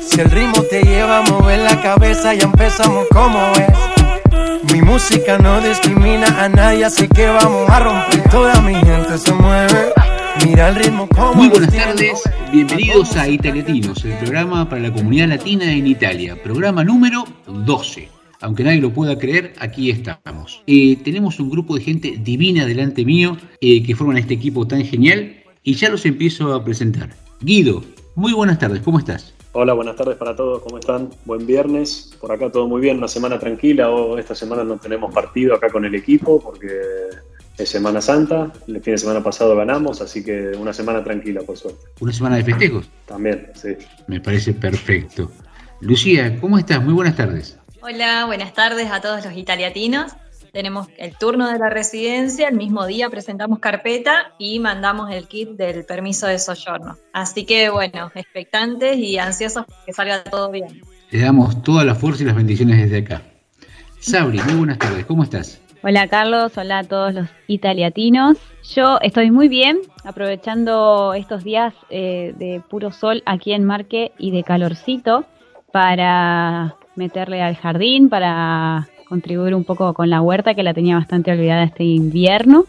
[0.00, 3.93] Si el ritmo te lleva a mover la cabeza, ya empezamos como es.
[4.84, 8.30] Música no discrimina a nadie, así que vamos a romper.
[8.30, 9.92] Toda mi gente se mueve.
[10.44, 12.20] Mira el ritmo como Muy buenas tardes,
[12.52, 18.08] bienvenidos a Italiatinos, el programa para la comunidad latina en Italia, programa número 12.
[18.42, 20.62] Aunque nadie lo pueda creer, aquí estamos.
[20.66, 24.84] Eh, tenemos un grupo de gente divina delante mío eh, que forman este equipo tan
[24.84, 27.08] genial y ya los empiezo a presentar.
[27.40, 27.82] Guido,
[28.16, 29.34] muy buenas tardes, ¿cómo estás?
[29.56, 31.10] Hola, buenas tardes para todos, ¿cómo están?
[31.24, 35.14] Buen viernes, por acá todo muy bien, una semana tranquila, o esta semana no tenemos
[35.14, 36.66] partido acá con el equipo porque
[37.56, 41.56] es Semana Santa, el fin de semana pasado ganamos, así que una semana tranquila por
[41.56, 41.86] suerte.
[42.00, 42.90] ¿Una semana de festejos?
[43.06, 43.76] También, sí.
[44.08, 45.30] Me parece perfecto.
[45.80, 46.82] Lucía, ¿cómo estás?
[46.82, 47.56] Muy buenas tardes.
[47.80, 50.16] Hola, buenas tardes a todos los italiatinos.
[50.54, 55.48] Tenemos el turno de la residencia, el mismo día presentamos carpeta y mandamos el kit
[55.56, 56.96] del permiso de soyorno.
[57.12, 60.80] Así que bueno, expectantes y ansiosos que salga todo bien.
[61.10, 63.22] Le damos toda la fuerza y las bendiciones desde acá.
[63.98, 65.60] Sabri, muy buenas tardes, ¿cómo estás?
[65.82, 68.38] Hola Carlos, hola a todos los italiatinos.
[68.76, 74.30] Yo estoy muy bien, aprovechando estos días eh, de puro sol aquí en Marque y
[74.30, 75.24] de calorcito
[75.72, 81.30] para meterle al jardín, para contribuir un poco con la huerta que la tenía bastante
[81.30, 82.64] olvidada este invierno.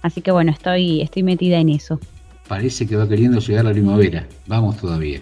[0.00, 2.00] Así que bueno, estoy, estoy metida en eso.
[2.48, 4.26] Parece que va queriendo llegar la primavera.
[4.46, 5.20] Vamos todavía.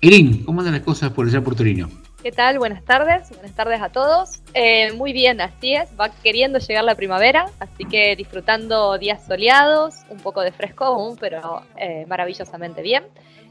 [0.00, 1.88] Erin, ¿cómo andan las cosas por allá por Torino?
[2.20, 2.58] ¿Qué tal?
[2.58, 4.42] Buenas tardes, buenas tardes a todos.
[4.52, 9.94] Eh, muy bien, así es, va queriendo llegar la primavera, así que disfrutando días soleados,
[10.10, 13.04] un poco de fresco aún, pero eh, maravillosamente bien.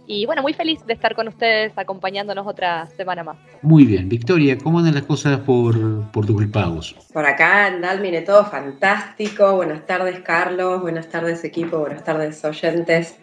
[0.05, 3.37] Y bueno, muy feliz de estar con ustedes acompañándonos otra semana más.
[3.61, 6.93] Muy bien, Victoria, ¿cómo andan las cosas por, por Pagos?
[7.13, 9.55] Por acá en Dalmine todo fantástico.
[9.55, 10.81] Buenas tardes, Carlos.
[10.81, 11.79] Buenas tardes, equipo.
[11.79, 13.17] Buenas tardes, oyentes.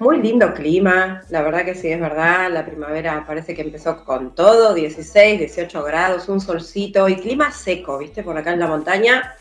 [0.00, 4.34] Muy lindo clima, la verdad que sí es verdad, la primavera parece que empezó con
[4.34, 8.22] todo, 16, 18 grados, un solcito y clima seco, ¿viste?
[8.22, 9.36] Por acá en la montaña,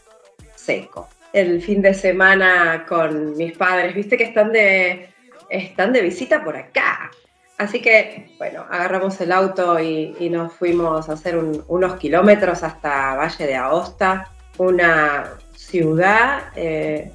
[0.55, 1.07] seco.
[1.31, 4.17] El fin de semana con mis padres, ¿viste?
[4.17, 5.07] Que están de,
[5.49, 7.09] están de visita por acá.
[7.57, 13.47] Así que, bueno, agarramos el auto y, nos fuimos a hacer unos kilómetros hasta Valle
[13.47, 17.13] de Aosta, una ciudad eh,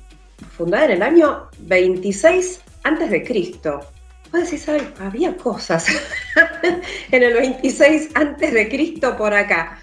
[0.57, 3.81] fundada en el año 26 antes de Cristo.
[4.33, 4.69] Vos decís,
[5.01, 5.87] había cosas
[7.11, 9.79] en el 26 antes de Cristo por acá.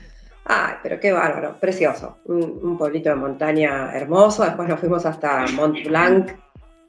[0.45, 2.17] Ay, pero qué bárbaro, precioso.
[2.25, 4.43] Un, pueblito de montaña hermoso.
[4.43, 6.31] Después nos fuimos hasta Mont Blanc.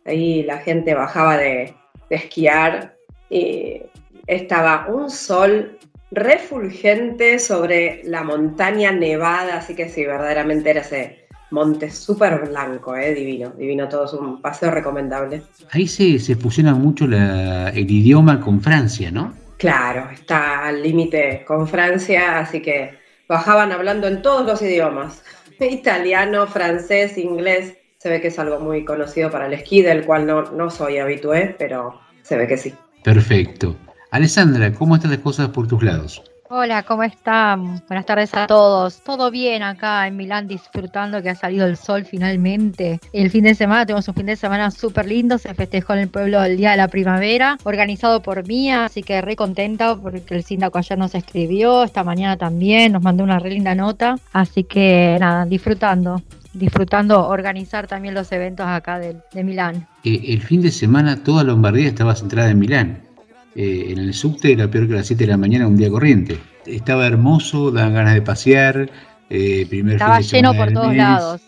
[0.04, 1.74] Ahí la gente bajaba de,
[2.08, 2.96] de esquiar
[3.30, 3.82] y
[4.26, 5.78] estaba un sol
[6.10, 9.58] refulgente sobre la montaña nevada.
[9.58, 11.21] Así que sí, verdaderamente era ese
[11.52, 15.42] monte súper blanco, eh, divino, divino todo, es un paseo recomendable.
[15.70, 19.34] Ahí se, se fusiona mucho el idioma con Francia, ¿no?
[19.58, 22.98] Claro, está al límite con Francia, así que
[23.28, 25.22] bajaban hablando en todos los idiomas,
[25.60, 30.26] italiano, francés, inglés, se ve que es algo muy conocido para el esquí, del cual
[30.26, 32.74] no, no soy habitué, pero se ve que sí.
[33.04, 33.76] Perfecto.
[34.10, 36.22] Alessandra, ¿cómo están las cosas por tus lados?
[36.54, 37.80] Hola, ¿cómo están?
[37.88, 39.00] Buenas tardes a todos.
[39.00, 43.00] Todo bien acá en Milán, disfrutando que ha salido el sol finalmente.
[43.14, 46.08] El fin de semana, tenemos un fin de semana súper lindo, se festejó en el
[46.10, 50.44] pueblo el Día de la Primavera, organizado por Mía, así que re contenta porque el
[50.44, 55.16] síndaco ayer nos escribió, esta mañana también, nos mandó una re linda nota, así que
[55.18, 56.20] nada, disfrutando
[56.52, 59.86] disfrutando organizar también los eventos acá de, Milán.
[60.04, 63.11] Eh, el fin de semana toda Lombardía estaba centrada en Milán.
[63.54, 66.38] Eh, en el subte era peor que las 7 de la mañana un día corriente.
[66.66, 68.90] Estaba hermoso, daban ganas de pasear.
[69.28, 71.40] Eh, Estaba lleno por todos lados,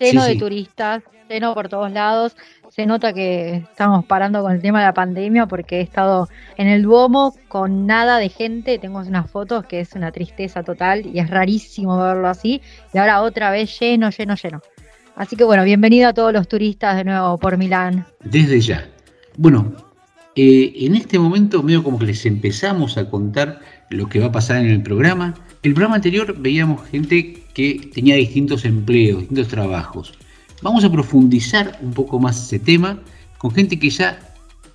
[0.00, 2.36] lleno de turistas, lleno por todos lados.
[2.70, 6.66] Se nota que estamos parando con el tema de la pandemia porque he estado en
[6.66, 8.78] el Duomo con nada de gente.
[8.78, 12.60] Tengo unas fotos que es una tristeza total y es rarísimo verlo así.
[12.92, 14.60] Y ahora otra vez lleno, lleno, lleno.
[15.14, 18.06] Así que bueno, bienvenido a todos los turistas de nuevo por Milán.
[18.22, 18.86] Desde ya.
[19.38, 19.72] Bueno,
[20.36, 24.32] eh, en este momento, medio como que les empezamos a contar lo que va a
[24.32, 25.34] pasar en el programa.
[25.62, 30.12] El programa anterior veíamos gente que tenía distintos empleos, distintos trabajos.
[30.62, 33.00] Vamos a profundizar un poco más ese tema
[33.38, 34.18] con gente que ya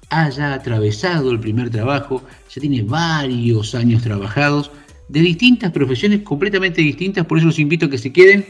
[0.10, 2.24] haya atravesado el primer trabajo,
[2.54, 4.72] ya tiene varios años trabajados,
[5.10, 8.46] de distintas profesiones completamente distintas, por eso los invito a que se queden,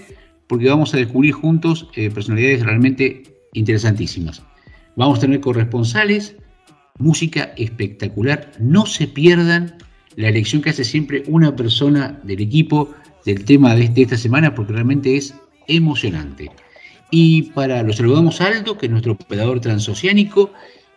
[0.48, 3.24] porque vamos a descubrir juntos eh, personalidades realmente
[3.54, 4.42] interesantísimas.
[4.96, 6.36] Vamos a tener corresponsales,
[7.02, 8.52] música espectacular.
[8.60, 9.76] No se pierdan
[10.16, 12.94] la elección que hace siempre una persona del equipo
[13.26, 15.34] del tema de, esta semana, porque realmente es
[15.68, 16.50] emocionante.
[17.12, 20.52] Y para lo saludamos a Aldo, que es nuestro operador transoceánico,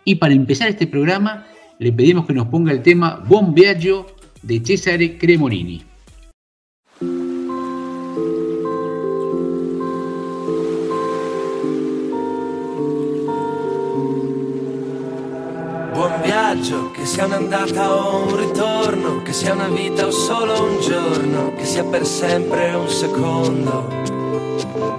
[0.05, 1.47] y para empezar este programa
[1.79, 3.25] le pedimos que nos ponga el tema
[3.55, 4.07] Viaggio
[4.43, 5.83] de Cesare Cremonini.
[16.55, 21.53] Viaggio, che sia un'andata o un ritorno, che sia una vita o solo un giorno,
[21.56, 23.89] che sia per sempre un secondo.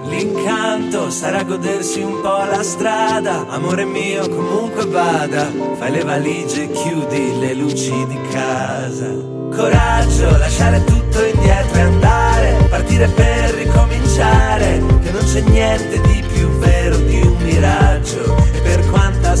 [0.04, 6.70] L'incanto sarà godersi un po' la strada, amore mio comunque vada, fai le valigie e
[6.72, 9.10] chiudi le luci di casa.
[9.54, 16.48] Coraggio, lasciare tutto indietro e andare, partire per ricominciare, che non c'è niente di più
[16.58, 18.90] vero di un miraggio, e per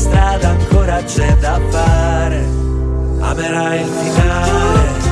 [0.06, 2.48] strada ancora c'è da fare,
[3.20, 5.06] amerai il finale.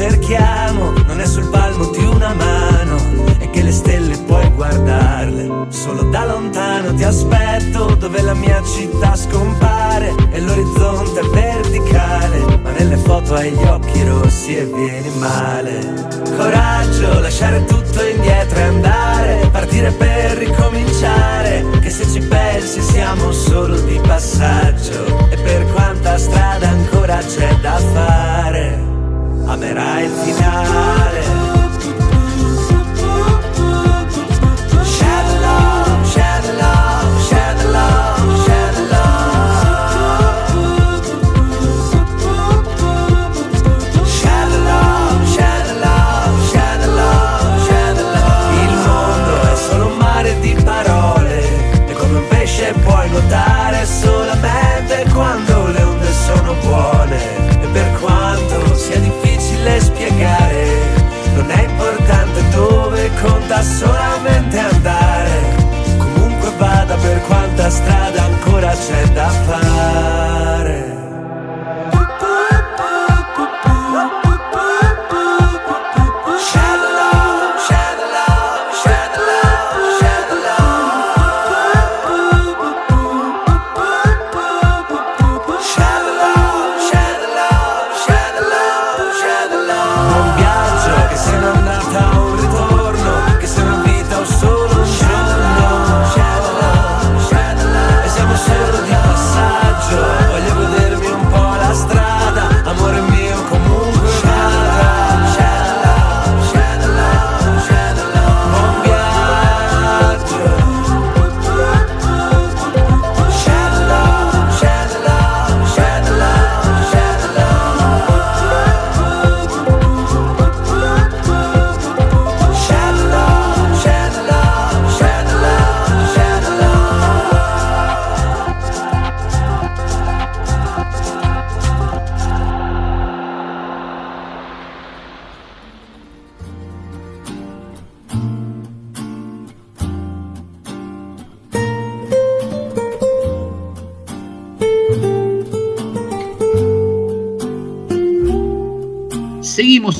[0.00, 0.49] cerchiamo
[5.20, 12.58] guardarle solo da lontano ti aspetto dove la mia città scompare e l'orizzonte è verticale
[12.62, 16.08] ma nelle foto hai gli occhi rossi e vieni male.
[16.36, 23.78] Coraggio lasciare tutto indietro e andare partire per ricominciare che se ci pensi siamo solo
[23.80, 28.88] di passaggio e per quanta strada ancora c'è da fare
[29.46, 31.49] amerai il finale
[63.62, 65.56] solamente andare.
[65.98, 70.89] Comunque vada per quanta strada ancora c'è da fare.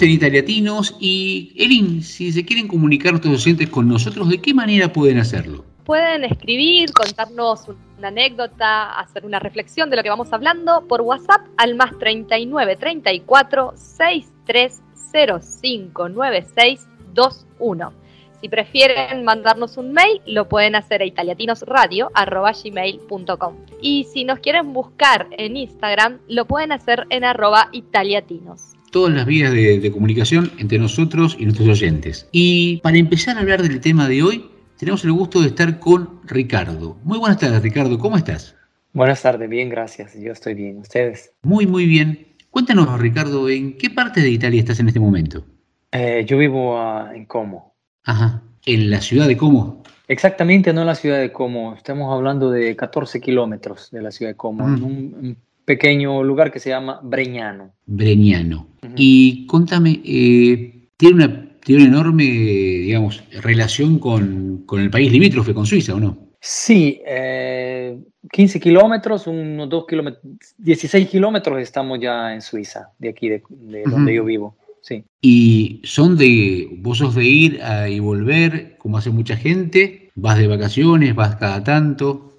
[0.00, 4.90] En Italiatinos y Elin, si se quieren comunicar nuestros docentes con nosotros, ¿de qué manera
[4.90, 5.62] pueden hacerlo?
[5.85, 7.66] Pueden escribir, contarnos
[7.99, 12.76] una anécdota, hacer una reflexión de lo que vamos hablando por WhatsApp al más 39
[12.76, 17.92] 34 6305 9621.
[18.40, 23.54] Si prefieren mandarnos un mail, lo pueden hacer a italiatinosradio.gmail.com.
[23.83, 29.26] Y si nos quieren buscar en Instagram, lo pueden hacer en arroba italiatinos todas las
[29.26, 32.28] vías de, comunicación entre nosotros y nuestros oyentes.
[32.32, 36.20] Y para empezar a hablar del tema de hoy, tenemos el gusto de estar con
[36.25, 36.99] Ricardo.
[37.04, 38.56] Muy buenas tardes, Ricardo, ¿cómo estás?
[38.92, 40.14] Buenas tardes, bien, gracias.
[40.18, 40.78] Yo estoy bien.
[40.78, 41.32] ¿Ustedes?
[41.42, 42.26] Muy, muy bien.
[42.50, 45.44] Cuéntanos, Ricardo, ¿en qué parte de Italia estás en este momento?
[45.92, 47.75] Eh, yo vivo ah, en Como.
[48.04, 49.82] Ajá, ¿en la ciudad de Como?
[50.09, 51.75] Exactamente, no en la ciudad de Como.
[51.75, 55.37] Estamos hablando de 14 kilómetros de la ciudad de Como, en un
[55.71, 57.73] pequeño lugar que se llama Breñano.
[57.87, 58.67] Breñano.
[58.97, 65.55] Y contame, eh, tiene una tiene una enorme, digamos, relación con, con, el país limítrofe,
[65.55, 66.17] con Suiza, ¿o no?
[66.41, 67.97] Sí, eh,
[68.33, 70.25] 15 kilómetros, unos 2 kilómetros,
[70.59, 74.57] 16 kilómetros estamos ya en Suiza, de aquí, de, de donde yo vivo.
[74.81, 75.05] Sí.
[75.21, 80.11] ¿Y son de, vos sos de ir a, y volver, como hace mucha gente?
[80.17, 81.15] ¿Vas de vacaciones?
[81.15, 82.29] ¿Vas cada tanto?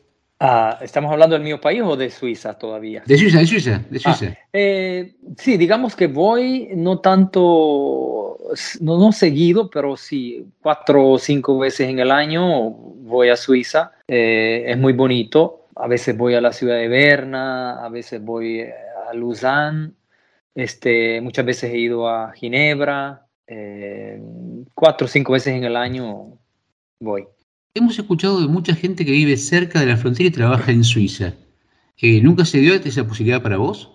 [0.44, 3.04] Ah, ¿Estamos hablando del mío país o de Suiza todavía?
[3.06, 4.26] De Suiza, de Suiza, de Suiza.
[4.32, 8.40] Ah, eh, sí, digamos que voy no tanto,
[8.80, 13.92] no, no, seguido, pero sí, cuatro o cinco veces en el año voy a Suiza.
[14.08, 15.68] Eh, es muy bonito.
[15.76, 19.92] A veces voy a la ciudad de Berna, a veces voy a Lausanne,
[20.56, 23.28] este, muchas veces he ido a Ginebra.
[23.46, 24.20] Eh,
[24.74, 26.34] cuatro o cinco veces en el año
[27.00, 27.28] voy.
[27.74, 31.36] Hemos escuchado de mucha gente que vive cerca de la frontera y trabaja en Suiza.
[32.02, 33.90] Eh, ¿Nunca se dio esa posibilidad para vos?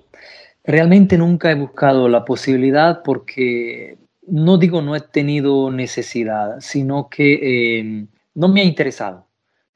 [0.64, 7.78] Realmente nunca he buscado la posibilidad porque no digo no he tenido necesidad, sino que
[7.80, 9.26] eh, no me ha interesado.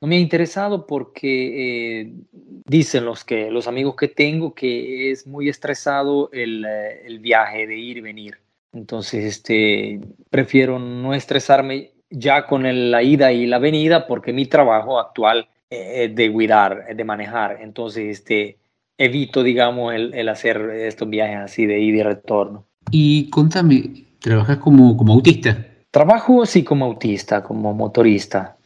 [0.00, 2.12] No me ha interesado porque eh,
[2.64, 7.66] dicen los, que, los amigos que tengo que es muy estresado el, eh, el viaje
[7.66, 8.38] de ir y venir.
[8.72, 14.46] Entonces, este, prefiero no estresarme ya con el, la ida y la venida porque mi
[14.46, 17.58] trabajo actual es de cuidar, de manejar.
[17.60, 18.58] Entonces, este,
[18.98, 22.66] evito, digamos, el, el, hacer estos viajes así de ida y retorno.
[22.90, 25.66] Y contame, ¿trabajas como, como autista?
[25.90, 28.56] Trabajo, sí, como autista, como motorista.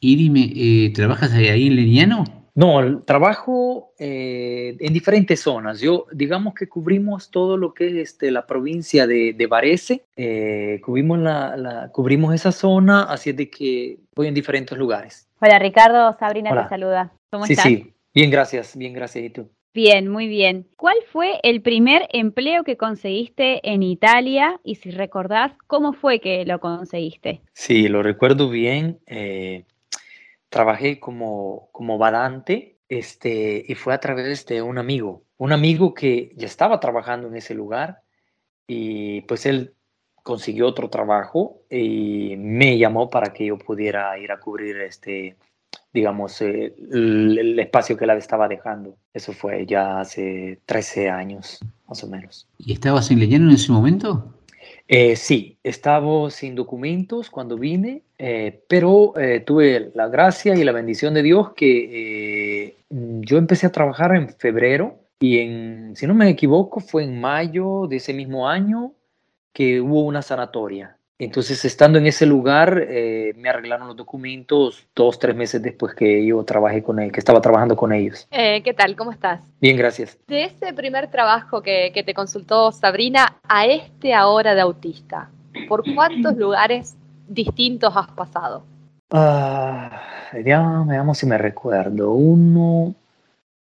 [0.00, 2.24] Y dime, eh, ¿trabajas ahí en Leniano?
[2.58, 5.80] No, trabajo eh, en diferentes zonas.
[5.80, 10.80] Yo, digamos que cubrimos todo lo que es este, la provincia de, de Varese, eh,
[10.84, 15.28] cubrimos, la, la, cubrimos esa zona, así es de que voy en diferentes lugares.
[15.40, 16.64] Hola Ricardo, Sabrina Hola.
[16.64, 17.12] te saluda.
[17.30, 17.66] ¿Cómo sí, estás?
[17.66, 19.24] Sí, bien, gracias, bien, gracias.
[19.26, 19.48] ¿Y tú?
[19.72, 20.66] Bien, muy bien.
[20.76, 24.58] ¿Cuál fue el primer empleo que conseguiste en Italia?
[24.64, 27.40] Y si recordás, ¿cómo fue que lo conseguiste?
[27.52, 28.98] Sí, lo recuerdo bien.
[29.06, 29.62] Eh,
[30.48, 36.32] trabajé como, como badante este, y fue a través de un amigo, un amigo que
[36.36, 38.02] ya estaba trabajando en ese lugar
[38.66, 39.74] y pues él
[40.22, 45.36] consiguió otro trabajo y me llamó para que yo pudiera ir a cubrir este,
[45.92, 48.96] digamos, eh, el, espacio que la estaba dejando.
[49.12, 52.46] Eso fue ya hace 13 años, más o menos.
[52.58, 54.34] ¿Y estabas en Leyano en ese momento?
[54.86, 60.72] Eh, sí, estaba sin documentos cuando vine, eh, pero eh, tuve la gracia y la
[60.72, 65.38] bendición de Dios que eh, yo empecé a trabajar en febrero y
[65.94, 68.92] si no me equivoco, fue en mayo de ese mismo año
[69.52, 70.97] que hubo una sanatoria.
[71.20, 76.24] Entonces, estando en ese lugar, eh, me arreglaron los documentos dos, tres meses después que
[76.24, 78.28] yo trabajé con él, que estaba trabajando con ellos.
[78.30, 78.94] Eh, ¿Qué tal?
[78.94, 79.40] ¿Cómo estás?
[79.60, 80.16] Bien, gracias.
[80.28, 85.28] De ese primer trabajo que, que te consultó Sabrina a este ahora de autista,
[85.68, 86.96] ¿por cuántos lugares
[87.26, 88.62] distintos has pasado?
[89.10, 90.00] Ah,
[90.44, 92.12] ya veamos si me recuerdo.
[92.12, 92.94] Uno,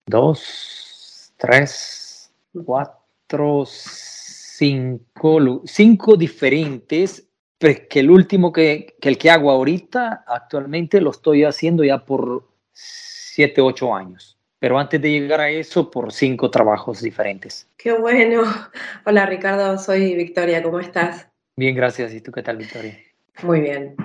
[0.07, 2.33] dos, tres,
[2.65, 7.29] cuatro, cinco, cinco diferentes
[7.63, 12.49] que el último que, que, el que hago ahorita, actualmente lo estoy haciendo ya por
[12.73, 14.39] 7, 8 años.
[14.59, 17.69] Pero antes de llegar a eso, por cinco trabajos diferentes.
[17.77, 18.43] Qué bueno.
[19.05, 21.27] Hola Ricardo, soy Victoria, ¿cómo estás?
[21.57, 22.15] Bien, gracias.
[22.15, 22.97] ¿Y tú qué tal, Victoria?
[23.43, 23.97] Muy bien.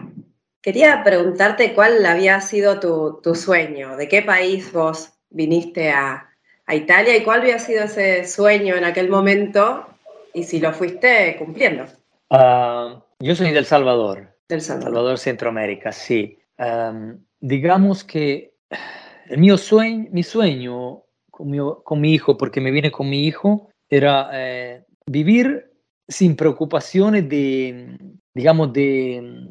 [0.61, 6.27] Quería preguntarte cuál había sido tu, tu sueño, de qué país vos viniste a,
[6.65, 9.87] a Italia y cuál había sido ese sueño en aquel momento
[10.33, 11.85] y si lo fuiste cumpliendo.
[12.29, 14.35] Uh, yo soy del Salvador.
[14.47, 14.93] Del Salvador.
[14.93, 16.37] Salvador, Centroamérica, sí.
[16.57, 18.53] Um, digamos que
[19.29, 23.25] el mío sueño, mi sueño con mi, con mi, hijo, porque me vine con mi
[23.25, 25.71] hijo, era eh, vivir
[26.07, 27.97] sin preocupaciones de,
[28.33, 29.47] digamos, de,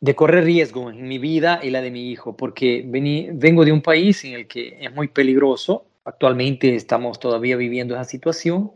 [0.00, 3.72] de, correr riesgo en mi vida y la de mi hijo, porque vení, vengo de
[3.72, 5.86] un país en el que es muy peligroso.
[6.04, 8.72] Actualmente estamos todavía viviendo esa situación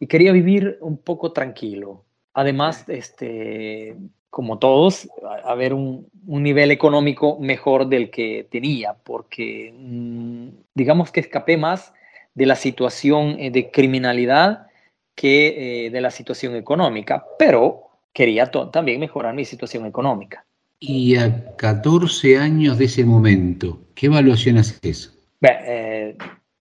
[0.00, 2.05] y quería vivir un poco tranquilo.
[2.36, 3.96] Además, este,
[4.28, 5.08] como todos,
[5.46, 11.94] haber un, un, nivel económico mejor del que tenía, porque mmm, digamos que escapé más
[12.34, 14.66] de la situación eh, de criminalidad
[15.14, 20.44] que eh, de la situación económica, pero quería también mejorar mi situación económica.
[20.78, 25.18] Y a 14 años de ese momento, ¿qué evaluación haces?
[25.40, 26.16] Beh, eh,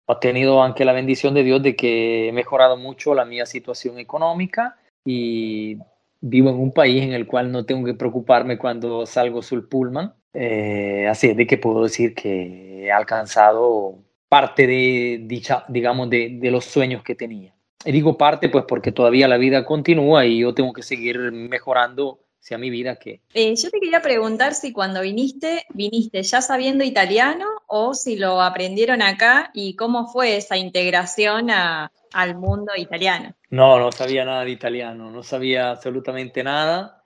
[0.05, 3.99] ho tenido anche la bendición de Dios de que he mejorado mucho la mia situación
[3.99, 5.77] económica y
[6.19, 10.13] vivo en un país en el cual no tengo que preocuparme cuando salgo sul pullman.
[10.33, 16.37] Eh, así es de que puedo decir que he alcanzado parte de, dicha, digamos, de,
[16.41, 17.53] de los sueños que tenía.
[17.85, 22.19] Y digo parte, pues porque todavía la vida continúa y yo tengo que seguir mejorando
[22.45, 23.21] sea mi vida que...
[23.33, 28.39] Eh, yo te quería preguntar si cuando viniste, viniste ya sabiendo italiano o si lo
[28.39, 33.33] aprendieron acá y cómo fue esa integración al mundo italiano.
[33.55, 37.01] No, no sabía nada de italiano, no sabía absolutamente nada.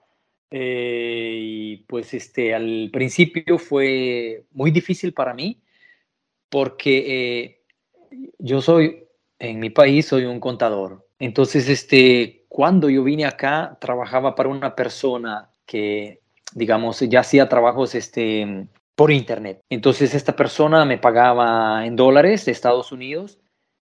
[0.50, 5.62] Eh, y pues este, al principio fue muy difícil para mí
[6.48, 7.60] porque
[8.10, 9.04] eh, yo soy,
[9.38, 11.06] en mi país soy un contador.
[11.20, 16.20] Entonces, este, cuando yo vine acá, trabajaba para una persona que,
[16.52, 18.66] digamos, ya hacía trabajos este,
[18.96, 19.60] por internet.
[19.70, 23.38] Entonces, esta persona me pagaba en dólares de Estados Unidos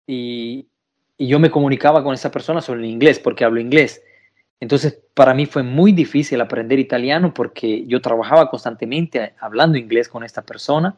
[0.05, 0.68] y,
[1.19, 4.01] y yo me comunicaba con esa persona sobre el inglés, porque hablo inglés.
[4.61, 10.23] Entonces, para mí fue muy difícil aprender italiano porque yo trabajaba constantemente hablando inglés con
[10.23, 10.95] esta persona.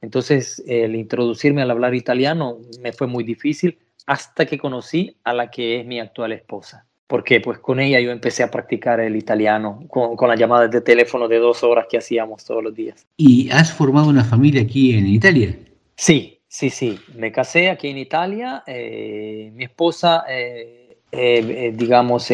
[0.00, 5.50] Entonces, el introducirme al hablar italiano me fue muy difícil hasta que conocí a la
[5.50, 9.82] que es mi actual esposa porque pues con ella yo empecé a practicar el italiano
[9.88, 13.06] con, con, las llamadas de teléfono de dos horas que hacíamos todos los días.
[13.16, 15.56] ¿Y has formado una familia aquí en Italia?
[15.96, 16.98] Sí, sí, sí.
[17.14, 18.62] Me casé aquí en Italia.
[18.66, 22.28] Eh, mi esposa, eh, eh, digamos,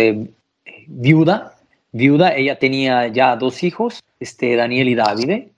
[0.87, 1.57] viuda,
[1.93, 2.35] viuda.
[2.35, 5.51] Ella tenía ya dos hijos, este, Daniel y Davide.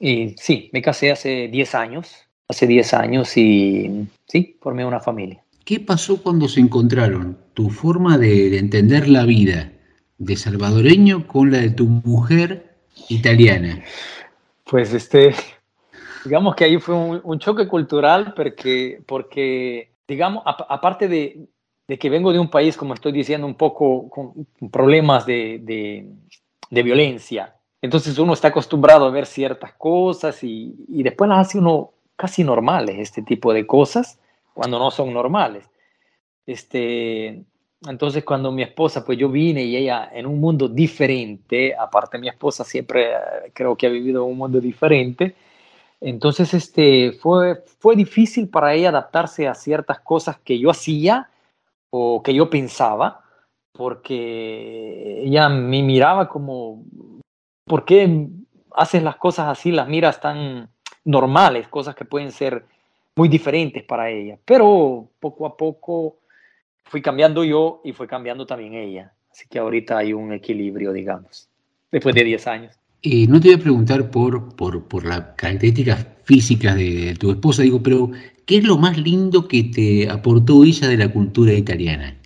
[0.00, 2.16] y sí, me casé hace 10 años.
[2.48, 5.44] Hace 10 años y sí, formé una familia.
[5.64, 9.72] ¿Qué pasó cuando se encontraron tu forma de, entender la vida
[10.18, 12.76] de salvadoreño con la de tu mujer
[13.08, 13.82] italiana?
[14.64, 15.34] Pues este,
[16.24, 21.46] digamos que ahí fue un, choque cultural porque, porque digamos, aparte de,
[21.98, 26.06] que vengo de un país, como estoy diciendo, un poco con problemas de,
[26.70, 31.92] violencia, entonces uno está acostumbrado a ver ciertas cosas y, y después las hace uno
[32.16, 34.18] casi normales, este tipo de cosas
[34.54, 35.68] cuando no son normales.
[36.46, 37.44] Este,
[37.86, 42.28] entonces cuando mi esposa, pues yo vine y ella en un mundo diferente, aparte mi
[42.28, 45.34] esposa siempre eh, creo que ha vivido un mundo diferente,
[46.04, 51.30] entonces este, fue, fue difícil para ella adaptarse a ciertas cosas que yo hacía
[51.90, 53.22] o que yo pensaba,
[53.72, 56.84] porque ella me miraba como,
[57.64, 58.28] ¿por qué
[58.74, 60.68] haces las cosas así, las miras tan
[61.04, 62.64] normales, cosas que pueden ser
[63.16, 64.38] muy diferentes para ella.
[64.44, 66.18] Pero poco a poco
[66.84, 69.14] fui cambiando yo y fue cambiando también ella.
[69.30, 71.48] Así que ahorita hay un equilibrio, digamos,
[71.90, 72.78] después de 10 años.
[73.04, 77.62] Y no te voy a preguntar por, por, por las características físicas de, tu esposa,
[77.62, 78.10] digo, pero
[78.46, 82.16] ¿qué es lo más lindo que te aportó ella de la cultura italiana?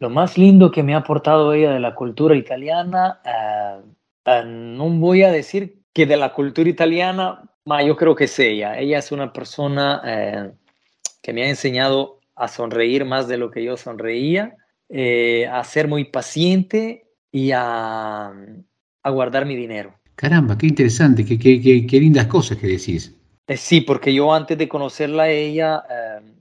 [0.00, 4.90] Lo más lindo que me ha aportado ella de la cultura italiana, uh, uh, no
[4.90, 7.42] voy a decir que de la cultura italiana,
[7.84, 8.78] yo creo que es ella.
[8.78, 10.52] Ella es una persona eh,
[11.20, 14.56] que me ha enseñado a sonreír más de lo que yo sonreía,
[14.88, 18.32] eh, a ser muy paciente y a,
[19.04, 19.94] guardar mi dinero.
[20.22, 23.12] Caramba, qué interesante, qué, qué, lindas cosas que decís.
[23.48, 25.82] Eh, sí, porque yo antes de conocerla a ella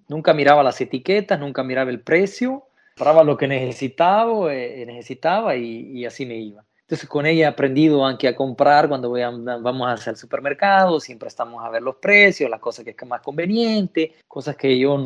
[0.08, 6.28] nunca miraba las etiquetas, nunca miraba el precio, compraba lo que necesitaba, necesitaba y así
[6.28, 6.63] me iba.
[6.91, 11.30] Entonces con ella he aprendido aunque a comprar cuando voy a, vamos el supermercado, siempre
[11.30, 14.98] estamos a ver los precios, las cosas que es más conveniente, cosas que yo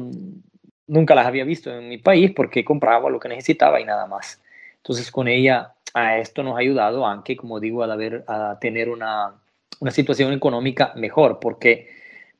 [0.88, 4.42] nunca las había visto en mi país porque compraba lo que necesitaba y nada más.
[4.78, 9.34] Entonces con ella a esto nos ha ayudado, aunque como digo, a, tener una,
[9.80, 11.88] una situación económica mejor porque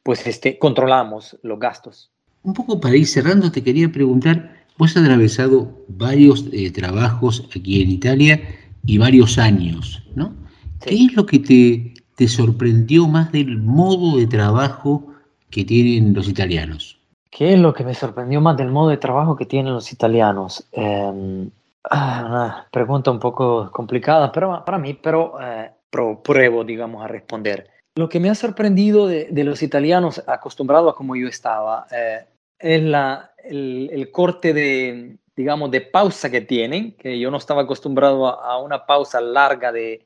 [0.04, 2.12] pues este, controlamos los gastos.
[2.44, 7.82] Un poco para ir cerrando, te quería preguntar, vos has atravesado varios eh, trabajos aquí
[7.82, 8.42] en Italia
[8.86, 10.36] y varios años, ¿no?
[10.82, 15.08] ¿Qué es lo que te, te sorprendió más del modo de trabajo
[15.50, 17.00] que tienen los italianos?
[17.32, 20.68] ¿Qué es lo que me sorprendió más del modo de trabajo que tienen los italianos?
[20.74, 21.50] Eh,
[21.92, 27.70] una pregunta un poco complicada pero, para mí, pero eh, pruebo, digamos, a responder.
[27.98, 32.26] Lo que me ha sorprendido de, de los italianos, acostumbrado a como yo estaba, eh,
[32.60, 37.64] es la, el, el, corte de, digamos, de pausa que tienen, que yo no estaba
[37.64, 40.06] acostumbrado a, una pausa larga de,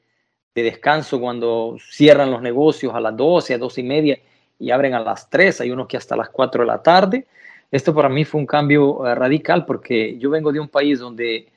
[0.55, 4.19] descanso cuando cierran los negocios a las 12, a 12 y media
[4.59, 7.27] y abren a las 3, hay unos que hasta las 4 de la tarde.
[7.71, 11.47] Esto para mí fue un cambio eh, radical porque yo vengo de un país donde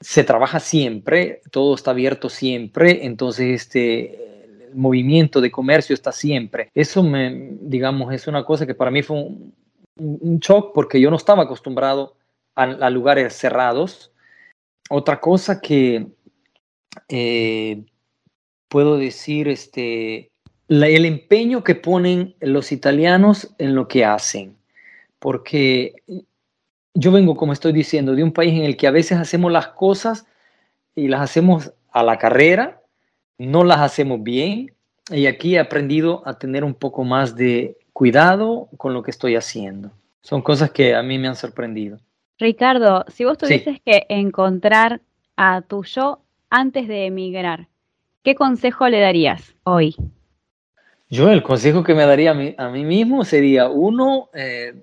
[0.00, 4.28] se trabaja siempre, todo está abierto siempre, entonces este
[4.68, 6.70] el movimiento de comercio está siempre.
[6.74, 9.54] Eso me, digamos, es una cosa que para mí fue un,
[10.40, 12.16] shock porque yo no estaba acostumbrado
[12.54, 14.12] a, lugares cerrados.
[14.90, 16.06] Otra cosa que
[17.08, 17.82] eh,
[18.68, 20.30] puedo decir, este,
[20.68, 24.56] el empeño que ponen los italianos en lo que hacen.
[25.18, 25.94] Porque
[26.98, 29.68] yo vengo, como estoy diciendo, de un país en el que a veces hacemos las
[29.68, 30.26] cosas
[30.96, 32.80] y las hacemos a la carrera,
[33.38, 34.74] no las hacemos bien.
[35.08, 39.36] Y aquí he aprendido a tener un poco más de cuidado con lo que estoy
[39.36, 39.92] haciendo.
[40.22, 42.00] Son cosas que a mí me han sorprendido.
[42.36, 45.00] Ricardo, si vos tuvieses que encontrar
[45.36, 47.68] a tu yo antes de emigrar,
[48.24, 49.94] ¿qué consejo le darías hoy?
[51.10, 54.74] Yo el consejo que me daría a mí, mismo sería, uno, eh,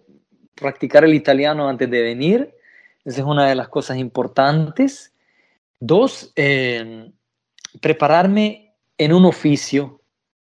[0.55, 2.55] practicar el italiano antes de venir.
[3.03, 5.13] Esa es una de las cosas importantes.
[5.79, 7.11] Dos, eh,
[7.81, 10.01] prepararme en un oficio,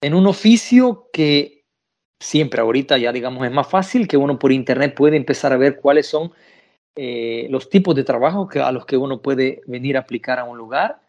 [0.02, 1.64] en un oficio que
[2.20, 5.80] siempre ahorita ya digamos es más fácil que uno por internet puede empezar a ver
[5.80, 6.32] cuáles son
[6.96, 10.46] eh, los tipos de trabajo que, a los que uno puede venir a aplicar a
[10.46, 11.02] un lugar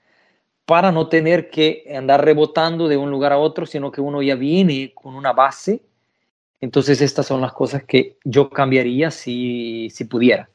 [0.65, 4.35] para no tener que andar rebotando de un lugar a otro, sino que uno ya
[4.35, 5.83] viene con una base.
[6.61, 10.49] Entonces estas son las cosas que yo cambiaría si, si pudiera.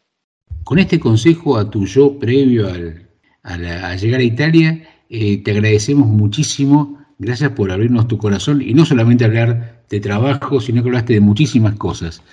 [0.63, 3.07] Con este consejo a tu yo previo al,
[3.43, 6.99] a, llegar a Italia, eh, te agradecemos muchísimo.
[7.19, 11.21] Gracias por abrirnos tu corazón y no solamente hablar de trabajo, sino que hablaste de
[11.21, 12.23] muchísimas cosas.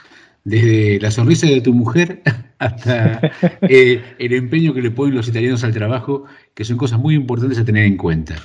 [0.45, 2.23] Desde la sonrisa de tu mujer
[2.59, 3.21] hasta
[3.63, 7.59] eh, el empeño que le ponen los italianos al trabajo, que son cosas muy importantes
[7.59, 8.37] a tener en cuenta.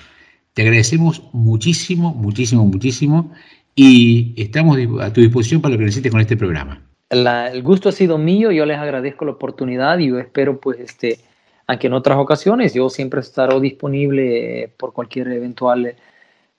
[0.53, 3.31] Te agradecemos muchísimo, muchísimo, muchísimo
[3.75, 6.81] y estamos a tu disposición para lo que necesites con este programa.
[7.09, 11.19] el gusto ha sido mío, yo les agradezco la oportunidad y yo espero pues este,
[11.67, 15.95] aunque en otras ocasiones yo siempre estaré disponible por cualquier eventual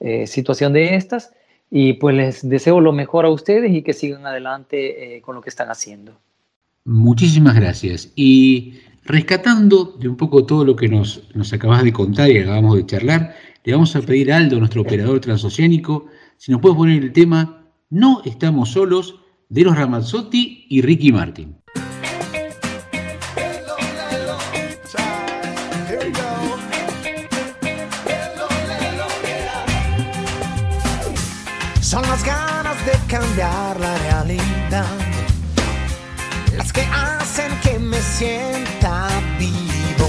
[0.00, 1.32] eh, situación de estas
[1.70, 5.40] y pues les deseo lo mejor a ustedes y que sigan adelante eh, con lo
[5.40, 6.20] que están haciendo.
[6.84, 8.12] Muchísimas gracias.
[8.14, 12.76] Y rescatando de un poco todo lo que nos, nos acabas de contar y acabamos
[12.76, 17.02] de charlar, le vamos a pedir a Aldo, nuestro operador transoceánico, si nos puede poner
[17.02, 19.16] el tema No estamos solos
[19.48, 21.56] de los Ramazzotti y Ricky Martin.
[33.08, 34.86] cambiar la realidad,
[36.56, 40.08] las que hacen que me sienta vivo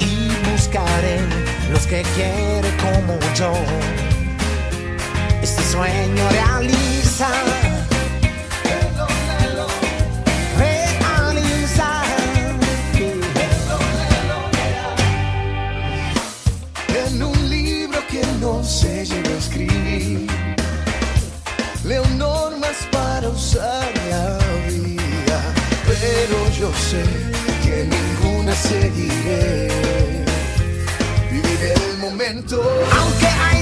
[0.00, 1.20] y buscaré
[1.70, 3.52] los que quieren como yo.
[5.76, 7.28] Sueño realiza.
[10.56, 12.02] Realiza.
[17.04, 20.26] En un libro que no se llegó a escribir
[21.84, 24.38] leo normas para usar la
[24.70, 25.38] vida,
[25.86, 27.04] pero yo sé
[27.62, 29.68] que ninguna seguiré.
[31.30, 32.62] Viviré el momento,
[32.98, 33.55] aunque hay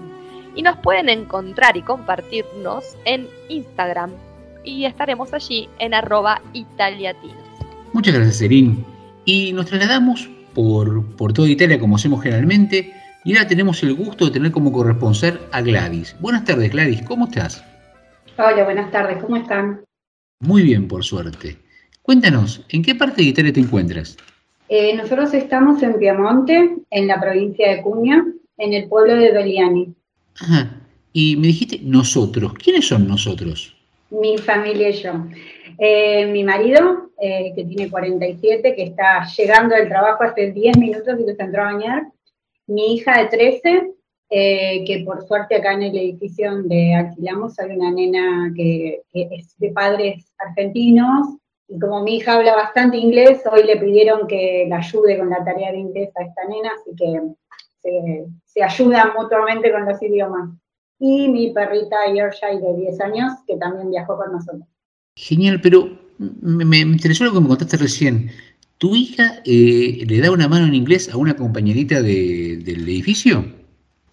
[0.56, 4.10] y nos pueden encontrar y compartirnos en Instagram
[4.64, 7.41] y estaremos allí en arroba italiatinos.
[7.94, 8.86] Muchas gracias, Erin.
[9.26, 14.26] Y nos trasladamos por, por toda Italia como hacemos generalmente y ahora tenemos el gusto
[14.26, 16.16] de tener como corresponsal a Gladys.
[16.20, 17.64] Buenas tardes, Gladys, ¿cómo estás?
[18.38, 19.82] Hola, buenas tardes, ¿cómo están?
[20.40, 21.58] Muy bien, por suerte.
[22.02, 24.18] Cuéntanos, ¿en qué parte de Italia te encuentras?
[24.70, 28.26] Eh, nosotros estamos en Piemonte, en la provincia de Cunha,
[28.58, 29.94] en el pueblo de Doliani.
[30.40, 30.82] Ajá.
[31.14, 32.54] Y me dijiste nosotros.
[32.54, 33.76] ¿Quiénes son nosotros?
[34.10, 35.14] Mi familia y yo.
[35.84, 41.20] Eh, mi marido, eh, que tiene 47, que está llegando del trabajo hace 10 minutos
[41.20, 42.04] y que se entró a bañar
[42.68, 43.92] mi hija de 13,
[44.30, 49.58] eh, que por suerte acá en el edificio donde alquilamos hay una nena que, es
[49.58, 54.78] de padres argentinos y como mi hija habla bastante inglés, hoy le pidieron que la
[54.78, 57.22] ayude con la tarea de inglés a esta nena, así que
[57.82, 60.52] se, se ayudan mutuamente con los idiomas.
[61.00, 64.68] Y mi perrita Yorkshire de 10 años, que también viajó con nosotros.
[65.16, 68.32] Genial, pero me, interesó lo que me contaste recién.
[68.78, 73.46] ¿Tu hija eh, le da una mano en inglés a una compañerita del edificio?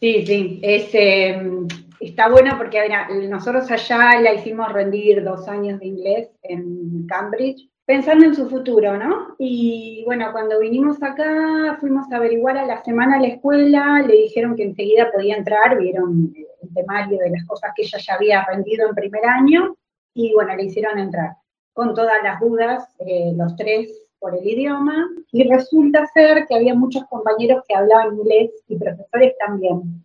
[0.01, 1.67] Sí, sí, es, em,
[2.01, 2.81] está bueno porque
[3.29, 8.97] nosotros allá la hicimos rendir dos años de inglés en Cambridge, pensando en su futuro,
[8.97, 9.35] ¿no?
[9.39, 14.15] Y bueno, cuando vinimos acá, fuimos a averiguar a la semana a la escuela, le
[14.15, 16.33] dijeron que enseguida podía entrar, vieron
[16.63, 19.75] el temario de las cosas que ella ya había aprendido en primer año,
[20.19, 21.37] y bueno, le hicieron entrar.
[21.73, 26.75] Con todas las dudas, eh, los tres por el idioma y resulta ser que había
[26.75, 30.05] muchos compañeros que hablaban inglés y profesores también.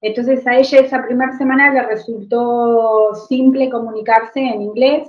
[0.00, 5.08] Entonces a ella esa primera semana le resultó simple comunicarse en inglés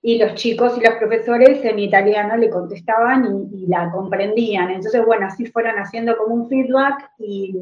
[0.00, 4.70] y los chicos y los profesores en italiano le contestaban y, la comprendían.
[4.70, 7.54] Entonces, bueno, así fueron haciendo como un feedback y,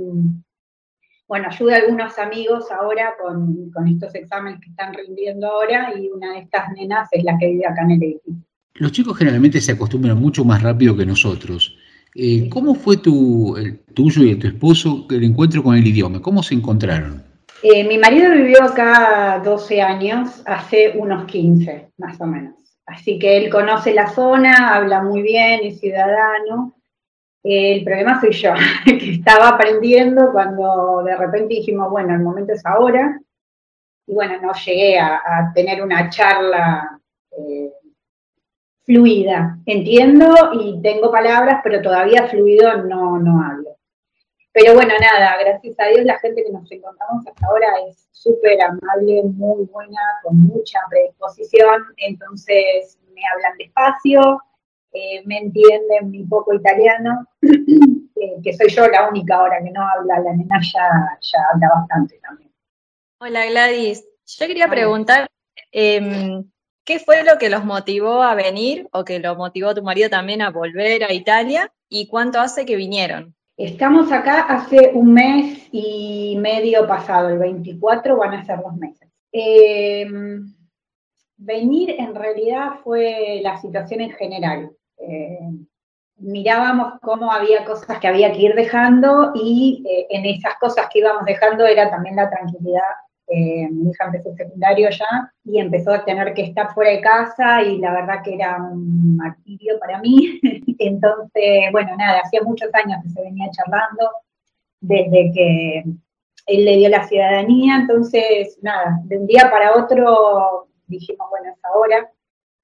[1.29, 6.09] bueno, ayuda a algunos amigos ahora con, con estos exámenes que están rindiendo ahora y
[6.09, 8.35] una de estas nenas es la que vive acá en el edificio.
[8.75, 11.77] Los chicos generalmente se acostumbran mucho más rápido que nosotros.
[12.15, 16.21] Eh, ¿Cómo fue tu, el tuyo y tu esposo el encuentro con el idioma?
[16.21, 17.23] ¿Cómo se encontraron?
[17.63, 22.55] Eh, mi marido vivió acá 12 años, hace unos 15 más o menos.
[22.87, 26.76] Así que él conoce la zona, habla muy bien, es ciudadano.
[27.47, 28.53] El problema soy yo,
[28.85, 33.21] que estaba aprendiendo cuando de repente dijimos, bueno, el momento es ahora.
[34.07, 37.01] Y bueno, no llegué a, tener una charla
[37.33, 37.73] eh,
[38.85, 39.59] fluida.
[39.67, 43.77] Entiendo y tengo palabras, pero todavía fluido no, no hablo.
[44.53, 48.59] Pero bueno, nada, gracias a Dios la gente que nos encontramos hasta ahora es súper
[48.63, 54.41] amable, muy buena, con mucha predisposición, entonces me hablan despacio,
[54.97, 59.83] eh, me entienden mi poco italiano, eh, que soy yo la única ahora que no
[59.83, 62.51] habla, la nena ya, ya habla bastante también.
[63.21, 65.27] Hola Gladys, yo quería preguntar,
[65.73, 66.43] eh,
[66.87, 70.09] ¿Qué fue lo que los motivó a venir o que lo motivó a tu marido
[70.09, 71.73] también a volver a Italia?
[71.89, 73.35] ¿Y cuánto hace que vinieron?
[73.57, 79.09] Estamos acá hace un mes y medio pasado, el 24 van a ser dos meses.
[79.33, 80.55] Em,
[81.37, 84.71] venir en realidad fue la situación en general.
[84.99, 85.67] Em,
[86.19, 91.01] mirábamos cómo había cosas que había que ir dejando y eh, en esas cosas que
[91.01, 92.83] íbamos dejando era también la tranquilidad
[93.29, 97.01] eh, mi hija empezó el secundario ya y empezó a tener que estar fuera de
[97.01, 100.41] casa y la verdad que era un martirio para mí.
[100.79, 104.11] Entonces, bueno, nada, hacía muchos años que se venía charlando
[104.81, 105.85] desde que
[106.47, 111.65] él le dio la ciudadanía, entonces, nada, de un día para otro dijimos, bueno, es
[111.65, 112.09] ahora.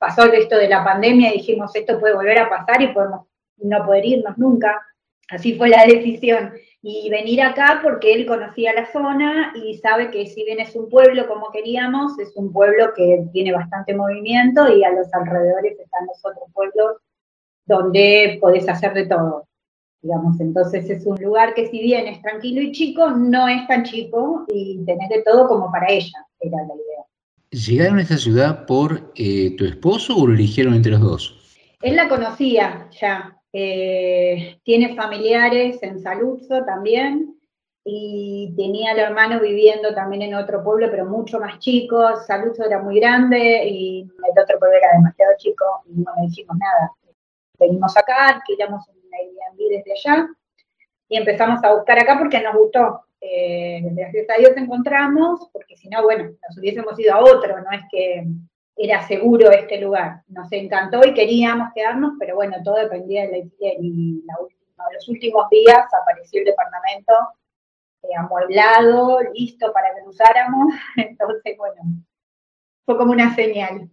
[0.03, 3.87] Pasó esto de la pandemia y dijimos, esto puede volver a pasar y podemos no
[3.87, 4.85] poder irnos nunca.
[5.29, 10.27] Así fue la decisión y venir acá porque él conocía la zona y sabe que
[10.27, 14.83] si bien es un pueblo como queríamos, es un pueblo que tiene bastante movimiento y
[14.83, 16.97] a los alrededores están los otros pueblos
[17.65, 19.47] donde podés hacer de todo,
[20.01, 20.41] digamos.
[20.41, 24.47] Entonces es un lugar que si bien es tranquilo y chico, no es tan chico
[24.49, 26.92] y tenés de todo como para ella, era la idea.
[27.53, 31.59] ¿Llegaron a esta ciudad por eh, tu esposo o lo eligieron entre los dos?
[31.83, 37.39] Él la conocía ya, eh, tiene familiares en Saluzzo también
[37.85, 42.17] y tenía al hermano viviendo también en otro pueblo, pero mucho más chico.
[42.27, 46.57] Saluzzo era muy grande y el otro pueblo era demasiado chico y no le dijimos
[46.57, 46.93] nada.
[47.59, 50.27] venimos acá, alquilamos un Airbnb desde allá
[51.07, 53.05] y empezamos a buscar acá porque nos gustó.
[53.25, 57.71] Eh, gracias a Dios encontramos, porque si no, bueno, nos hubiésemos ido a otro, no
[57.71, 58.27] es que
[58.77, 60.23] era seguro este lugar.
[60.27, 65.09] Nos encantó y queríamos quedarnos, pero bueno, todo dependía del alquiler y la última, los
[65.09, 67.13] últimos días apareció el departamento
[68.03, 71.81] eh, amueblado, listo para que lo usáramos, entonces bueno,
[72.85, 73.89] fue como una señal.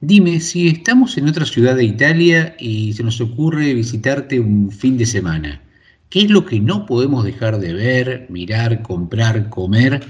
[0.00, 4.98] Dime, si estamos en otra ciudad de Italia y se nos ocurre visitarte un fin
[4.98, 5.62] de semana,
[6.10, 10.00] ¿qué es lo que no podemos dejar de ver, mirar, comprar, comer?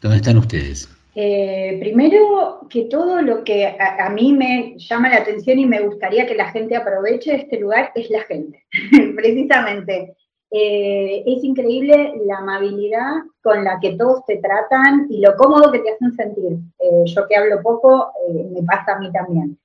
[0.00, 0.88] ¿Dónde están ustedes?
[1.14, 5.80] Eh, primero que todo lo que a, a, mí me llama la atención y me
[5.80, 8.64] gustaría que la gente aproveche este lugar es la gente,
[9.16, 10.14] precisamente.
[10.54, 15.78] Eh, es increíble la amabilidad con la que todos te tratan y lo cómodo que
[15.78, 16.58] te hacen sentir.
[16.78, 19.58] Eh, yo que hablo poco, eh, me pasa a mí también.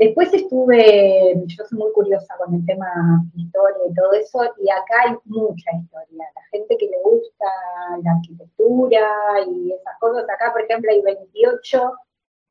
[0.00, 5.10] Después estuve, yo soy muy curiosa con el tema historia y todo eso, y acá
[5.10, 6.24] hay mucha historia.
[6.34, 7.44] La gente que le gusta
[8.02, 9.06] la arquitectura
[9.46, 11.92] y esas cosas, acá por ejemplo hay 28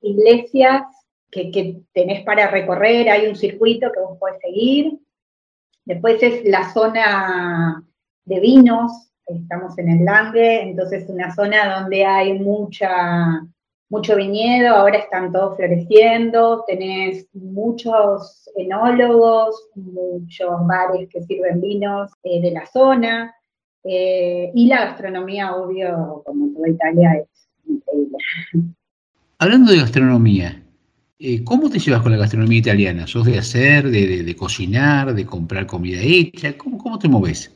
[0.02, 0.84] iglesias
[1.32, 5.00] que, tenés para recorrer, hay un circuito que vos podés seguir,
[5.86, 7.84] Después es la zona
[8.26, 13.42] de vinos, estamos en el Lange, entonces una zona donde hay mucha,
[13.90, 22.42] mucho viñedo, ahora están todos floreciendo, tenés muchos enólogos, muchos bares que sirven vinos eh,
[22.42, 23.36] de la zona,
[23.84, 28.18] eh, y la gastronomía, obvio, como toda Italia, es increíble.
[29.40, 30.64] Hablando de gastronomía,
[31.22, 33.06] eh, ¿Cómo te llevas con la gastronomía italiana?
[33.06, 36.58] ¿Sos de hacer, de, cocinar, de comprar comida hecha?
[36.58, 37.54] ¿Cómo, cómo te moves?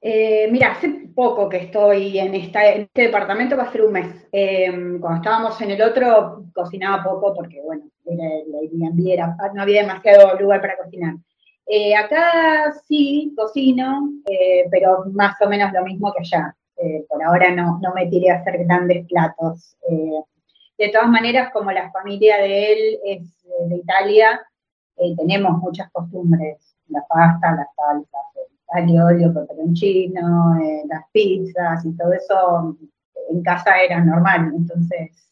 [0.00, 4.28] Eh, mira, hace poco que estoy en, este departamento, va a ser un mes.
[4.32, 8.28] Em, cuando estábamos en el otro, cocinaba poco porque, bueno, era,
[9.06, 11.14] era, no había demasiado lugar para cocinar.
[11.66, 14.10] Eh, acá sí cocino,
[14.70, 16.54] pero más o menos lo mismo que allá.
[17.08, 19.76] por ahora no, no me tiré a hacer grandes platos.
[20.78, 24.40] De todas maneras, como la familia de él es de Italia,
[24.96, 28.20] eh, tenemos muchas costumbres, la pasta, las salsas,
[28.74, 32.76] el aglio, olio, peperoncino, eh, las pizzas y todo eso
[33.30, 34.52] en casa era normal.
[34.54, 35.30] Entonces,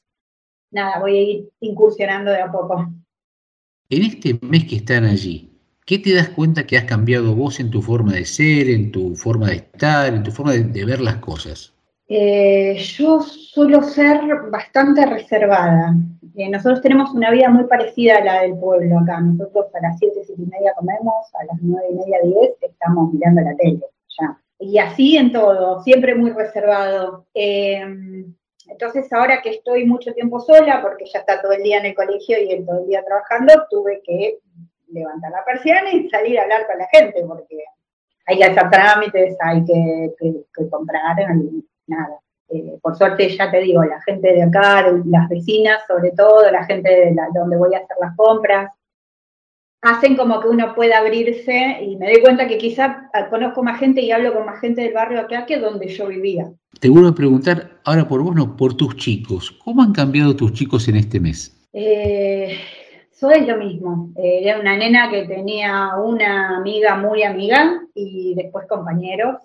[0.71, 2.93] nada, voy a ir incursionando de a poco.
[3.89, 5.51] En este mes que están allí,
[5.85, 9.17] ¿qué te das cuenta que has cambiado vos en tu forma de ser, en tu
[9.17, 11.75] forma de estar, en tu forma de ver las cosas?
[12.13, 14.21] Eh, yo suelo ser
[14.51, 15.95] bastante reservada.
[16.35, 19.21] Eh, nosotros tenemos una vida muy parecida a la del pueblo acá.
[19.21, 23.13] Nosotros a las 7, 7 y media comemos, a las 9 y media, 10 estamos
[23.13, 23.79] mirando la tele.
[24.21, 24.41] Ya.
[24.59, 27.27] Y así en todo, siempre muy reservado.
[27.33, 27.81] Eh,
[28.67, 31.95] entonces ahora que estoy mucho tiempo sola, porque ya está todo el día en el
[31.95, 34.39] colegio y el todo el día trabajando, tuve que
[34.89, 37.57] levantar la persiana y salir a hablar con la gente, porque
[38.27, 41.17] hay que hacer trámites, hay que, que, que comprar
[41.91, 42.19] nada.
[42.49, 46.65] Eh, por suerte, ya te digo, la gente de acá, las vecinas sobre todo, la
[46.65, 48.71] gente de donde voy a hacer las compras,
[49.83, 54.01] hacen como que uno pueda abrirse y me doy cuenta que quizá conozco más gente
[54.01, 56.51] y hablo con más gente del barrio acá que donde yo vivía.
[56.81, 59.51] Te vuelvo a preguntar, ahora por vos, no, por tus chicos.
[59.65, 61.57] ¿Cómo han cambiado tus chicos en este mes?
[61.73, 62.59] Eh,
[63.13, 64.13] soy lo mismo.
[64.17, 69.37] Eh, era una nena que tenía una amiga muy amiga y después compañeros.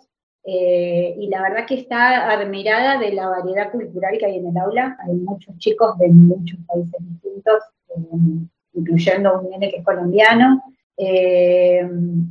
[0.48, 4.58] Eh, y la verdad que está admirada de la variedad cultural que hay en el
[4.58, 4.96] aula.
[5.06, 10.62] Hay muchos chicos de muchos países distintos, eh, incluyendo un nene que es colombiano.
[10.98, 11.80] Eh,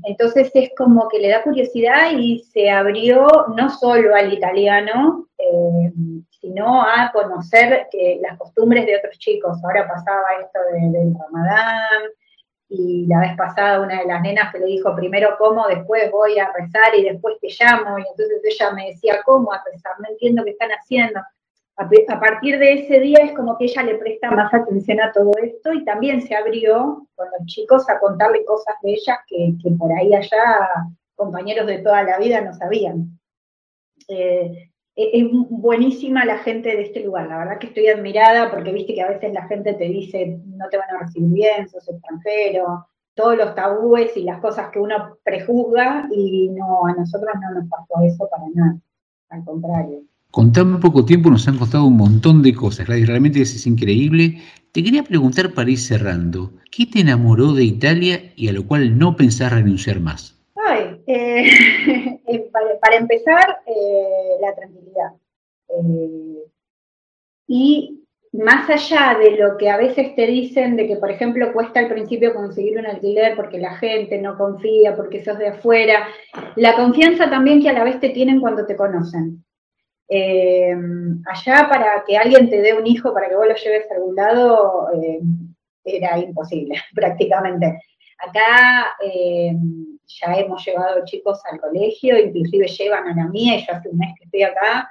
[0.05, 5.27] entonces es como que le da curiosidad y se abrió no solo al italiano,
[6.41, 7.89] sino a conocer
[8.21, 9.59] las costumbres de otros chicos.
[9.65, 12.03] Ahora pasaba esto del ramadán,
[12.69, 16.39] y la vez pasada una de las nenas que le dijo primero cómo, después voy
[16.39, 20.09] a rezar y después te llamo, y entonces ella me decía cómo a rezar, no
[20.09, 21.21] entiendo qué están haciendo.
[21.77, 25.33] A, partir de ese día es como que ella le presta más atención a todo
[25.43, 29.93] esto y también se abrió con los chicos a contarle cosas de ellas que, por
[29.93, 30.69] ahí allá
[31.17, 33.19] compañeros de toda la vida no sabían.
[34.07, 38.95] Eh, es buenísima la gente de este lugar, la verdad que estoy admirada porque viste
[38.95, 42.87] que a veces la gente te dice no te van a recibir bien, sos extranjero,
[43.15, 47.69] todos los tabúes y las cosas que uno prejuzga y no, a nosotros no nos
[47.69, 48.79] pasó eso para nada,
[49.31, 50.03] al contrario.
[50.31, 54.41] Con tan poco tiempo nos han costado un montón de cosas, realmente es increíble.
[54.73, 58.99] Te quería preguntar para ir cerrando, ¿qué te enamoró de Italia y a lo cual
[58.99, 60.37] no pensás renunciar más?
[60.57, 62.14] Ay, eh,
[62.63, 65.13] eh, para, empezar, eh, la tranquilidad.
[67.47, 71.79] y más allá de lo que a veces te dicen de que, por ejemplo, cuesta
[71.79, 76.09] al principio conseguir un alquiler porque la gente no confía, porque sos de afuera,
[76.57, 79.45] la confianza también que a la vez te tienen cuando te conocen.
[80.09, 80.75] Eh,
[81.27, 84.15] allá para que alguien te dé un hijo para que vos lo lleves a algún
[84.15, 85.21] lado eh,
[85.85, 87.81] era imposible prácticamente.
[88.19, 89.57] Acá eh,
[90.07, 93.99] ya hemos llevado chicos al colegio, inclusive llevan a la mía y yo hace un
[93.99, 94.91] mes que estoy acá.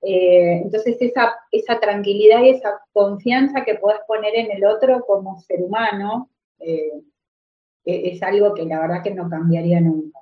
[0.00, 5.62] entonces esa, esa tranquilidad y esa confianza que puedes poner en el otro como ser
[5.62, 6.28] humano
[7.84, 10.18] e-, es algo que la verdad que no cambiaría nunca.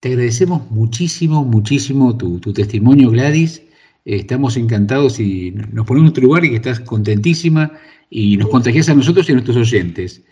[0.00, 3.62] Te agradecemos muchísimo, muchísimo tu, tu testimonio, Gladys.
[4.04, 7.72] Estamos encantados y nos ponemos en tu lugar y que estás contentísima
[8.08, 10.22] y nos contagias a nosotros y a nuestros oyentes.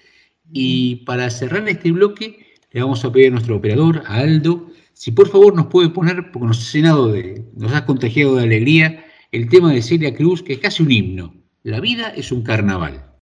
[0.52, 5.12] Y para cerrar este bloque, le vamos a pedir a nuestro operador, a Aldo, si
[5.12, 9.04] por favor nos puede poner, porque nos has llenado de, nos has contagiado de alegría,
[9.32, 11.34] el tema de Celia Cruz, que es casi un himno.
[11.62, 13.15] La vida es un carnaval.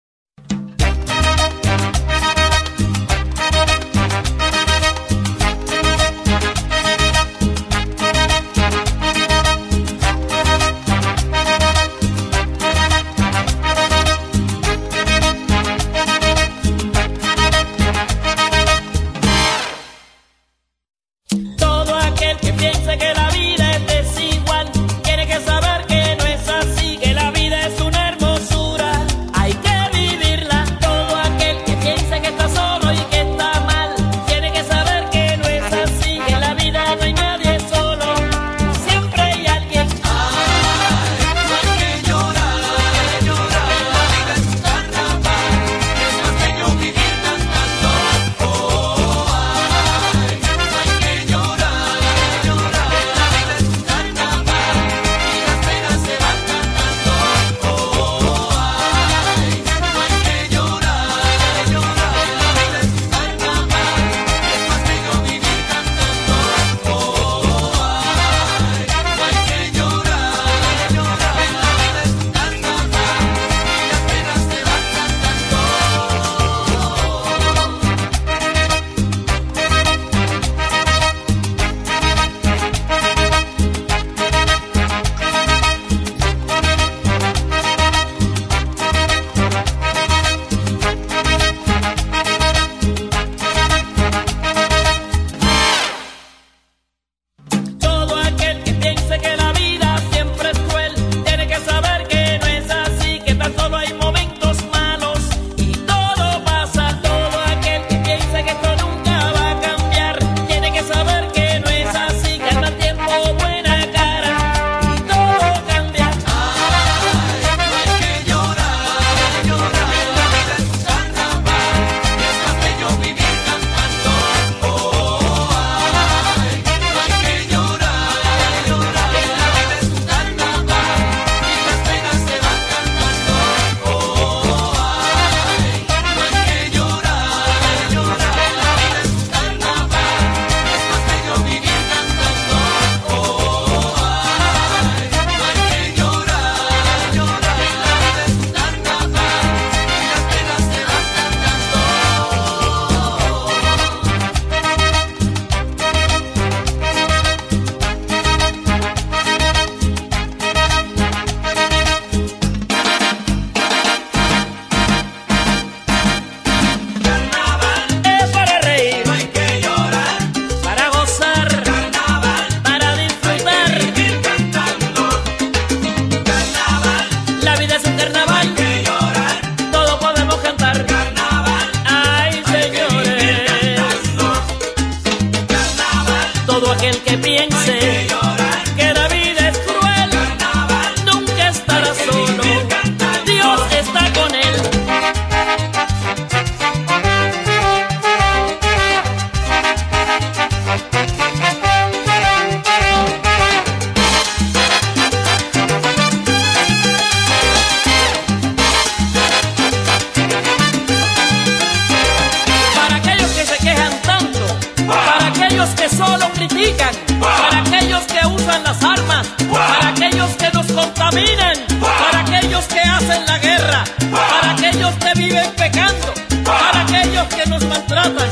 [227.22, 228.32] Para aquellos que nos maltratan,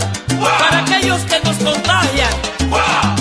[0.57, 3.18] para aquellos que nos contagian.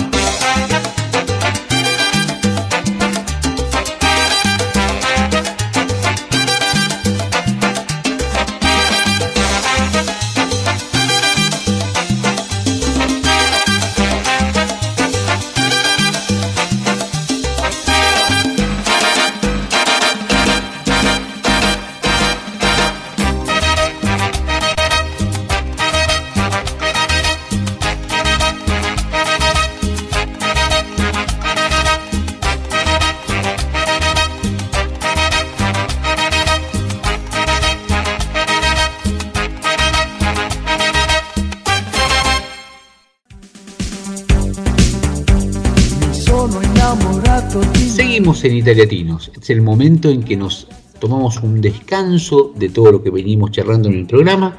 [48.59, 49.31] Italiatinos.
[49.39, 50.67] Es el momento en que nos
[50.99, 54.57] tomamos un descanso de todo lo que venimos charlando en el programa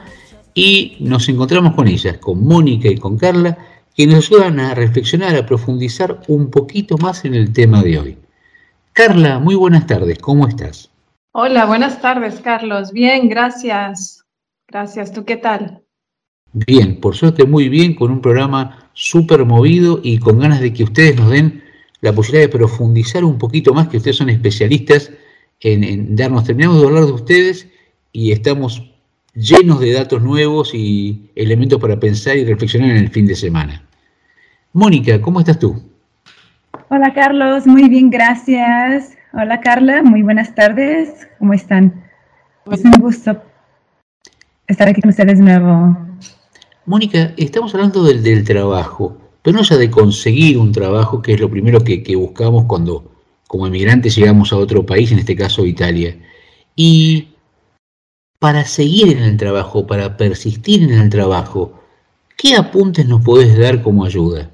[0.54, 3.56] y nos encontramos con ellas, con Mónica y con Carla,
[3.94, 8.18] que nos ayudan a reflexionar, a profundizar un poquito más en el tema de hoy.
[8.92, 10.90] Carla, muy buenas tardes, ¿cómo estás?
[11.32, 12.92] Hola, buenas tardes, Carlos.
[12.92, 14.24] Bien, gracias.
[14.66, 15.82] Gracias, ¿tú qué tal?
[16.52, 20.84] Bien, por suerte muy bien, con un programa súper movido y con ganas de que
[20.84, 21.59] ustedes nos den
[22.00, 25.10] la posibilidad de profundizar un poquito más, que ustedes son especialistas
[25.60, 27.68] en, darnos, terminamos de hablar de ustedes
[28.12, 28.90] y estamos
[29.34, 33.84] llenos de datos nuevos y elementos para pensar y reflexionar en el fin de semana.
[34.72, 35.82] Mónica, ¿cómo estás tú?
[36.88, 39.16] Hola Carlos, muy bien, gracias.
[39.32, 41.28] Hola Carla, muy buenas tardes.
[41.38, 42.02] ¿Cómo están?
[42.70, 43.40] Es un gusto
[44.66, 45.96] estar aquí con ustedes de nuevo.
[46.86, 51.40] Mónica, estamos hablando del, del trabajo, pero no ya de conseguir un trabajo, que es
[51.40, 53.10] lo primero que, buscamos cuando
[53.46, 56.16] como emigrantes llegamos a otro país, en este caso Italia.
[56.76, 57.28] Y
[58.38, 61.80] para seguir en el trabajo, para persistir en el trabajo,
[62.36, 64.50] ¿qué apuntes nos podés dar como ayuda?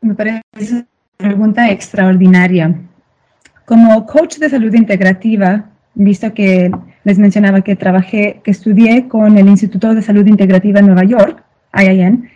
[0.00, 0.86] Me parece una
[1.18, 2.80] pregunta extraordinaria.
[3.66, 6.70] Como coach de salud integrativa, visto que
[7.04, 11.42] les mencionaba que trabajé, que estudié con el Instituto de Salud Integrativa en Nueva York,
[11.74, 12.28] IIN,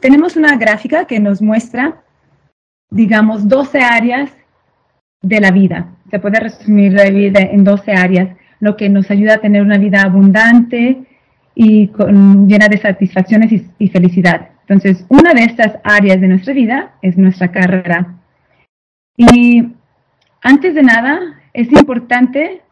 [0.00, 2.02] tenemos una gráfica que nos muestra,
[2.90, 4.30] digamos, 12 áreas
[5.22, 5.88] de la vida.
[6.10, 9.78] Se puede resumir la vida en 12 áreas, lo que nos ayuda a tener una
[9.78, 11.04] vida abundante
[11.54, 11.90] y
[12.46, 14.50] llena de satisfacciones y felicidad.
[14.68, 18.14] Entonces, una de estas áreas de nuestra vida es nuestra carrera.
[19.16, 19.72] Y
[20.42, 22.62] antes de nada, es importante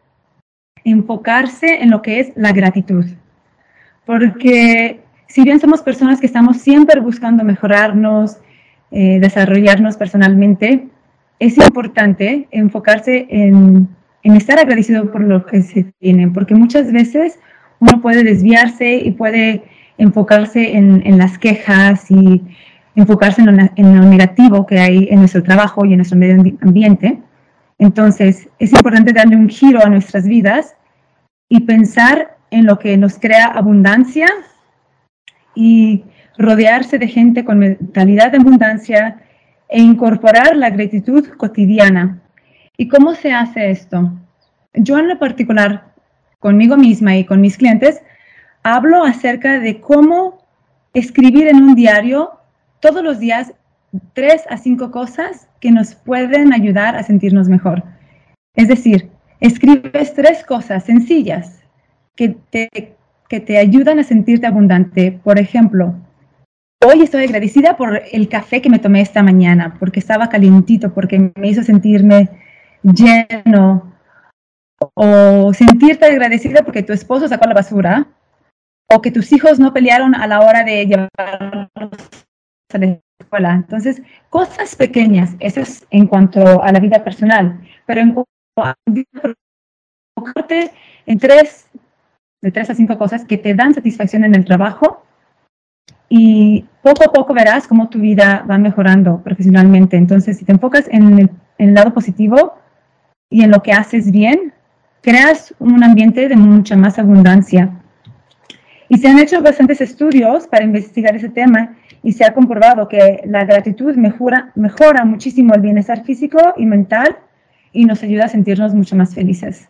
[0.83, 3.05] enfocarse en lo que es la gratitud.
[4.05, 8.37] Porque si bien somos personas que estamos siempre buscando mejorarnos,
[8.91, 10.87] eh, desarrollarnos personalmente,
[11.39, 13.89] es importante enfocarse en,
[14.23, 17.39] estar agradecido por lo que se tiene, porque muchas veces
[17.79, 19.63] uno puede desviarse y puede
[19.97, 22.41] enfocarse en, las quejas y
[22.95, 27.19] enfocarse en lo, negativo que hay en nuestro trabajo y en nuestro medio ambiente.
[27.77, 30.75] Entonces, es importante darle un giro a nuestras vidas
[31.47, 34.27] y pensar en lo que nos crea abundancia
[35.57, 36.03] y
[36.37, 39.19] rodearse de gente con mentalidad de abundancia
[39.69, 42.21] e incorporar la gratitud cotidiana.
[42.77, 44.11] ¿Y cómo se hace esto?
[44.75, 45.85] Yo en lo particular,
[46.39, 48.03] conmigo misma y con mis clientes,
[48.61, 50.45] hablo acerca de cómo
[50.93, 52.39] escribir en un diario
[52.79, 53.53] todos los días
[54.13, 57.83] tres a cinco cosas que nos pueden ayudar a sentirnos mejor.
[58.53, 61.63] Es decir, escribes tres cosas sencillas
[62.15, 62.96] que te,
[63.29, 65.19] que te ayudan a sentirte abundante.
[65.23, 65.95] Por ejemplo,
[66.85, 71.31] hoy estoy agradecida por el café que me tomé esta mañana, porque estaba calientito, porque
[71.35, 72.29] me hizo sentirme
[72.83, 73.93] lleno.
[74.93, 78.07] O sentirte agradecida porque tu esposo sacó la basura,
[78.89, 81.91] o que tus hijos no pelearon a la hora de llevarlos
[82.73, 83.53] a la escuela.
[83.53, 88.29] Entonces, cosas pequeñas, eso es en cuanto a la vida personal, pero en cuanto
[88.61, 88.75] a
[90.15, 90.71] enfocarte
[91.05, 91.67] en tres,
[92.41, 95.03] de tres a cinco cosas que te dan satisfacción en el trabajo
[96.09, 99.97] y poco a poco verás cómo tu vida va mejorando profesionalmente.
[99.97, 102.55] Entonces, si te enfocas en el, lado positivo
[103.29, 104.53] y en lo que haces bien,
[105.01, 107.71] creas un ambiente de mucha más abundancia.
[108.89, 113.21] Y se han hecho bastantes estudios para investigar ese tema y se ha comprobado que
[113.25, 117.17] la gratitud mejora muchísimo el bienestar físico y mental
[117.73, 119.67] y nos ayuda a sentirnos mucho más felices.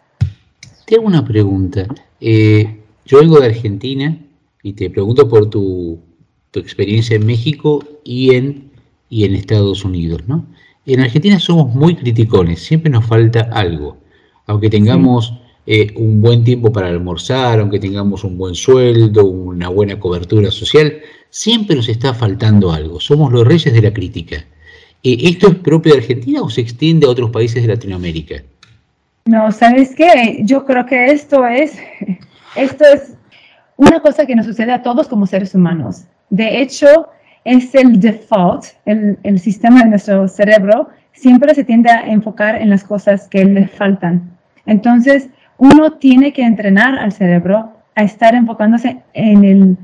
[0.87, 1.85] Te hago una pregunta.
[2.21, 4.17] Eh, yo vengo de Argentina
[4.63, 5.99] y te pregunto por tu,
[6.51, 8.71] tu, experiencia en México y en,
[9.09, 10.21] y en Estados Unidos.
[10.27, 10.45] ¿no?
[10.85, 13.97] En Argentina somos muy criticones, siempre nos falta algo.
[14.45, 15.33] Aunque tengamos
[15.65, 21.01] eh, un buen tiempo para almorzar, aunque tengamos un buen sueldo, una buena cobertura social,
[21.29, 23.01] siempre nos está faltando algo.
[23.01, 24.37] Somos los reyes de la crítica.
[25.03, 28.41] Eh, ¿Esto es propio de Argentina o se extiende a otros países de Latinoamérica?
[29.27, 30.39] No, ¿sabes qué?
[30.43, 31.77] Yo creo que esto es,
[32.55, 33.17] esto es
[33.75, 36.05] una cosa que nos sucede a todos como seres humanos.
[36.29, 37.09] De hecho,
[37.43, 42.69] es el default, el, el sistema de nuestro cerebro siempre se tiende a enfocar en
[42.69, 44.37] las cosas que le faltan.
[44.65, 49.77] Entonces, uno tiene que entrenar al cerebro a estar enfocándose en, el,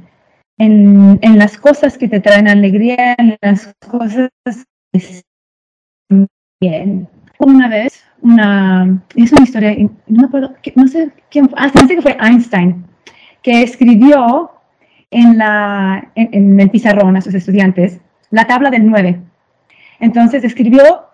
[0.58, 4.30] en, en las cosas que te traen alegría, en las cosas
[6.62, 7.08] bien.
[7.39, 9.76] Una vez, es una historia,
[10.08, 12.86] no, puedo, no sé quién ah, que fue Einstein,
[13.42, 14.52] que escribió
[15.12, 18.00] en, la, en, en el pizarrón a sus estudiantes
[18.32, 19.20] la tabla del 9.
[20.00, 21.06] Entonces escribió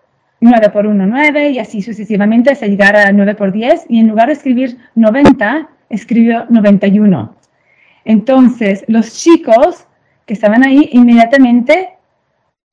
[0.41, 4.07] 9 por 1, 9 y así sucesivamente hasta llegar a 9 por 10 y en
[4.07, 7.35] lugar de escribir 90, escribió 91.
[8.05, 9.85] Entonces, los chicos
[10.25, 11.89] que estaban ahí inmediatamente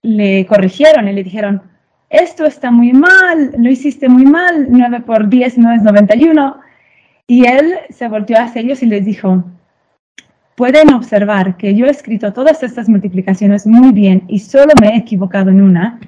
[0.02, 1.62] le corrigieron y le dijeron,
[2.08, 6.56] esto está muy mal, lo hiciste muy mal, 9 por 10 no es 91.
[7.26, 9.44] Y él se volteó hacia ellos y les dijo,
[10.54, 14.96] pueden observar que yo he escrito todas estas multiplicaciones muy bien y solo me he
[14.96, 15.98] equivocado en una,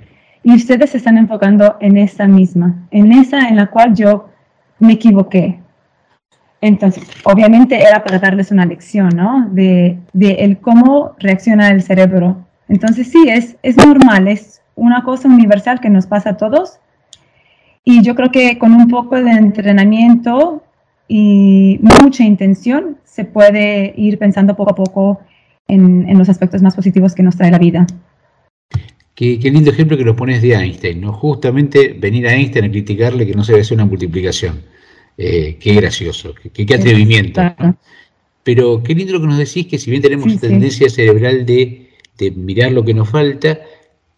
[0.43, 4.31] y ustedes se están enfocando en esta misma, en esa en la cual yo
[4.79, 5.61] me equivoqué.
[6.61, 9.49] Entonces, obviamente era para darles una lección, ¿no?
[9.51, 12.47] De, de el cómo reacciona el cerebro.
[12.69, 16.79] Entonces, sí, es, es normal, es una cosa universal que nos pasa a todos.
[17.85, 20.63] Y yo creo que con un poco de entrenamiento
[21.09, 25.21] y mucha intención se puede ir pensando poco a poco
[25.67, 27.87] en, en los aspectos más positivos que nos trae la vida.
[29.15, 31.13] Qué, qué, lindo ejemplo que nos pones de Einstein, ¿no?
[31.13, 34.63] Justamente venir a Einstein a criticarle que no se hacer una multiplicación.
[35.17, 37.43] Eh, qué gracioso, qué, qué atrevimiento.
[37.59, 37.77] ¿no?
[38.45, 40.95] Pero qué lindo lo que nos decís, que si bien tenemos sí, tendencia sí.
[40.95, 43.59] cerebral de, de mirar lo que nos falta,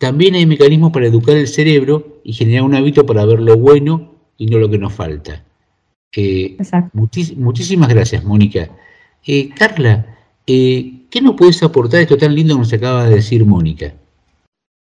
[0.00, 4.14] también hay mecanismos para educar el cerebro y generar un hábito para ver lo bueno
[4.38, 5.44] y no lo que nos falta.
[6.16, 6.56] Eh,
[6.94, 8.70] muchis, muchísimas gracias, Mónica.
[9.26, 10.06] Eh, Carla,
[10.46, 13.92] eh, ¿qué nos puedes aportar esto tan lindo que nos acaba de decir Mónica?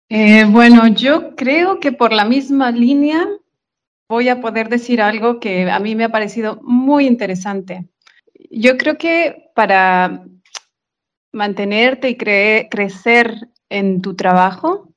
[0.10, 3.28] Eh, bueno, yo creo que por la misma línea
[4.10, 7.86] voy a poder decir algo que a mí me ha parecido muy interesante.
[8.50, 10.26] Yo creo que para
[11.32, 14.93] mantenerte y cre crecer en tu trabajo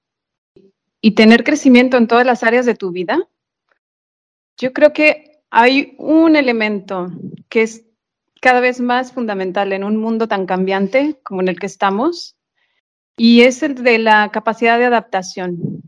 [1.07, 3.29] y tener crecimiento en todas las áreas de tu vida,
[4.57, 7.13] yo creo que hay un elemento
[7.49, 7.85] que es
[8.41, 12.35] cada vez más fundamental en un mundo tan cambiante como en el que estamos,
[13.17, 15.81] y es el de la capacidad de adaptación.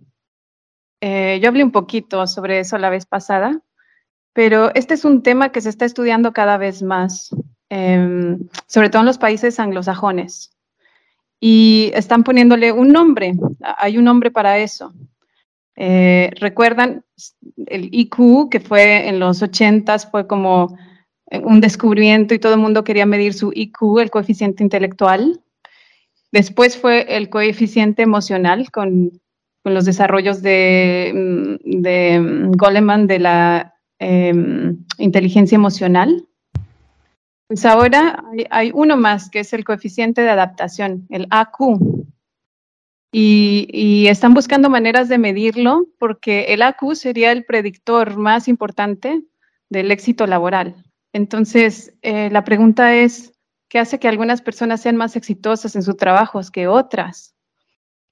[1.01, 3.61] Eh, yo hablé un poquito sobre eso la vez pasada,
[4.33, 7.35] pero este es un tema que se está estudiando cada vez más,
[7.71, 8.37] eh,
[8.69, 10.57] sobre todo en los países anglosajones.
[11.41, 14.93] Y están poniéndole un nombre, hay un nombre para eso.
[15.77, 17.05] Eh, Recuerdan
[17.67, 20.77] el IQ, que fue en los 80 fue como
[21.31, 25.41] un descubrimiento y todo el mundo quería medir su IQ, el coeficiente intelectual.
[26.33, 29.21] Después fue el coeficiente emocional con,
[29.63, 31.13] con los desarrollos de,
[31.65, 34.35] mm, de mm, Goleman de la eh,
[34.99, 36.28] inteligencia emocional.
[37.49, 41.81] Pues ahora hay, uno más que es el coeficiente de adaptación, el AQ.
[43.11, 49.23] Y, están buscando maneras de medirlo porque el AQ sería el predictor más importante
[49.71, 50.85] del éxito laboral.
[51.15, 53.33] Entonces, eh, la pregunta es,
[53.71, 57.35] ¿qué hace que algunas personas sean más exitosas en sus trabajos que otras?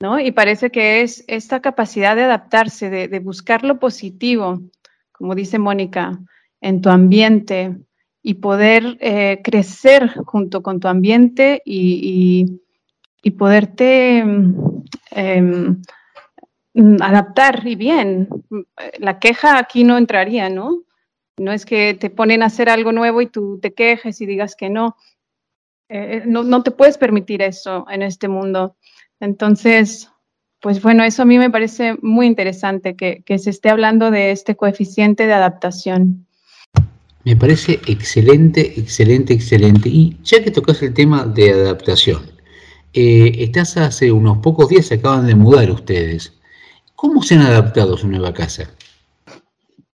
[0.00, 0.18] ¿No?
[0.18, 4.62] Y parece que es esta capacidad de adaptarse, de buscar lo positivo,
[5.12, 6.18] como dice Mónica,
[6.62, 7.76] en tu ambiente
[8.28, 12.58] y poder eh, crecer junto con tu ambiente y,
[13.22, 14.24] y, poderte
[15.12, 15.74] eh,
[17.00, 18.28] adaptar y bien.
[18.98, 20.82] La queja aquí no entraría, ¿no?
[21.38, 24.56] No es que te ponen a hacer algo nuevo y tú te quejes y digas
[24.56, 24.96] que no.
[25.88, 28.74] Eh, no, no te puedes permitir eso en este mundo.
[29.20, 30.10] Entonces,
[30.60, 34.32] pues bueno, eso a mí me parece muy interesante que, que se esté hablando de
[34.32, 36.25] este coeficiente de adaptación.
[37.26, 39.88] Me parece excelente, excelente, excelente.
[39.88, 42.22] Y ya que tocas el tema de adaptación,
[42.92, 46.38] eh, estás hace unos pocos días, se acaban de mudar ustedes.
[46.94, 48.70] ¿Cómo se han adaptado a su nueva casa?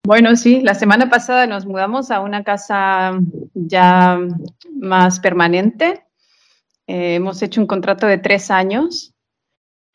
[0.03, 3.17] Bueno, sí, la semana pasada nos mudamos a una casa
[3.53, 4.19] ya
[4.75, 6.03] más permanente.
[6.85, 9.13] Eh, hemos hecho un contrato de tres años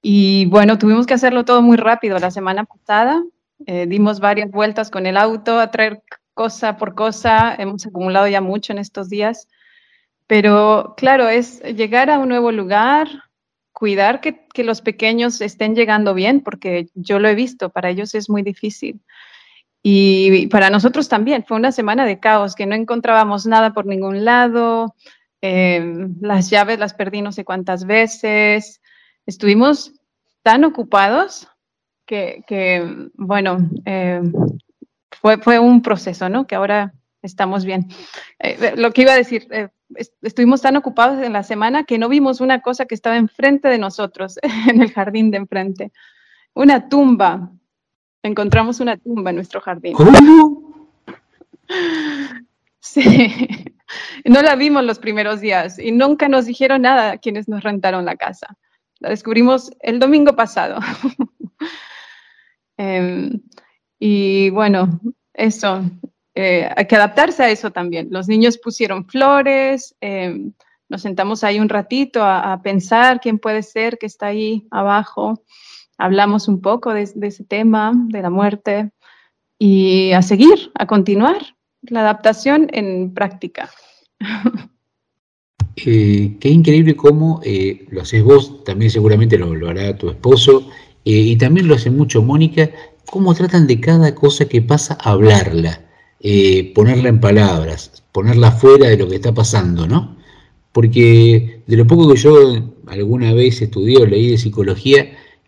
[0.01, 3.23] y bueno, tuvimos que hacerlo todo muy rápido la semana pasada.
[3.67, 6.03] Eh, dimos varias vueltas con el auto a traer
[6.37, 7.57] cosa por cosa.
[7.59, 9.49] Hemos acumulado ya mucho en estos días.
[10.29, 13.09] Pero claro, es llegar a un nuevo lugar,
[13.73, 18.31] cuidar que, los pequeños estén llegando bien, porque yo lo he visto, para ellos es
[18.31, 19.01] muy difícil.
[19.83, 24.25] Y para nosotros también fue una semana de caos, que no encontrábamos nada por ningún
[24.25, 24.95] lado,
[25.43, 28.81] eh, las llaves las perdí no sé cuántas veces,
[29.27, 29.93] estuvimos
[30.43, 31.49] tan ocupados
[32.07, 34.23] que, bueno, eh,
[35.27, 36.47] fue, fue un proceso, ¿no?
[36.47, 37.89] Que ahora estamos bien.
[38.39, 39.71] Eh, lo que iba a decir, eh,
[40.23, 43.79] estuvimos tan ocupados en la semana que no vimos una cosa que estaba enfrente de
[43.79, 45.93] nosotros, en el jardín de enfrente.
[46.55, 47.51] Una tumba
[48.23, 49.95] encontramos una tumba en nuestro jardín.
[49.95, 50.87] ¿Cómo?
[52.79, 53.49] Sí,
[54.25, 58.15] no la vimos los primeros días y nunca nos dijeron nada quienes nos rentaron la
[58.15, 58.57] casa.
[59.01, 60.79] La descubrimos el domingo pasado.
[62.79, 63.41] Em,
[63.99, 65.01] y bueno,
[65.37, 65.83] eso,
[66.35, 68.09] eh, hay que adaptarse a eso también.
[68.11, 70.53] Los niños pusieron flores, em,
[70.89, 75.43] nos sentamos ahí un ratito a, pensar quién puede ser que está ahí abajo.
[75.99, 78.91] Hablamos un poco de, ese tema, de la muerte,
[79.59, 83.71] y a seguir, a continuar la adaptación en práctica.
[85.85, 90.71] Eh, qué increíble cómo eh, lo haces vos, también seguramente lo, lo hará tu esposo,
[91.05, 92.71] eh, y también lo hace mucho Mónica,
[93.11, 95.81] cómo tratan de cada cosa que pasa hablarla,
[96.75, 100.17] ponerla en palabras, ponerla fuera de lo que está pasando, ¿no?
[100.73, 102.35] Porque de lo poco que yo
[102.87, 105.07] alguna vez estudié o leí de psicología,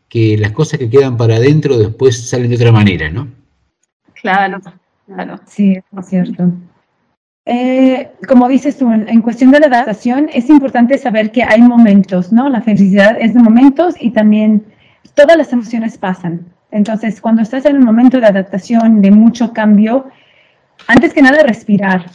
[0.09, 3.28] que las cosas que quedan para adentro después salen de otra manera, ¿no?
[4.14, 4.61] Claro,
[5.06, 5.40] claro.
[5.46, 6.50] Sí, es cierto.
[7.44, 12.32] Eh, como dices tú, en cuestión de la adaptación es importante saber que hay momentos,
[12.32, 12.48] ¿no?
[12.48, 14.66] La felicidad es de momentos y también
[15.14, 16.46] todas las emociones pasan.
[16.70, 20.06] Entonces, cuando estás en un momento de adaptación, de mucho cambio,
[20.86, 22.10] antes que nada respirar.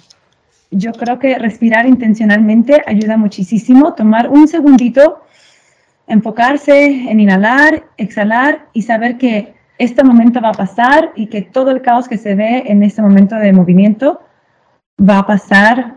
[0.72, 5.24] Yo creo que respirar intencionalmente ayuda muchísimo, tomar un segundito,
[6.08, 11.72] enfocarse en inhalar, exhalar y saber que este momento va a pasar y que todo
[11.72, 14.22] el caos que se ve en este momento de movimiento
[14.99, 15.95] va a pasar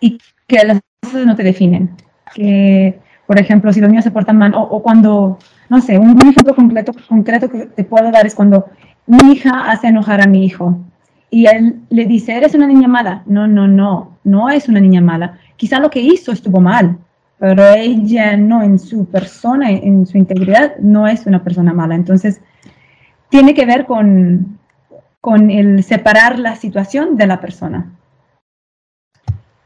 [0.00, 1.90] y que las cosas no te definen.
[2.34, 5.38] Que, por ejemplo, si los niños se portan mal o, cuando,
[5.68, 8.66] no sé, un, ejemplo concreto, concreto que te puedo dar es cuando
[9.06, 10.78] mi hija hace enojar a mi hijo
[11.30, 13.22] y él le dice, eres una niña mala.
[13.26, 15.38] No, no, no, no es una niña mala.
[15.56, 16.96] Quizá lo que hizo estuvo mal,
[17.38, 21.96] pero ella no en su persona, en su integridad, no es una persona mala.
[21.96, 22.40] Entonces,
[23.30, 24.58] tiene que ver con,
[25.20, 27.90] con el separar la situación de la persona.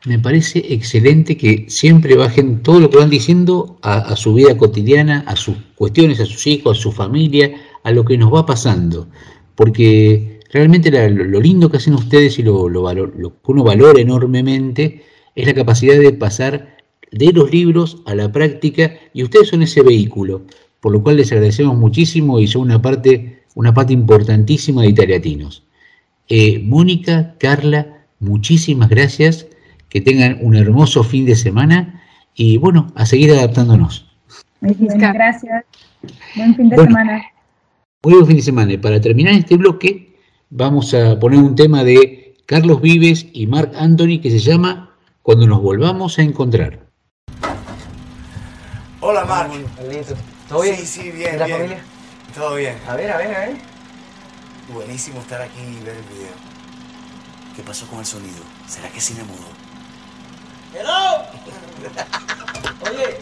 [0.06, 5.24] Me parece excelente que siempre bajen todo lo que van diciendo a, su vida cotidiana,
[5.26, 9.08] a sus cuestiones, a sus hijos, a su familia, a lo que nos va pasando.
[9.56, 15.02] Porque realmente lo, lindo que hacen ustedes y lo, lo, lo que uno valora enormemente
[15.34, 16.76] es la capacidad de pasar
[17.10, 20.42] de los libros a la práctica y ustedes son ese vehículo,
[20.80, 25.64] por lo cual les agradecemos muchísimo y son una parte una parte importantísima de Italiatinos.
[26.28, 29.47] Eh, Mónica, Carla, muchísimas gracias,
[29.88, 32.02] que tengan un hermoso fin de semana
[32.34, 34.06] y bueno, a seguir adaptándonos.
[34.60, 35.64] Muchas gracias.
[36.36, 37.22] Buen fin de semana.
[38.02, 38.72] Muy buen fin de semana.
[38.72, 40.16] Y para terminar este bloque,
[40.50, 45.46] vamos a poner un tema de Carlos Vives y Marc Anthony que se llama Cuando
[45.46, 46.86] nos volvamos a encontrar.
[49.00, 49.52] Hola Marc.
[50.48, 50.76] ¿Todo bien?
[50.76, 51.38] Sí, sí, bien.
[51.38, 51.58] la bien.
[51.58, 51.82] familia?
[52.34, 52.74] Todo bien.
[52.86, 53.56] A ver, a ver, a ver.
[54.72, 56.34] Buenísimo estar aquí y ver el video.
[57.56, 58.42] ¿Qué pasó con el sonido?
[58.66, 59.67] ¿Será que cine mudo?
[60.74, 61.24] ¡Hello!
[62.82, 63.18] Oye.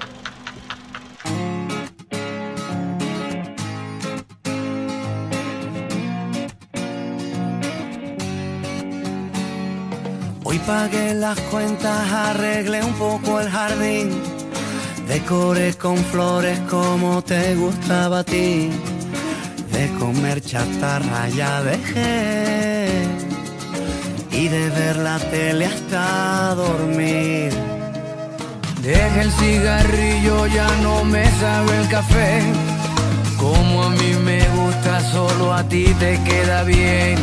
[10.45, 14.23] Hoy pagué las cuentas, arreglé un poco el jardín,
[15.09, 18.71] decoré con flores como te gustaba a ti
[19.77, 23.26] de comer chatarra ya dejé
[24.37, 27.53] y de ver la tele hasta dormir.
[28.83, 32.43] Deje el cigarrillo, ya no me sabe el café.
[33.39, 37.17] Como a mí me gusta, solo a ti te queda bien.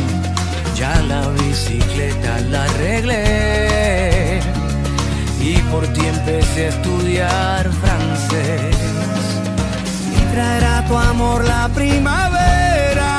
[0.76, 4.40] Ya la bicicleta la arreglé
[5.40, 8.84] y por ti empecé a estudiar francés
[10.34, 13.12] traerá tu amor la primavera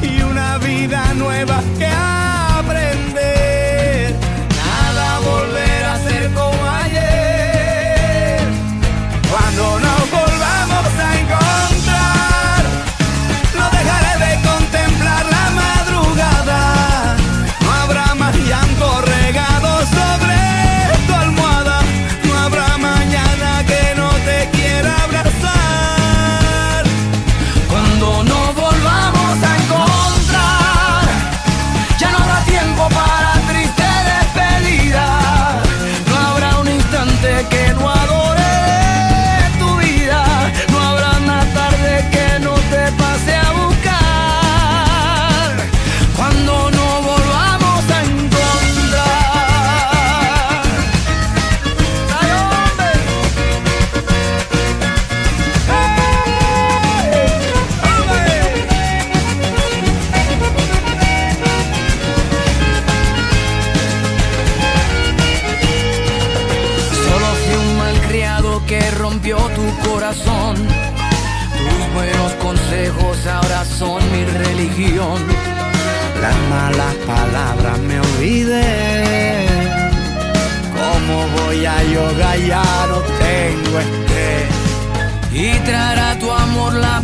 [0.00, 2.33] y una vida nueva que aprender.
[82.14, 82.46] Voy a yoga?
[82.46, 84.48] Ya no tengo estrés.
[85.32, 87.00] Y traerá tu amor la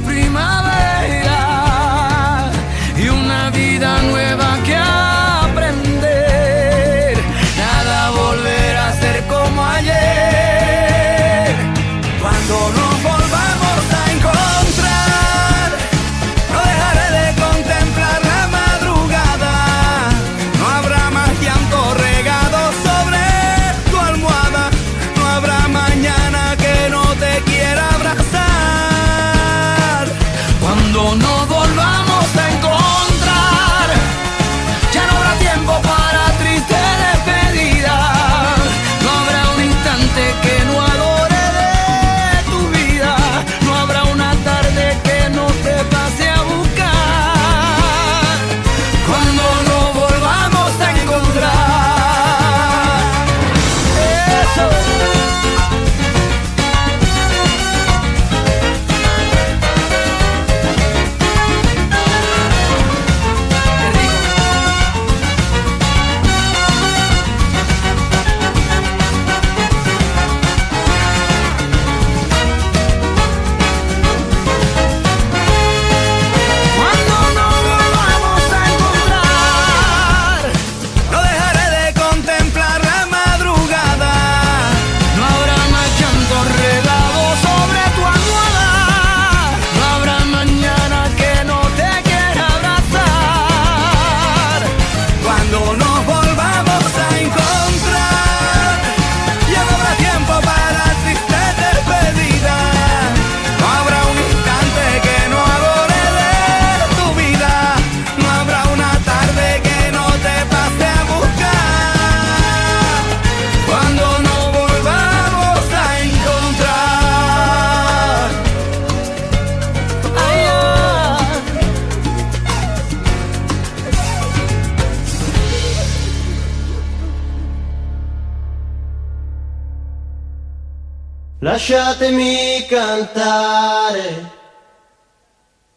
[131.70, 134.28] Lasciatemi cantare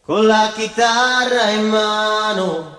[0.00, 2.76] con la chitarra in mano.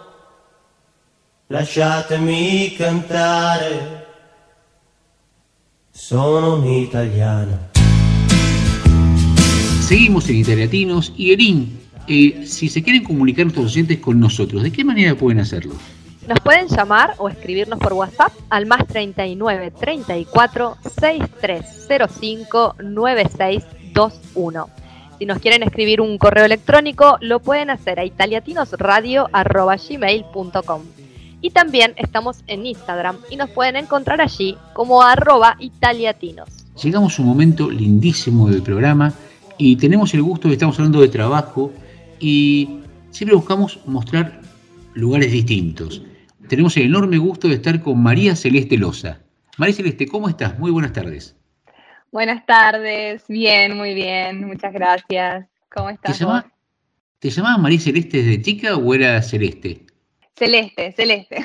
[1.48, 4.08] Lasciatemi cantare,
[5.92, 7.58] sono un italiano.
[9.80, 14.74] Seguimos en Italiatinos y Erin, eh, si se quieren comunicar nuestros oyentes con nosotros, ¿de
[14.74, 15.76] qué manera pueden hacerlo?
[16.28, 24.70] Nos pueden llamar o escribirnos por WhatsApp al más 39 34 6305 9621.
[25.20, 30.82] Si nos quieren escribir un correo electrónico, lo pueden hacer a italiatinosradio.gmail.com.
[31.42, 36.50] Y también estamos en Instagram y nos pueden encontrar allí como arroba italiatinos.
[36.82, 39.14] Llegamos a un momento lindísimo del programa
[39.60, 41.72] y tenemos el gusto de estamos hablando de trabajo
[42.20, 42.80] y
[43.12, 44.42] siempre buscamos mostrar
[44.96, 46.02] lugares distintos.
[46.48, 49.20] Tenemos el enorme gusto de estar con María Celeste Loza.
[49.58, 50.58] María Celeste, ¿cómo estás?
[50.60, 51.36] Muy buenas tardes.
[52.12, 55.48] Buenas tardes, bien, muy bien, muchas gracias.
[55.70, 56.20] ¿Cómo ¿Te estás?
[56.20, 56.52] llamaba?
[57.20, 59.86] ¿Te llamabas María Celeste desde chica o era Celeste?
[60.36, 61.38] Celeste, Celeste.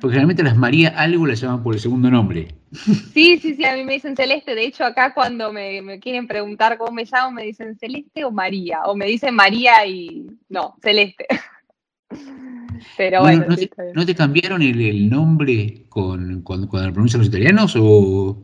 [0.00, 2.48] Porque generalmente a las María algo las llaman por el segundo nombre.
[3.12, 4.54] Sí, sí, sí, a mí me dicen Celeste.
[4.54, 8.30] De hecho, acá cuando me, me quieren preguntar cómo me llamo, me dicen Celeste o
[8.30, 8.82] María.
[8.84, 11.26] O me dicen María y no, Celeste.
[12.96, 17.28] Pero Bueno, ¿no, te, no cambiaron el, el nombre con, con- cuando lo pronuncian los
[17.28, 18.36] italianos o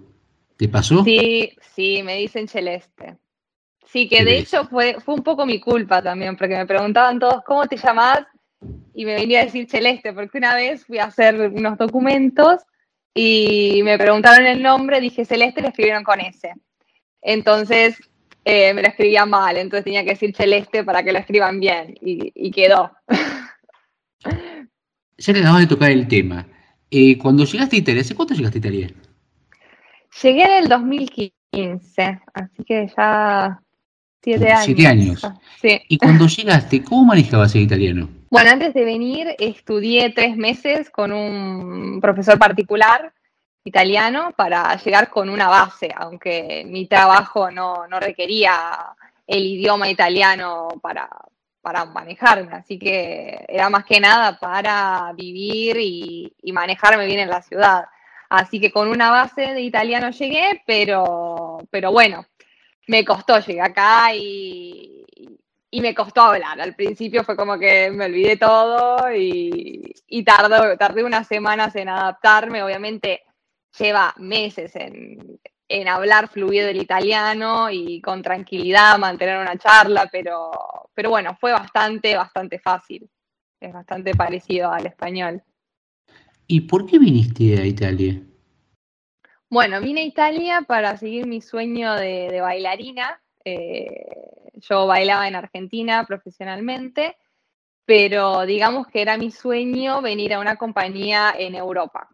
[0.56, 1.04] te pasó?
[1.04, 3.16] Sí, sí, me dicen Celeste.
[3.86, 7.42] Sí, que de hecho fue, fue un poco mi culpa también, porque me preguntaban todos,
[7.46, 8.26] ¿cómo te llamás?
[8.94, 12.62] Y me venía a decir Celeste, porque una vez fui a hacer unos documentos
[13.14, 16.52] y me preguntaron el nombre, dije Celeste, lo escribieron con S.
[17.22, 17.96] Entonces
[18.44, 21.94] eh, me lo escribían mal, entonces tenía que decir Celeste para que lo escriban bien
[22.00, 22.92] y, y quedó.
[25.18, 26.46] Ya le acabas de tocar el tema.
[26.90, 28.90] Eh, cuando llegaste a Italia, ¿hace cuánto llegaste a Italia?
[30.22, 33.60] Llegué en el 2015, así que ya
[34.22, 34.64] siete años.
[34.64, 35.22] Siete años.
[35.60, 35.80] Sí.
[35.88, 38.08] Y cuando llegaste, ¿cómo manejabas el italiano?
[38.30, 43.12] Bueno, antes de venir estudié tres meses con un profesor particular
[43.64, 48.54] italiano para llegar con una base, aunque mi trabajo no, no requería
[49.26, 51.08] el idioma italiano para,
[51.66, 57.42] para manejarme, así que era más que nada para vivir y, manejarme bien en la
[57.42, 57.86] ciudad.
[58.28, 62.24] Así que con una base de italiano llegué, pero, pero bueno,
[62.86, 65.04] me costó, llegué acá y,
[65.68, 66.60] y me costó hablar.
[66.60, 71.88] Al principio fue como que me olvidé todo y, y tardó, tardé unas semanas en
[71.88, 72.62] adaptarme.
[72.62, 73.24] Obviamente
[73.76, 80.50] lleva meses en, en hablar fluido el italiano y con tranquilidad mantener una charla, pero,
[80.94, 83.08] pero bueno, fue bastante, bastante fácil.
[83.60, 85.42] Es bastante parecido al español.
[86.46, 88.20] ¿Y por qué viniste a Italia?
[89.48, 93.20] Bueno, vine a Italia para seguir mi sueño de, de bailarina.
[93.44, 94.06] Eh,
[94.54, 97.16] yo bailaba en Argentina profesionalmente,
[97.84, 102.08] pero digamos que era mi sueño venir a una compañía en Europa.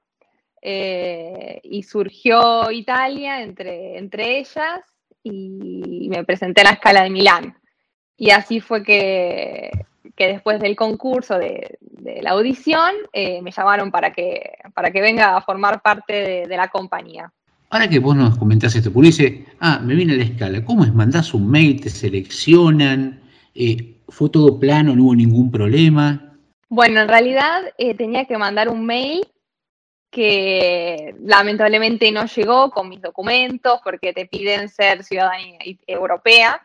[0.65, 4.81] Eh, y surgió Italia entre, entre ellas
[5.25, 7.57] y me presenté en la escala de Milán.
[8.17, 9.71] Y así fue que,
[10.15, 15.01] que después del concurso de, de la audición eh, me llamaron para que, para que
[15.01, 17.33] venga a formar parte de, de la compañía.
[17.71, 20.93] Ahora que vos nos comentás esto, porque dice, ah, me viene la escala, ¿cómo es?
[20.95, 23.21] ¿Mandás un mail, te seleccionan?
[23.55, 26.37] Eh, ¿Fue todo plano, no hubo ningún problema?
[26.69, 29.27] Bueno, en realidad eh, tenía que mandar un mail
[30.13, 36.61] que lamentablemente no llegó con mis documentos porque te piden ser ciudadanía europea.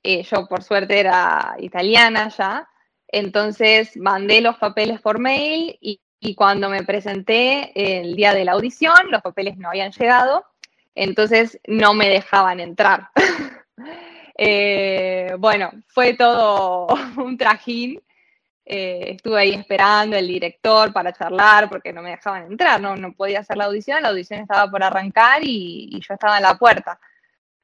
[0.00, 2.68] Eh, yo por suerte era italiana ya,
[3.08, 6.00] entonces mandé los papeles por mail y,
[6.36, 10.46] cuando me presenté el día de la audición, los papeles no habían llegado,
[10.94, 13.08] entonces no me dejaban entrar.
[14.38, 16.86] eh, bueno, fue todo
[17.18, 18.00] un trajín.
[18.66, 23.12] Eh, estuve ahí esperando el director para charlar porque no me dejaban entrar, no, no
[23.12, 26.56] podía hacer la audición, la audición estaba por arrancar y, y yo estaba en la
[26.56, 26.98] puerta.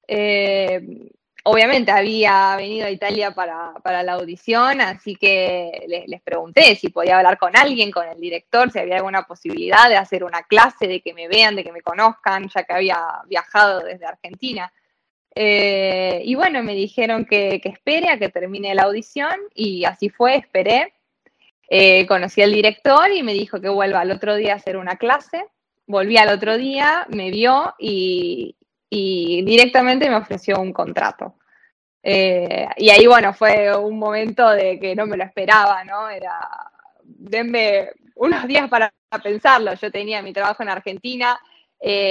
[0.07, 1.09] Eh,
[1.45, 6.89] obviamente había venido a Italia para, para la audición, así que les, les, pregunté si
[6.89, 10.87] podía hablar con alguien, con el director, si había alguna posibilidad de hacer una clase,
[10.87, 14.71] de que me vean, de que me conozcan, ya que había viajado desde Argentina.
[15.35, 20.09] Eh, y bueno, me dijeron que, que, espere a que termine la audición y así
[20.09, 20.93] fue, esperé.
[21.69, 24.97] Eh, conocí al director y me dijo que vuelva al otro día a hacer una
[24.97, 25.45] clase.
[25.87, 28.57] Volví al otro día, me vio y,
[28.89, 31.37] y directamente me ofreció un contrato.
[32.03, 36.09] Eh, y ahí, bueno, fue un momento de que no me lo esperaba, ¿no?
[36.09, 36.39] Era,
[37.03, 39.75] denme unos días para pensarlo.
[39.75, 41.41] Yo tenía mi trabajo en Argentina,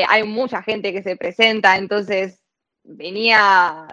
[0.07, 2.39] hay mucha gente que se presenta, entonces
[2.90, 3.88] venía,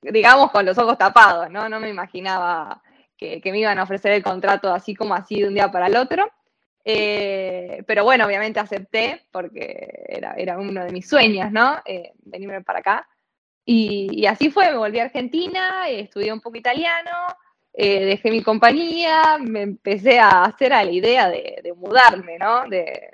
[0.00, 1.68] digamos, con los ojos tapados, ¿no?
[1.68, 2.82] No me imaginaba
[3.16, 5.96] que, me iban a ofrecer el contrato así como así de un día para el
[5.96, 6.30] otro.
[6.84, 11.80] Eh, pero bueno, obviamente acepté porque era, era, uno de mis sueños, ¿no?
[11.84, 13.08] Eh, venirme para acá.
[13.64, 17.10] Y, así fue, me volví a Argentina, estudié un poco italiano,
[17.72, 22.68] eh, dejé mi compañía, me empecé a hacer a la idea de, de mudarme, ¿no?
[22.68, 23.10] De,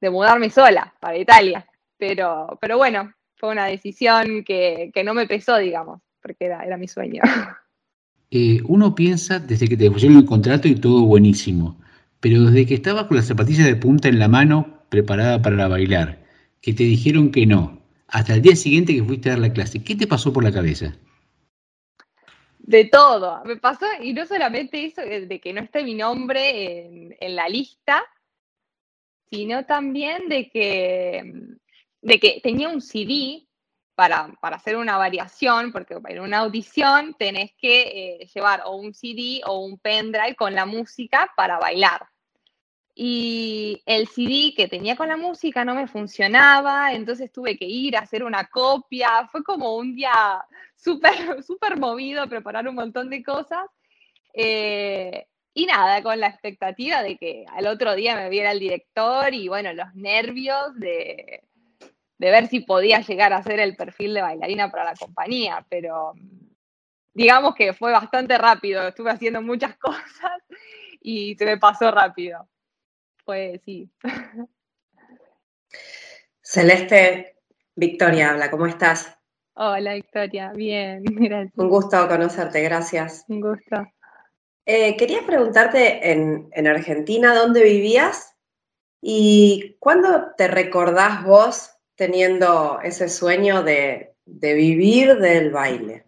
[0.00, 1.66] de, mudarme sola para Italia.
[1.98, 3.12] Pero, pero bueno,
[3.42, 7.22] fue una decisión que, que no me pesó, digamos, porque era, era mi sueño.
[8.34, 11.76] Eh, uno piensa desde que te pusieron el contrato y todo buenísimo
[12.22, 16.24] pero desde que estabas con las zapatillas de punta en la mano, preparada para bailar,
[16.60, 19.82] que te dijeron que no, hasta el día siguiente que fuiste a dar la clase,
[19.82, 20.96] ¿qué te pasó por la cabeza?
[22.60, 27.16] De todo, me pasó, y no solamente eso, de que no esté mi nombre en,
[27.18, 28.04] en la lista,
[29.28, 31.58] sino también de que,
[32.02, 33.46] de que tenía un CD
[33.94, 37.82] para, para, hacer una variación, porque en una audición tenés que
[38.22, 42.06] eh, llevar o un CD o un pendrive con la música para bailar.
[42.94, 47.96] Y el CD que tenía con la música no me funcionaba, entonces tuve que ir
[47.96, 49.28] a hacer una copia.
[49.30, 50.44] Fue como un día
[50.76, 53.66] súper, súper movido, preparar un montón de cosas.
[54.34, 59.32] Eh, y nada, con la expectativa de que al otro día me viera el director
[59.34, 61.44] y bueno, los nervios de,
[62.22, 66.12] de ver si podía llegar a ser el perfil de bailarina para la compañía, pero
[67.12, 70.40] digamos que fue bastante rápido, estuve haciendo muchas cosas
[71.00, 72.48] y se me pasó rápido.
[73.24, 73.90] Pues sí.
[76.40, 77.38] Celeste,
[77.74, 79.18] Victoria habla, ¿cómo estás?
[79.54, 81.58] Hola Victoria, bien, gracias.
[81.58, 83.24] Un gusto conocerte, gracias.
[83.26, 83.84] Un gusto.
[84.64, 88.36] Eh, quería preguntarte en, en Argentina dónde vivías
[89.00, 91.71] y cuándo te recordás vos
[92.02, 96.04] teniendo ese sueño de, vivir del baile?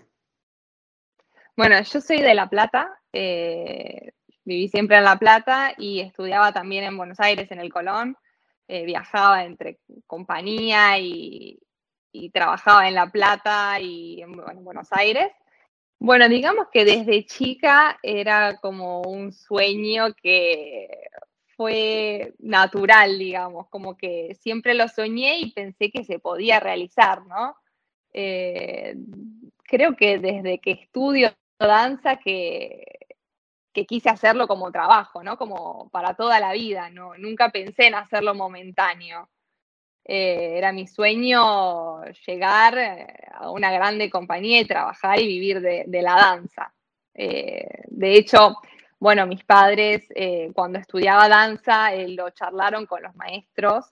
[1.57, 4.11] Bueno, yo soy de La Plata, eh,
[4.45, 8.17] viví siempre en La Plata y estudiaba también en Buenos Aires, en el Colón.
[8.67, 11.61] Eh, viajaba entre compañía y,
[12.33, 14.33] trabajaba en La Plata y en
[14.65, 15.31] Buenos Aires.
[16.01, 20.89] Bueno, digamos que desde chica era como un sueño que
[21.57, 27.57] fue natural, digamos, como que siempre lo soñé y pensé que se podía realizar, ¿no?
[28.13, 28.95] Eh,
[29.65, 32.85] creo que desde que estudio danza que,
[33.73, 35.37] que quise hacerlo como trabajo, ¿no?
[35.37, 37.17] Como para toda la vida, ¿no?
[37.17, 39.29] Nunca pensé en hacerlo momentáneo.
[40.05, 46.03] Eh, era mi sueño llegar eh, a una grande compañía y trabajar y vivir de,
[46.03, 46.75] la danza.
[47.15, 48.57] De hecho,
[48.99, 50.09] bueno, mis padres
[50.55, 53.87] cuando estudiaba danza lo charlaron con los maestros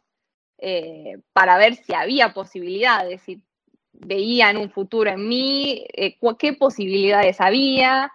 [1.33, 3.43] para ver si había posibilidades, si
[3.93, 5.87] veían un futuro en mí,
[6.39, 8.11] qué posibilidades había.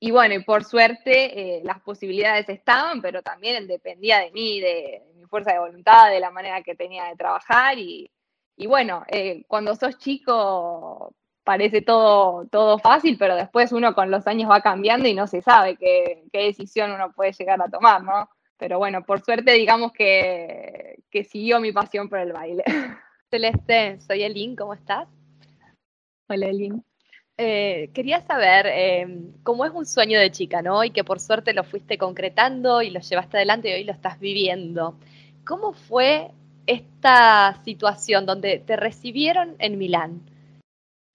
[0.00, 5.02] Y bueno, y por suerte eh, las posibilidades estaban, pero también dependía de mí, de,
[5.16, 7.78] mi fuerza de voluntad, de la manera que tenía de trabajar.
[7.78, 8.10] Y,
[8.56, 11.14] y bueno, eh, cuando sos chico
[11.48, 15.40] parece todo, todo fácil, pero después uno con los años va cambiando y no se
[15.40, 18.28] sabe qué, qué decisión uno puede llegar a tomar, ¿no?
[18.58, 22.64] Pero bueno, por suerte digamos que, que siguió mi pasión por el baile.
[23.30, 25.08] Celeste, soy Elin, ¿cómo estás?
[26.28, 26.84] Hola Elin.
[27.38, 30.84] Eh, quería saber em, cómo es un sueño de chica, ¿no?
[30.84, 34.20] Y que por suerte lo fuiste concretando y lo llevaste adelante y hoy lo estás
[34.20, 34.98] viviendo.
[35.46, 36.30] ¿Cómo fue
[36.66, 40.28] esta situación donde te recibieron en Milán?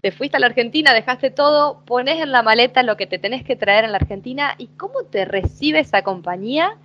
[0.03, 3.41] Te fuiste a la Argentina, dejaste todo, pones en la maleta lo que te tenés
[3.45, 6.75] que traer en la Argentina y cómo te recibe esa compañía.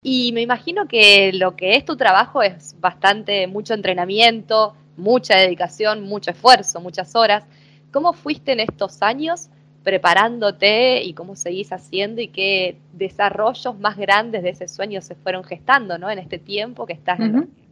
[0.00, 6.04] Y me imagino que lo que es tu trabajo es bastante, mucho entrenamiento, mucha dedicación,
[6.04, 7.42] mucho esfuerzo, muchas horas.
[7.90, 9.48] ¿Cómo fuiste en estos años
[9.82, 15.42] preparándote y cómo seguís haciendo y qué desarrollos más grandes de ese sueño se fueron
[15.42, 16.08] gestando, ¿no?
[16.08, 17.18] En este tiempo que estás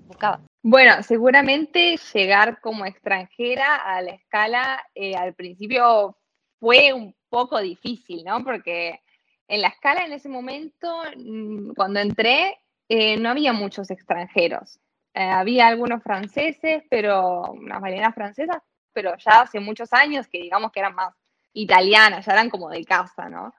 [0.09, 0.49] buscando.
[0.62, 6.18] Bueno, seguramente llegar como extranjera a la escala eh, al principio
[6.58, 8.44] fue un poco difícil, ¿no?
[8.44, 9.00] Porque
[9.48, 12.58] en la escala en ese momento, mm, cuando entré,
[12.88, 14.78] eh, no había muchos extranjeros.
[15.14, 18.58] Eh, había algunos franceses, pero unas bailarinas francesas,
[18.92, 21.14] pero ya hace muchos años que digamos que eran más
[21.54, 23.54] italianas, ya eran como de casa, ¿no?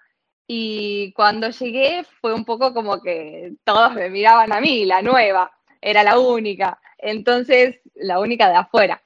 [0.48, 5.52] Y cuando llegué fue un poco como que todos me miraban a mí, la nueva,
[5.82, 9.04] era la única, entonces la única de afuera.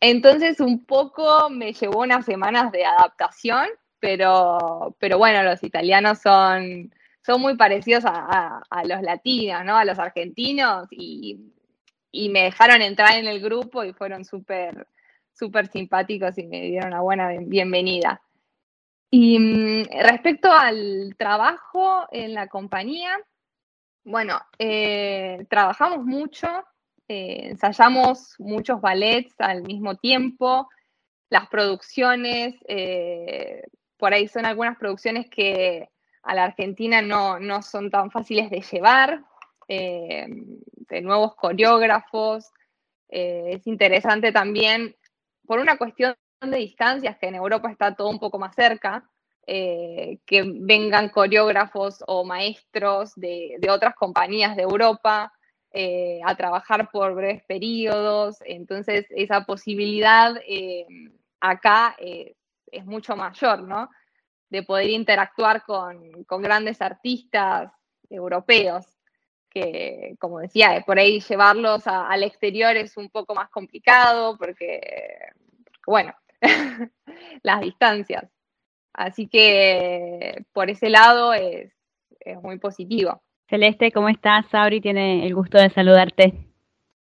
[0.00, 3.66] Entonces un poco me llevó unas semanas de adaptación,
[4.00, 6.94] pero, pero bueno, los italianos son,
[7.24, 9.76] son muy parecidos a, los latinos, ¿no?
[9.76, 11.52] A los argentinos y,
[12.12, 14.86] y me dejaron entrar en el grupo y fueron súper
[15.38, 18.20] súper simpáticos y me dieron una buena bienvenida.
[19.10, 23.16] Y mm, respecto al trabajo en la compañía,
[24.04, 26.48] bueno, eh, trabajamos mucho,
[27.08, 30.68] eh, ensayamos muchos ballets al mismo tiempo,
[31.30, 33.62] las producciones, eh,
[33.96, 35.88] por ahí son algunas producciones que
[36.22, 39.22] a la Argentina no, no son tan fáciles de llevar,
[39.68, 42.50] de nuevos coreógrafos.
[43.08, 44.96] es interesante también
[45.46, 49.08] por una cuestión de distancias, que en Europa está todo un poco más cerca,
[49.46, 55.32] eh, que vengan coreógrafos o maestros de, otras compañías de Europa
[55.72, 58.38] eh, a trabajar por breves periodos.
[58.44, 60.86] Entonces, esa posibilidad eh,
[61.40, 63.88] acá es mucho mayor, ¿no?
[64.50, 66.10] De poder interactuar con,
[66.42, 67.70] grandes artistas
[68.10, 68.86] europeos
[69.50, 74.80] que, como decía, por ahí llevarlos al exterior es un poco más complicado porque
[75.88, 76.14] bueno,
[77.42, 78.30] las distancias.
[78.92, 81.72] Así que por ese lado es,
[82.42, 83.22] muy positivo.
[83.48, 84.46] Celeste, ¿cómo estás?
[84.50, 86.34] Sabri tiene el gusto de saludarte.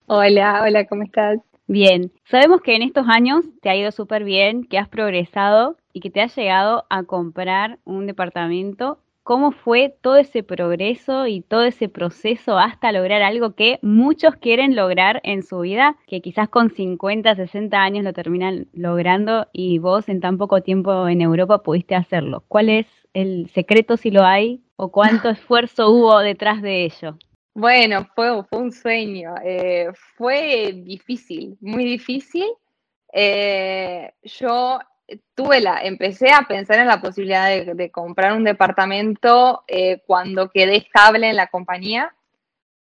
[0.06, 1.38] Hola, hola, ¿cómo estás?
[1.66, 6.00] Bien, sabemos que en estos años te ha ido súper bien, que has progresado y
[6.00, 11.64] que te has llegado a comprar un departamento cómo fue todo ese progreso y todo
[11.64, 16.70] ese proceso hasta lograr algo que muchos quieren lograr en su vida, que quizás con
[16.70, 21.94] 50, 60 años lo terminan logrando y vos en tan poco tiempo en Europa pudiste
[21.94, 22.44] hacerlo.
[22.48, 27.16] ¿Cuál es el secreto si lo hay o cuánto esfuerzo hubo detrás de ello?
[27.54, 32.46] Bueno, fue, un sueño, eh, fue difícil, muy difícil.
[33.12, 34.80] Eh, yo
[35.36, 40.76] tuve la, empecé a pensar en la posibilidad de, comprar un departamento eh, cuando quedé
[40.76, 42.12] estable en la compañía,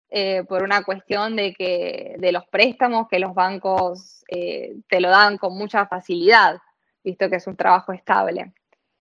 [0.09, 5.37] eh, por una cuestión de que de los préstamos que los bancos te lo dan
[5.37, 6.59] con mucha facilidad,
[7.03, 8.51] visto que es un trabajo estable.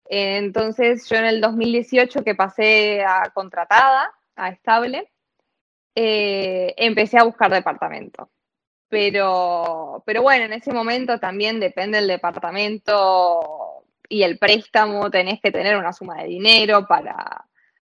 [0.09, 5.11] Entonces yo en el 2018 que pasé a contratada, a estable,
[5.95, 8.29] empecé a buscar departamento
[8.89, 15.51] pero, pero bueno, en ese momento también depende del departamento y el préstamo, tenés que
[15.51, 17.45] tener una suma de dinero para,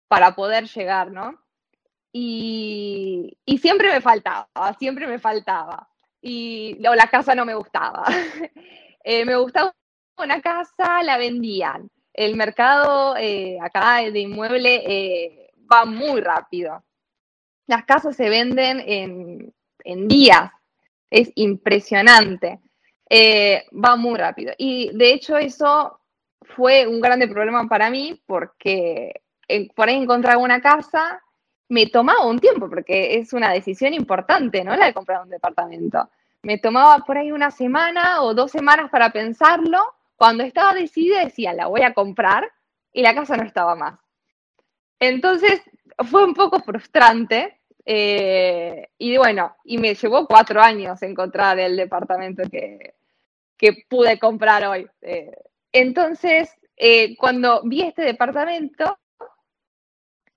[0.09, 1.39] para poder llegar, ¿no?
[2.11, 5.87] Y, siempre me faltaba, siempre me faltaba.
[6.21, 8.03] Y la casa no me gustaba.
[9.03, 9.73] Eh, me gustaba
[10.19, 11.89] una casa, la vendían.
[12.13, 16.83] El mercado eh, acá de inmueble eh, va muy rápido.
[17.67, 18.81] Las casas se venden
[19.83, 20.51] en, días.
[21.09, 22.59] Es impresionante.
[23.09, 24.53] Eh, va muy rápido.
[24.57, 25.99] Y de hecho eso
[26.41, 29.21] fue un grande problema para mí porque
[29.75, 31.21] por ahí encontraba una casa,
[31.69, 34.75] me tomaba un tiempo, porque es una decisión importante, ¿no?
[34.75, 36.09] La de comprar un departamento.
[36.43, 39.79] Me tomaba por ahí una semana o dos semanas para pensarlo.
[40.21, 42.47] Cuando estaba decidida decía, la voy a comprar
[42.93, 43.99] y la casa no estaba más.
[44.99, 45.63] Entonces
[46.11, 52.43] fue un poco frustrante eh, y bueno, y me llevó cuatro años encontrar el departamento
[52.51, 52.93] que,
[53.57, 54.87] que pude comprar hoy.
[55.01, 55.35] Eh,
[55.71, 58.99] entonces, eh, cuando vi este departamento,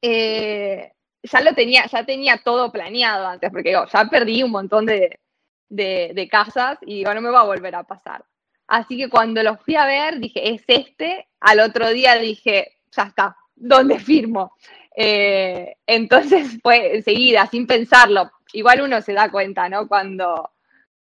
[0.01, 5.21] ya lo tenía, ya tenía todo planeado antes, porque ya perdí un montón de,
[5.69, 8.25] de, de casas y digo, no me va a volver a pasar.
[8.67, 11.29] Así que cuando lo fui a ver, dije, es este.
[11.41, 14.55] Al otro día dije, ya está, ¿dónde firmo?
[14.97, 18.31] Eh, entonces fue enseguida, sin pensarlo.
[18.53, 19.89] Igual uno se da cuenta, ¿no?
[19.89, 20.51] Cuando,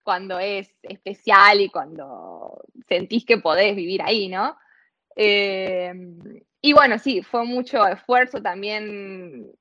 [0.04, 4.58] cuando es especial y cuando sentís que podés vivir ahí, ¿no?
[5.16, 5.94] Eh,
[6.62, 9.52] y bueno, sí, fue mucho esfuerzo también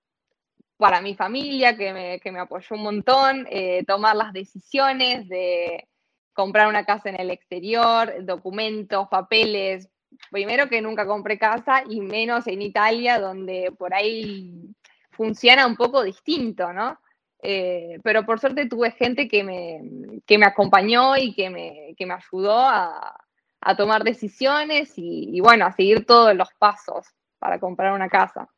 [0.77, 5.89] para mi familia, que me, que me apoyó un montón, eh, tomar las decisiones de
[6.36, 9.88] comprar una casa en el exterior, documentos, papeles.
[10.30, 14.68] Primero que nunca compré casa y menos en Italia, donde por ahí
[15.10, 17.00] funciona un poco distinto, ¿no?
[17.42, 19.80] Eh, pero por suerte tuve gente que me,
[20.26, 23.16] que me acompañó y que me, que me ayudó a,
[23.60, 27.06] a tomar decisiones y, bueno, a seguir todos los pasos
[27.38, 28.48] para comprar una casa.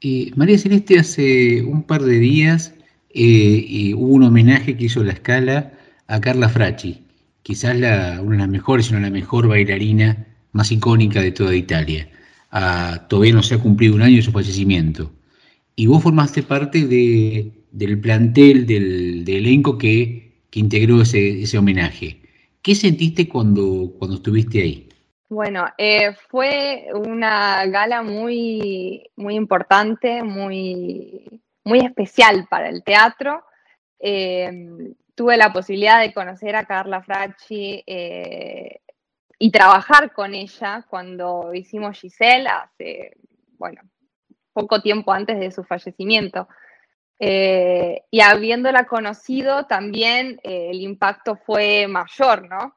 [0.00, 2.74] Eh, María Celeste, hace un par de días
[3.10, 5.72] eh, hubo un homenaje que hizo la escala
[6.06, 7.07] a Carla Fracci,
[7.48, 12.06] quizás una de las mejores, si no la mejor bailarina más icónica de toda Italia.
[12.50, 15.10] Ah, todavía no se ha cumplido un año de su fallecimiento.
[15.74, 21.56] Y vos formaste parte de, del plantel, del, del elenco que, que integró ese, ese,
[21.56, 22.20] homenaje.
[22.60, 24.86] ¿Qué sentiste cuando, cuando estuviste ahí?
[25.30, 33.42] Bueno, eh, fue una gala muy, muy importante, muy, muy especial para el teatro.
[34.00, 38.80] Eh, tuve la posibilidad de conocer a Carla Fracci eh,
[39.36, 43.16] y trabajar con ella cuando hicimos Giselle hace,
[43.58, 43.82] bueno,
[44.52, 46.48] poco tiempo antes de su fallecimiento.
[47.18, 52.76] Eh, y habiéndola conocido también eh, el impacto fue mayor, ¿no?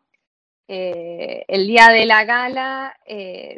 [0.68, 2.98] El día de la gala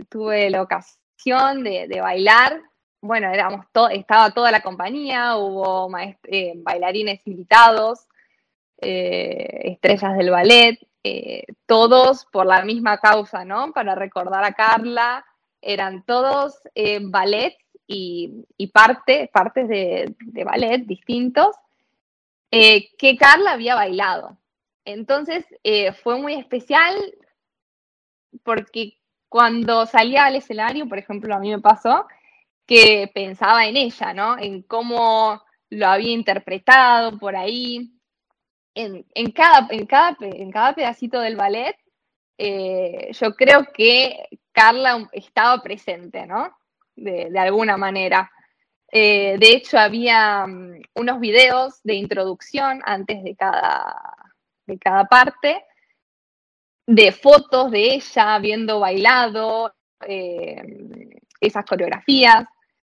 [0.09, 2.59] tuve la ocasión de, bailar,
[3.01, 5.87] bueno, éramos estaba toda la compañía, hubo
[6.55, 8.07] bailarines invitados,
[8.83, 10.79] estrellas del ballet,
[11.65, 13.71] todos por la misma causa, ¿no?
[13.73, 15.25] Para recordar a Carla,
[15.61, 16.61] eran todos
[17.01, 17.57] ballet
[17.87, 21.55] y, y parte, partes de, de, ballet distintos
[22.51, 24.37] eh, que Carla había bailado.
[24.85, 26.95] Entonces eh, fue muy especial
[28.43, 28.99] porque
[29.29, 32.05] cuando salía al escenario, por ejemplo, a mí me pasó
[32.65, 34.37] que pensaba en ella, ¿no?
[34.37, 37.92] En cómo lo había interpretado por ahí.
[38.75, 41.75] En, cada, en, cada, en cada pedacito del ballet,
[42.37, 46.51] eh, yo creo que Carla estaba presente, ¿no?
[46.95, 48.31] de, alguna manera.
[48.91, 53.95] Eh, de hecho, había um, unos videos de introducción antes de cada,
[54.67, 55.63] de cada parte,
[56.85, 59.73] de fotos de ella viendo bailado
[60.05, 60.61] eh,
[61.39, 62.45] esas coreografías.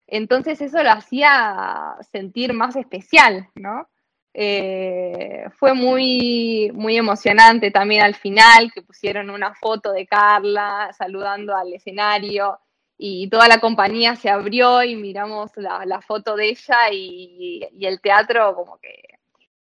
[0.07, 3.87] Entonces eso lo hacía sentir más especial, ¿no?
[4.35, 11.55] Eh, fue muy, muy emocionante también al final que pusieron una foto de Carla saludando
[11.55, 12.59] al escenario
[12.97, 18.01] y toda la compañía se abrió y miramos la, la foto de ella y, el
[18.01, 19.19] teatro como que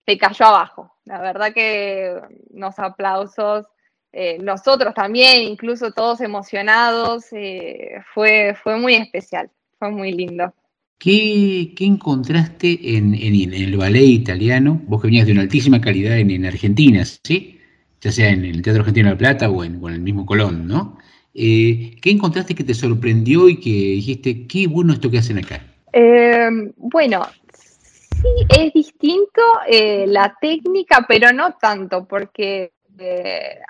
[0.06, 0.94] se cayó abajo.
[1.05, 2.20] La verdad que
[2.51, 3.66] unos aplausos,
[4.12, 10.52] eh, nosotros también, incluso todos emocionados, eh, fue, fue muy especial, fue muy lindo.
[11.01, 14.82] ¿Qué, encontraste en, el ballet italiano?
[14.85, 17.59] Vos que venías de una altísima calidad en, en Argentina, ¿sí?
[18.02, 20.98] Ya sea en el Teatro Argentino de La Plata o en, el mismo Colón, ¿no?
[21.32, 25.62] Eh, ¿Qué encontraste que te sorprendió y que dijiste, qué bueno esto que hacen acá?
[25.94, 32.72] Eh, bueno, sí, es distinto eh, la técnica, pero no tanto, porque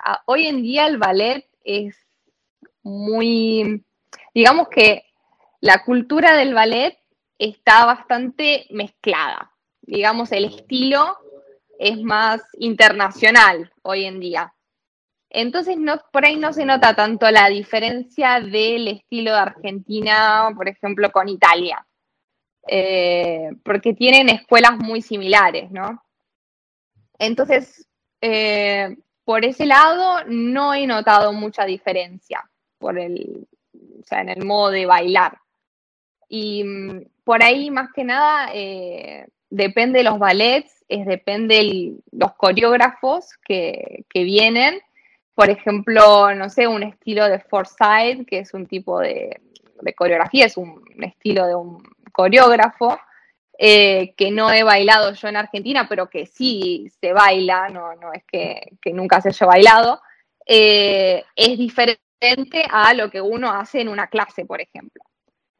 [0.03, 1.95] a, hoy en día el ballet es
[2.83, 3.85] muy,
[4.33, 5.05] digamos que
[5.61, 6.97] la cultura del ballet
[7.41, 9.51] está bastante mezclada.
[9.81, 11.17] Digamos, el estilo
[11.79, 14.53] es más internacional hoy en día.
[15.27, 20.69] Entonces, no, por ahí no se nota tanto la diferencia del estilo de Argentina, por
[20.69, 21.83] ejemplo, con Italia,
[22.67, 26.03] eh, porque tienen escuelas muy similares, ¿no?
[27.17, 27.87] Entonces,
[28.21, 32.47] eh, por ese lado, no he notado mucha diferencia
[32.77, 35.40] por el, o sea, en el modo de bailar.
[36.33, 41.93] Y mm, por ahí, más que nada, eh, depende de los ballets, es depende de
[42.13, 44.79] los coreógrafos que, que vienen.
[45.35, 49.41] Por ejemplo, no sé, un estilo de Forsyth, que es un tipo de,
[49.97, 51.83] coreografía, es un, estilo de un
[52.13, 52.97] coreógrafo,
[53.57, 58.13] eh, que no he bailado yo en Argentina, pero que sí se baila, no, no
[58.13, 60.01] es que, que nunca se haya bailado,
[60.45, 65.03] eh, es diferente a lo que uno hace en una clase, por ejemplo.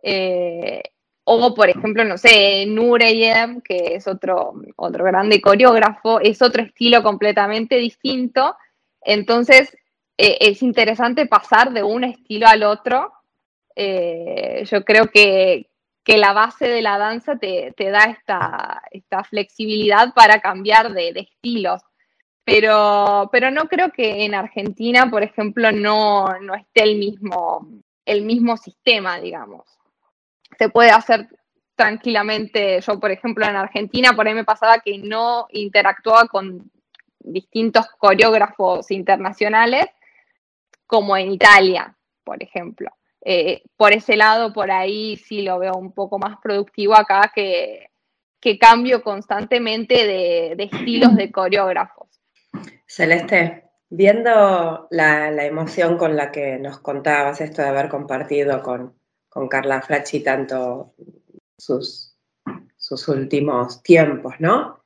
[0.03, 0.81] Eh,
[1.23, 7.03] o, por ejemplo, no sé, Nureyev, que es otro, otro grande coreógrafo, es otro estilo
[7.03, 8.55] completamente distinto.
[9.01, 9.75] Entonces,
[10.17, 13.13] eh, es interesante pasar de un estilo al otro.
[13.75, 15.69] Eh, yo creo que,
[16.03, 21.13] que, la base de la danza te, te da esta, esta, flexibilidad para cambiar de,
[21.13, 21.81] de estilos.
[22.43, 27.67] Pero, pero, no creo que en Argentina, por ejemplo, no, no esté el mismo,
[28.05, 29.80] el mismo sistema, digamos
[30.61, 31.27] se puede hacer
[31.75, 32.79] tranquilamente.
[32.81, 36.69] Yo, por ejemplo, en Argentina, por ahí me pasaba que no interactuaba con
[37.17, 39.87] distintos coreógrafos internacionales
[40.85, 42.91] como en Italia, por ejemplo.
[43.25, 47.87] Eh, por ese lado, por ahí sí lo veo un poco más productivo acá que,
[48.39, 52.21] que cambio constantemente de, de, estilos de coreógrafos.
[52.85, 59.00] Celeste, viendo la, la emoción con la que nos contabas esto de haber compartido con,
[59.31, 60.93] con Carla Fracci tanto
[61.57, 62.17] sus,
[62.75, 64.83] sus últimos tiempos, ¿no?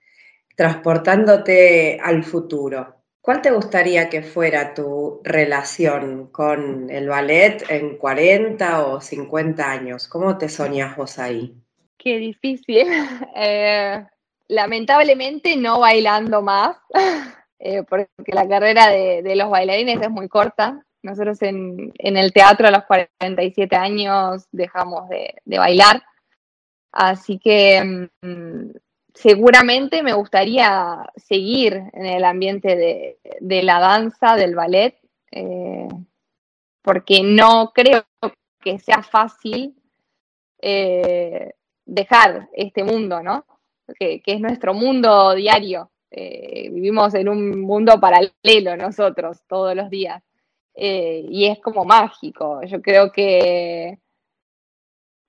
[0.55, 2.95] Transportándote al futuro.
[3.21, 10.07] ¿Cuál te gustaría que fuera tu relación con el ballet en 40 o 50 años?
[10.07, 11.55] ¿Cómo te soñas vos ahí?
[11.97, 12.87] Qué difícil.
[13.35, 14.05] Eh,
[14.47, 16.77] lamentablemente no bailando más,
[17.59, 20.85] eh, porque la carrera de, de, los bailarines es muy corta.
[21.05, 26.01] Nosotros en, en, el teatro a los 47 años dejamos de, bailar,
[26.91, 28.71] así que mmm,
[29.13, 32.75] seguramente me gustaría seguir en el ambiente
[33.39, 34.97] de, la danza, del ballet,
[35.31, 35.87] eh,
[36.81, 38.03] porque no creo
[38.59, 39.75] que sea fácil
[40.59, 41.53] eh,
[41.85, 43.45] dejar este mundo, ¿no?
[43.99, 45.91] Que, que, es nuestro mundo diario.
[46.09, 50.23] Eh, vivimos en un mundo paralelo nosotros todos los días.
[50.75, 52.61] Eh, y es como mágico.
[52.63, 53.99] Yo creo que,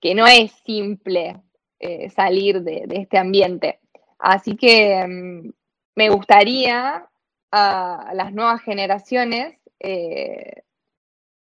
[0.01, 1.41] que no es simple
[1.79, 3.81] eh, salir de, este ambiente.
[4.19, 5.53] Así que um,
[5.95, 7.09] me gustaría
[7.53, 10.63] a las nuevas generaciones eh,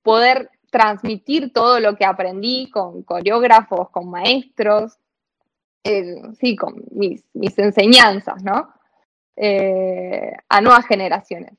[0.02, 4.98] poder transmitir todo lo que aprendí con coreógrafos, con maestros,
[5.84, 8.74] sí, con mis, mis enseñanzas, ¿no?
[10.50, 11.54] a nuevas generaciones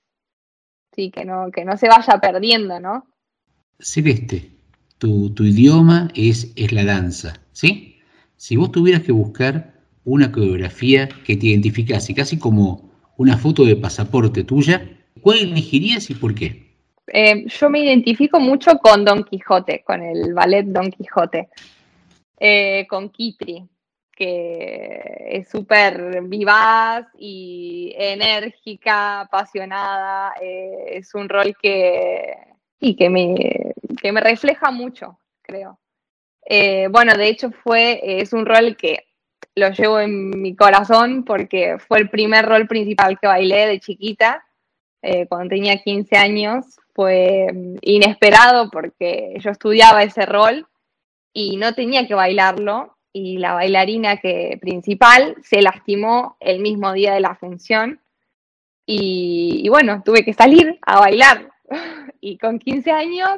[0.95, 3.07] sí, que no, que no se vaya perdiendo, ¿no?
[3.79, 4.51] Celeste,
[4.99, 8.01] tu, tu idioma es, es la danza, ¿sí?
[8.37, 9.73] Si vos tuvieras que buscar
[10.05, 14.83] una coreografía que te identificase casi como una foto de pasaporte tuya,
[15.21, 16.73] ¿cuál elegirías y por qué?
[17.07, 21.49] Eh, yo me identifico mucho con Don Quijote, con el ballet Don Quijote,
[22.39, 23.65] eh, con Kitri,
[24.23, 30.35] que es súper vivaz y enérgica, apasionada.
[30.41, 32.37] Eh, es un rol que,
[32.79, 33.35] y que, me,
[34.01, 35.81] que me refleja mucho, creo.
[36.47, 39.07] Eh, bueno, de hecho fue, es un rol que
[39.57, 44.45] lo llevo en mi corazón porque fue el primer rol principal que bailé de chiquita,
[45.03, 46.67] eh, cuando tenía 15 años.
[46.95, 47.49] Fue
[47.81, 50.65] inesperado porque yo estudiaba ese rol
[51.33, 57.15] y no tenía que bailarlo y la bailarina que, principal se lastimó el mismo día
[57.15, 58.01] de la función.
[58.87, 61.51] Y, bueno, tuve que salir a bailar.
[62.25, 63.31] Y con 15 años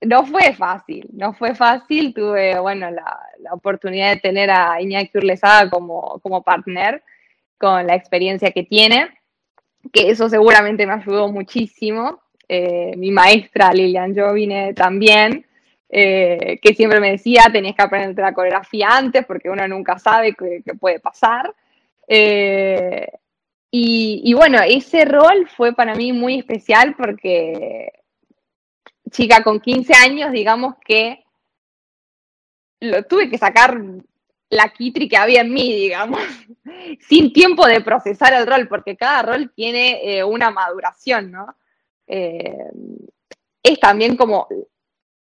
[0.00, 5.18] no fue fácil, no fue fácil, tuve bueno la, la oportunidad de tener a Iñaki
[5.18, 7.04] Urlesada como, como partner
[7.58, 9.08] con la experiencia que tiene,
[9.92, 15.46] que eso seguramente me ayudó muchísimo, eh, mi maestra Lilian Jovine también,
[15.94, 20.34] eh, que siempre me decía, tenés que aprender la coreografía antes porque uno nunca sabe
[20.34, 21.54] qué, puede pasar.
[22.08, 23.08] Eh,
[23.70, 27.92] y, bueno, ese rol fue para mí muy especial porque
[29.10, 31.24] chica con 15 años, digamos que
[32.80, 33.78] lo tuve que sacar
[34.48, 36.20] la kitri que había en mí, digamos,
[37.00, 41.54] sin tiempo de procesar el rol, porque cada rol tiene eh, una maduración, ¿no?
[42.06, 44.48] Es también como,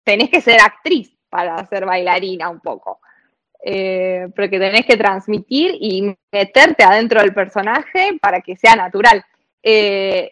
[0.04, 3.00] tenés que ser actriz para ser bailarina un poco,
[3.64, 9.24] eh, porque tenés que transmitir y meterte adentro del personaje para que sea natural.
[9.64, 10.32] Eh,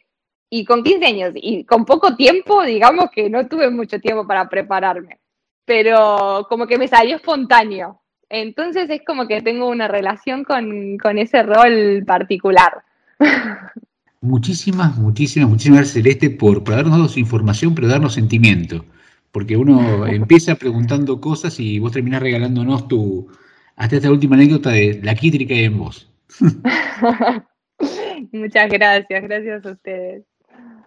[0.49, 4.49] y con 15 años y con poco tiempo, digamos que no tuve mucho tiempo para
[4.49, 5.19] prepararme,
[5.63, 8.01] pero como que me salió espontáneo.
[8.29, 12.83] Entonces es como que tengo una relación con, con ese rol particular.
[14.21, 18.83] Muchísimas, muchísimas, muchísimas gracias Celeste por, por darnos información, pero darnos sentimiento.
[19.31, 23.27] Porque uno empieza preguntando cosas y vos terminás regalándonos tu,
[23.76, 26.11] hasta esta última anécdota de la quítrica en vos.
[28.31, 30.23] Muchas gracias, gracias a ustedes.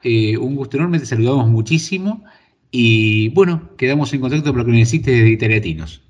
[0.03, 2.25] Eh, un gusto enorme, te saludamos muchísimo
[2.71, 6.03] y bueno, quedamos en contacto para lo que necesites de Italiatinos.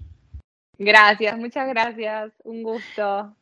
[0.79, 3.37] Gracias, muchas gracias, un gusto.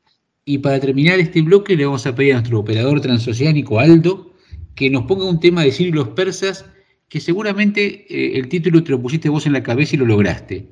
[0.45, 4.33] Y para terminar este bloque le vamos a pedir a nuestro operador transoceánico Aldo
[4.75, 6.67] que nos ponga un tema de siglos persas
[7.11, 10.69] que seguramente eh, el título te lo pusiste vos en la cabeza y lo lograste.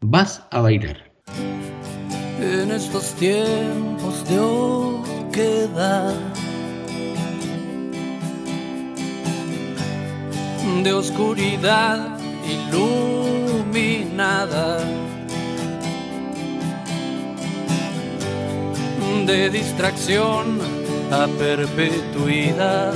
[0.00, 1.12] Vas a bailar.
[2.40, 6.16] En estos tiempos de oquedad,
[10.82, 12.18] de oscuridad
[13.52, 14.78] iluminada,
[19.26, 20.58] de distracción
[21.10, 22.94] a perpetuidad.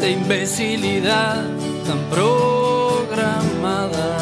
[0.00, 1.42] De imbecilidad
[1.86, 4.18] tan programada.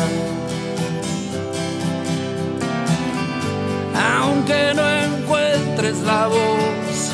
[4.19, 7.12] Aunque no encuentres la voz,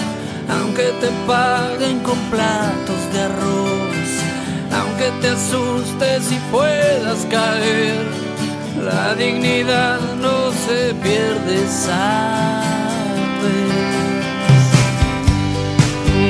[0.48, 4.08] aunque te paguen con platos de arroz,
[4.78, 8.06] aunque te asustes y puedas caer,
[8.82, 12.62] la dignidad no se pierde, sabes.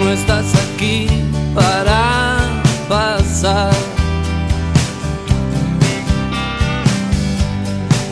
[0.00, 1.06] No estás aquí
[1.54, 2.40] para
[2.88, 3.72] pasar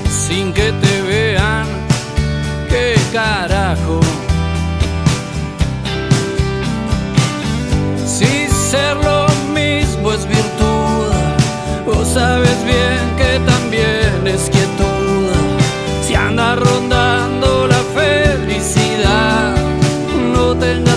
[0.09, 1.67] sin que te vean.
[2.69, 4.01] ¿Qué carajo?
[8.07, 11.13] Si ser lo mismo es virtud,
[11.87, 15.31] vos sabes bien que también es quietud.
[16.07, 19.55] Si anda rondando la felicidad,
[20.35, 20.90] no tengas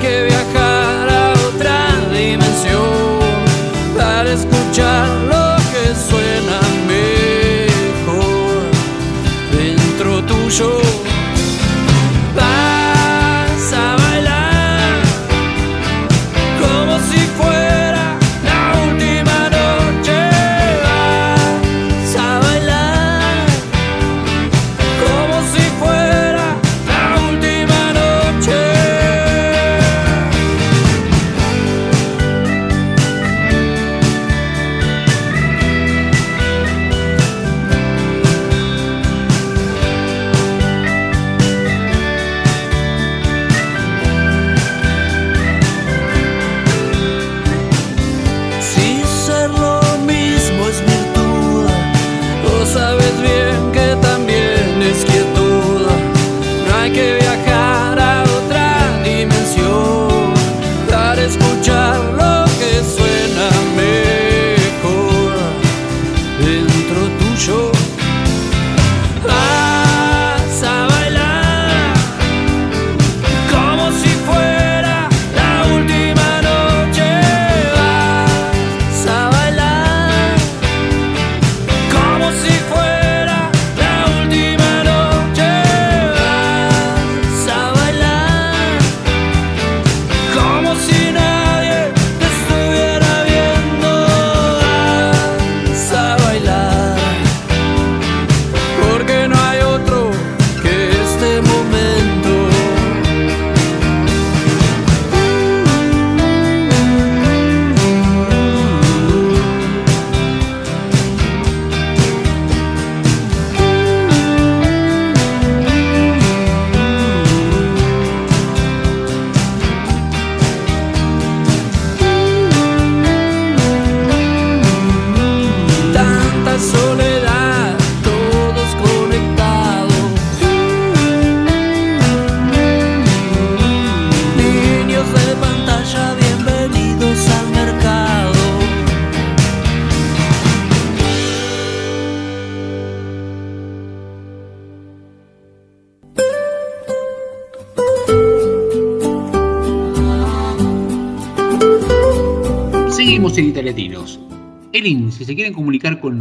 [0.00, 3.18] que viajar a otra dimensión
[3.96, 5.29] para escuchar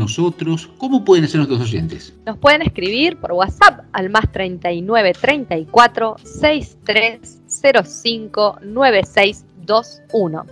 [0.10, 2.16] nosotros, ¿cómo pueden hacer nuestros oyentes?
[2.26, 10.46] Nos pueden escribir por WhatsApp al más 39 34 6305 9621.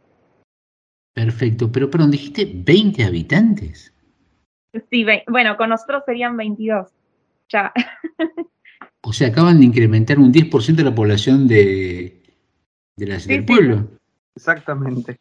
[1.13, 3.93] Perfecto, pero perdón, dijiste 20 habitantes.
[4.89, 6.89] Sí, ve- bueno, con nosotros serían 22.
[7.49, 7.73] Ya.
[9.01, 12.21] O sea, acaban de incrementar un 10% de la población de,
[12.97, 13.87] de la- del pueblo.
[14.35, 15.17] Exactamente.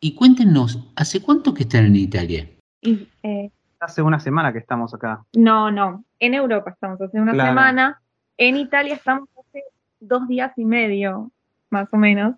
[0.00, 2.48] Y cuéntenos, ¿hace cuánto que están en Italia?
[2.80, 5.22] Y, eh, Hace una semana que estamos acá.
[5.34, 6.02] no, no.
[6.18, 7.50] En Europa estamos hace una Claro.
[7.50, 8.00] semana.
[8.38, 9.64] En Italia estamos hace
[10.00, 11.30] dos días y medio,
[11.68, 12.36] más o menos.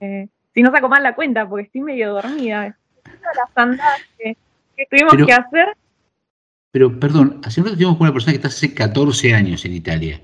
[0.00, 2.76] Eh, si no saco mal la cuenta, porque estoy medio dormida.
[3.06, 4.36] Las andadas que,
[4.76, 5.76] que tuvimos Pero- que hacer.
[6.76, 9.72] Pero, perdón, hace un rato estuvimos con una persona que está hace 14 años en
[9.72, 10.20] Italia.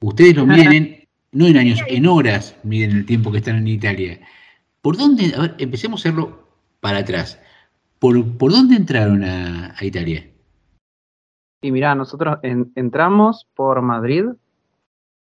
[0.00, 3.68] Ustedes lo miden en, no en años, en horas miden el tiempo que están en
[3.68, 4.20] Italia.
[4.82, 6.46] ¿Por dónde, a ver, empecemos a hacerlo
[6.80, 7.40] para atrás.
[8.00, 10.26] ¿Por, por dónde entraron a, a Italia?
[11.62, 14.24] Y mirá, nosotros en- entramos por Madrid,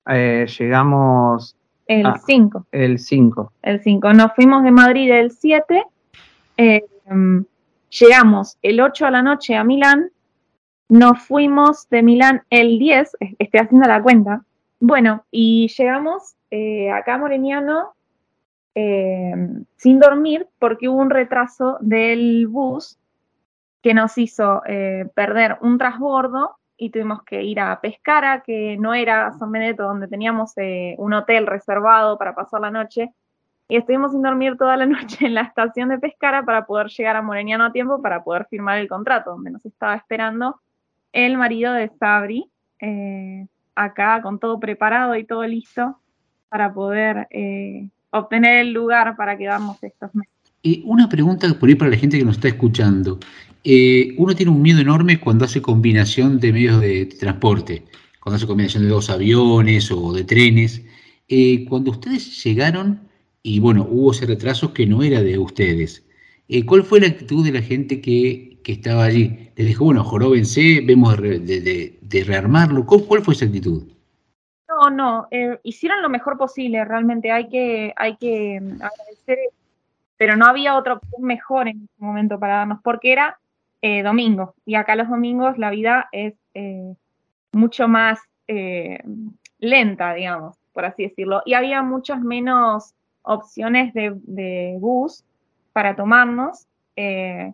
[0.10, 1.56] eh, llegamos
[1.86, 2.20] El Ah.
[2.26, 2.66] 5.
[2.72, 3.54] el 5.
[3.62, 4.14] el 5.
[4.14, 5.84] Nos fuimos de Madrid el 7,
[6.58, 7.42] eh, mm,
[8.00, 10.10] llegamos el 8 a la noche a Milán,
[10.90, 14.44] nos fuimos de Milán el 10, es- estoy haciendo la cuenta,
[14.80, 17.94] bueno, y llegamos eh, acá a Moreniano
[18.76, 19.34] eh,
[19.78, 22.98] sin dormir porque hubo un retraso del bus
[23.82, 28.94] que nos hizo eh, perder un transbordo y tuvimos que ir a Pescara, que no
[28.94, 33.14] era San Benedetto, donde teníamos eh, un hotel reservado para pasar la noche.
[33.70, 37.16] Y estuvimos sin dormir toda la noche en la estación de Pescara para poder llegar
[37.16, 40.60] a Moreniano a tiempo para poder firmar el contrato, donde nos estaba esperando
[41.16, 42.52] el marido de Sabri,
[42.82, 45.98] eh, acá con todo preparado y todo listo
[46.50, 50.34] para poder eh, obtener el lugar para quedarnos estos meses.
[50.64, 53.20] Eh, una pregunta por ahí para la gente que nos está escuchando.
[53.64, 57.86] Eh, uno tiene un miedo enorme cuando hace combinación de medios de, transporte,
[58.20, 60.84] cuando hace combinación de dos aviones o de trenes.
[61.70, 63.08] Cuando ustedes llegaron,
[63.42, 66.05] y bueno, hubo ese retraso que no era de ustedes,
[66.48, 69.52] eh, ¿cuál fue la actitud de la gente que, estaba allí?
[69.56, 72.86] ¿Les dijo, bueno, joróvense, vemos de, de- rearmarlo?
[72.86, 73.84] ¿Cuál, fue esa actitud?
[74.68, 79.38] No, no, eh, hicieron lo mejor posible, realmente hay que, hay que mm, agradecer,
[80.18, 83.40] pero no había otra opción mejor en ese momento para darnos, porque era
[83.82, 86.34] eh, domingo, y acá los domingos la vida es
[87.52, 88.20] mucho más
[89.60, 95.24] lenta, digamos, por así decirlo, y había muchas menos opciones de bus
[95.76, 97.52] para tomarnos, eh,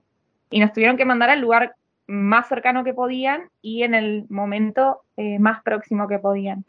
[0.52, 1.74] y nos tuvieron que mandar al lugar
[2.06, 6.64] más cercano que podían y en el momento eh, más próximo que podían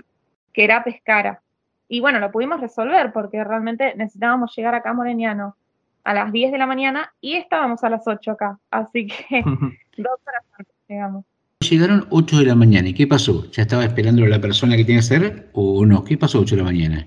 [0.52, 1.42] que era Pescara.
[1.88, 5.56] Y bueno, lo pudimos resolver porque realmente necesitábamos llegar acá a Moreniano
[6.04, 8.58] a las 10 de la mañana y estábamos a las 8 acá.
[8.70, 9.42] Así que
[9.98, 11.24] dos horas antes llegamos.
[11.60, 13.48] Llegaron 8 de la mañana, ¿y qué pasó?
[13.52, 16.02] ¿Ya estaba esperando a la persona que tiene que ser o no?
[16.02, 17.06] ¿Qué pasó 8 de la mañana?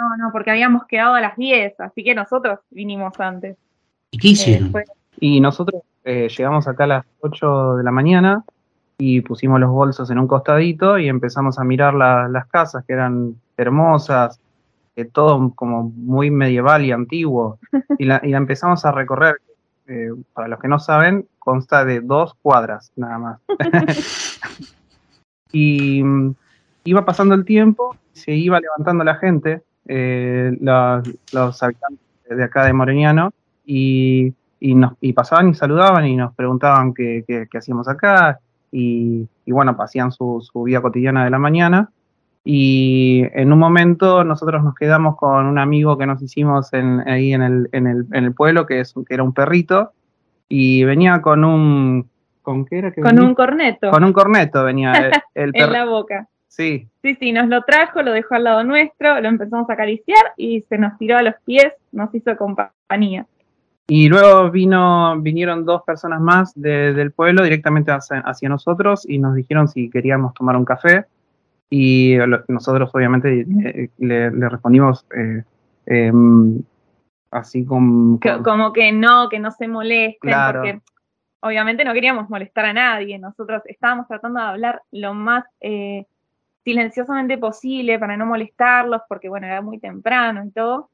[0.00, 3.56] No, no, porque habíamos quedado a las 10, así que nosotros vinimos antes.
[4.10, 4.70] ¿Y qué hicieron?
[4.72, 4.84] fue-
[5.18, 8.42] Y nosotros eh, llegamos acá a las 8 de la mañana
[8.96, 12.94] y pusimos los bolsos en un costadito y empezamos a mirar la- las casas que
[12.94, 14.40] eran hermosas,
[14.96, 17.58] que todo como muy medieval y antiguo.
[17.98, 19.36] Y la, y la empezamos a recorrer.
[19.86, 23.40] eh, para los que no saben, consta de dos cuadras nada más.
[25.52, 26.34] y mm,
[26.84, 31.98] iba pasando el tiempo, se iba levantando la gente, eh, los habitantes
[32.28, 33.32] de acá de Moreniano,
[33.64, 38.38] y, y, nos, y pasaban y saludaban y nos preguntaban qué, qué- qué hacíamos acá,
[38.72, 41.90] y, y bueno, hacían su, su vida cotidiana de la mañana.
[42.44, 47.34] Y en un momento nosotros nos quedamos con un amigo que nos hicimos en, ahí
[47.34, 49.92] en el, en, el, en el pueblo, que, es, que era un perrito,
[50.48, 52.08] y venía con un...
[52.42, 53.28] ¿Con qué era que Con venía?
[53.28, 53.90] un corneto.
[53.90, 54.92] Con un corneto venía
[55.34, 56.28] el, el en la boca.
[56.50, 60.32] Sí, Sí, sí, nos lo trajo, lo dejó al lado nuestro, lo empezamos a acariciar
[60.36, 63.24] y se nos tiró a los pies, nos hizo compañía.
[63.86, 69.18] Y luego vino, vinieron dos personas más de- del pueblo directamente hacia, hacia nosotros y
[69.18, 71.04] nos dijeron si queríamos tomar un café.
[71.70, 75.44] Y lo- nosotros obviamente eh, le, le respondimos eh,
[75.86, 76.60] em,
[77.30, 80.62] así con- como que no, que no se molesten, Claro.
[80.62, 80.80] porque
[81.42, 83.18] obviamente no queríamos molestar a nadie.
[83.20, 86.06] Nosotros estábamos tratando de hablar lo más eh,
[86.64, 90.90] silenciosamente posible para no molestarlos, porque bueno, era muy temprano y todo.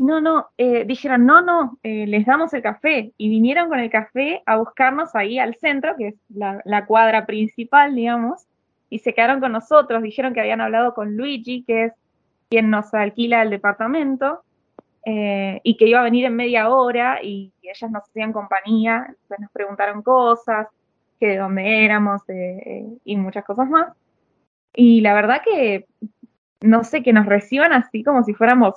[0.00, 3.12] No, no, eh, dijeron, no, no, eh, les damos el café.
[3.18, 7.94] Y vinieron con el café a buscarnos ahí al centro, que es la, cuadra principal,
[7.94, 8.46] digamos,
[8.88, 10.02] y se quedaron con nosotros.
[10.02, 11.92] Dijeron que habían hablado con Luigi, que es
[12.48, 14.42] quien nos alquila el departamento,
[15.04, 19.38] eh, y que iba a venir en media hora y ellas nos hacían compañía, entonces
[19.40, 20.66] nos preguntaron cosas,
[21.18, 22.22] que de dónde éramos
[23.04, 23.88] y muchas cosas más.
[24.74, 25.86] Y la verdad que,
[26.60, 28.74] no sé, que nos reciban así como si fuéramos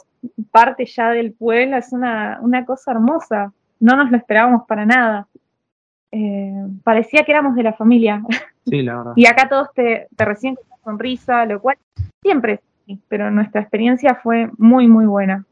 [0.52, 5.28] parte ya del pueblo, es una, una cosa hermosa, no nos lo esperábamos para nada.
[6.12, 8.22] Eh, parecía que éramos de la familia.
[8.66, 9.12] Sí, la verdad.
[9.18, 11.78] Y acá todos te, te reciben con una sonrisa, lo cual
[12.22, 15.46] siempre es así, pero nuestra experiencia fue muy, muy buena.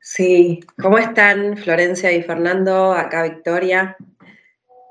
[0.00, 2.94] Sí, ¿cómo están Florencia y Fernando?
[2.94, 3.94] Acá Victoria.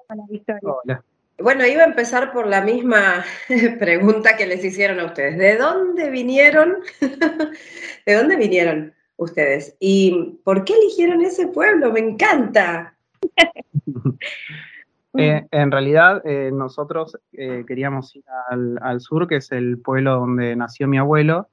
[0.10, 0.62] Hola, Victoria.
[0.62, 1.04] Hola.
[1.44, 3.26] Bueno, iba a empezar por la misma
[3.80, 5.38] pregunta que les hicieron a ustedes.
[5.38, 6.78] ¿De dónde vinieron?
[8.06, 9.76] ¿De dónde vinieron ustedes?
[9.82, 11.92] ¿Y por qué eligieron ese pueblo?
[11.92, 12.96] Me encanta.
[15.16, 20.56] Eh, en realidad, eh, nosotros eh, queríamos ir al, sur, que es el pueblo donde
[20.56, 21.50] nació mi abuelo,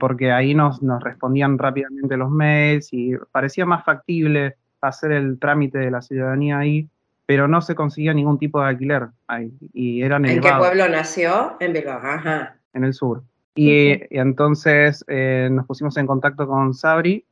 [0.00, 5.78] porque ahí nos, nos respondían rápidamente los mails y parecía más factible hacer el trámite
[5.78, 6.88] de la ciudadanía ahí,
[7.32, 11.56] pero no se conseguía ningún tipo de alquiler ahí, y era ¿En qué pueblo nació?
[11.60, 11.98] En Bilbao.
[12.02, 12.56] Ajá.
[12.74, 13.22] en el sur.
[13.54, 17.24] Y, y entonces eh, nos pusimos en contacto con Sabri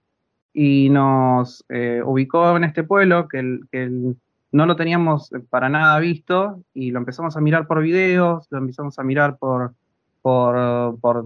[0.55, 4.17] y nos eh, ubicó en este pueblo que, el- que el-
[4.53, 8.99] no lo teníamos para nada visto y lo empezamos a mirar por videos, lo empezamos
[8.99, 9.75] a mirar por,
[10.23, 11.25] por, por,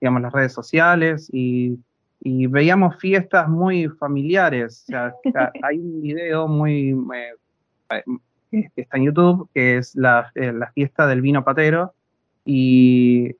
[0.00, 1.76] digamos, las redes sociales y,
[2.20, 4.84] y veíamos fiestas muy familiares.
[4.86, 5.12] O sea,
[5.64, 6.90] hay un video muy...
[7.14, 7.34] eh,
[8.50, 11.94] está en YouTube, que es la, eh, la fiesta del vino patero,
[12.44, 13.34] y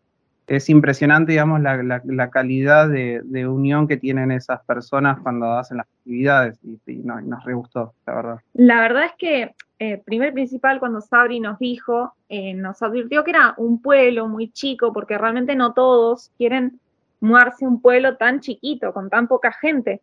[0.47, 5.53] es impresionante, digamos, la, la- la calidad de, de unión que tienen esas personas cuando
[5.53, 8.37] hacen las actividades, y, y no- y nos re gustó, la verdad.
[8.55, 13.31] La verdad es que, eh, primer principal, cuando Sabri nos dijo, eh, nos advirtió que
[13.31, 16.79] era un pueblo muy chico, porque realmente no todos quieren
[17.21, 20.01] mudarse a un pueblo tan chiquito, con tan poca gente.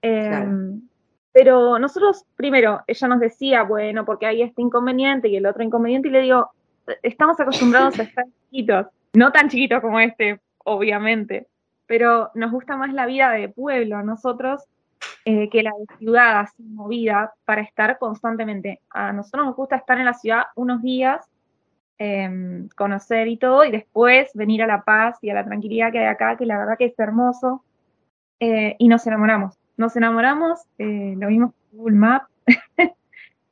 [0.00, 0.50] Eh, Claro.
[1.32, 6.08] Pero nosotros, primero, ella nos decía, bueno, porque hay este inconveniente y el otro inconveniente,
[6.08, 6.50] y le digo,
[7.02, 11.48] estamos acostumbrados a estar chiquitos, no tan chiquitos como este, obviamente,
[11.86, 14.62] pero nos gusta más la vida de pueblo a nosotros
[15.24, 18.80] eh, que la de ciudad así movida para estar constantemente.
[18.90, 21.24] A nosotros nos gusta estar en la ciudad unos días,
[21.98, 26.00] em, conocer y todo, y después venir a la paz y a la tranquilidad que
[26.00, 27.64] hay acá, que la verdad que es hermoso,
[28.40, 29.61] eh, y nos enamoramos.
[29.82, 32.28] Nos enamoramos, eh, lo vimos por Google Maps,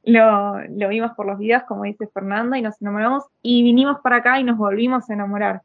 [0.05, 4.19] lo, lo vimos por los videos, como dice Fernando, y nos enamoramos, y vinimos para
[4.19, 5.63] acá y nos volvimos a enamorar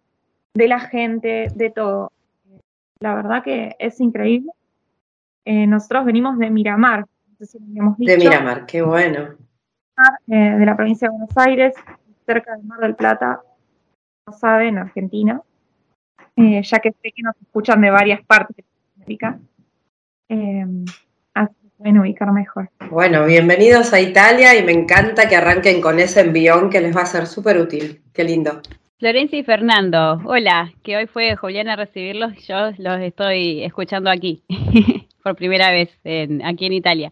[0.55, 2.11] de la gente, de todo.
[2.99, 4.51] La verdad que es increíble.
[5.45, 9.35] Eh, nosotros venimos de Miramar, no sé si lo habíamos De dicho, Miramar, qué bueno.
[10.25, 11.75] eh, de la provincia de Buenos Aires,
[12.25, 13.39] cerca del Mar del Plata,
[14.25, 15.43] no sabe, en Argentina,
[16.35, 18.63] eh, ya que sé que nos escuchan de varias partes de
[19.03, 19.37] América.
[20.29, 20.65] Eh,
[21.33, 22.69] así que pueden ubicar mejor.
[22.89, 27.01] Bueno, bienvenidos a Italia y me encanta que arranquen con ese envión que les va
[27.01, 28.01] a ser súper útil.
[28.13, 28.61] Qué lindo.
[28.97, 34.09] Florencia y Fernando, hola, que hoy fue Juliana a recibirlos y yo los estoy escuchando
[34.09, 34.41] aquí
[35.23, 37.11] por primera vez en- aquí en Italia.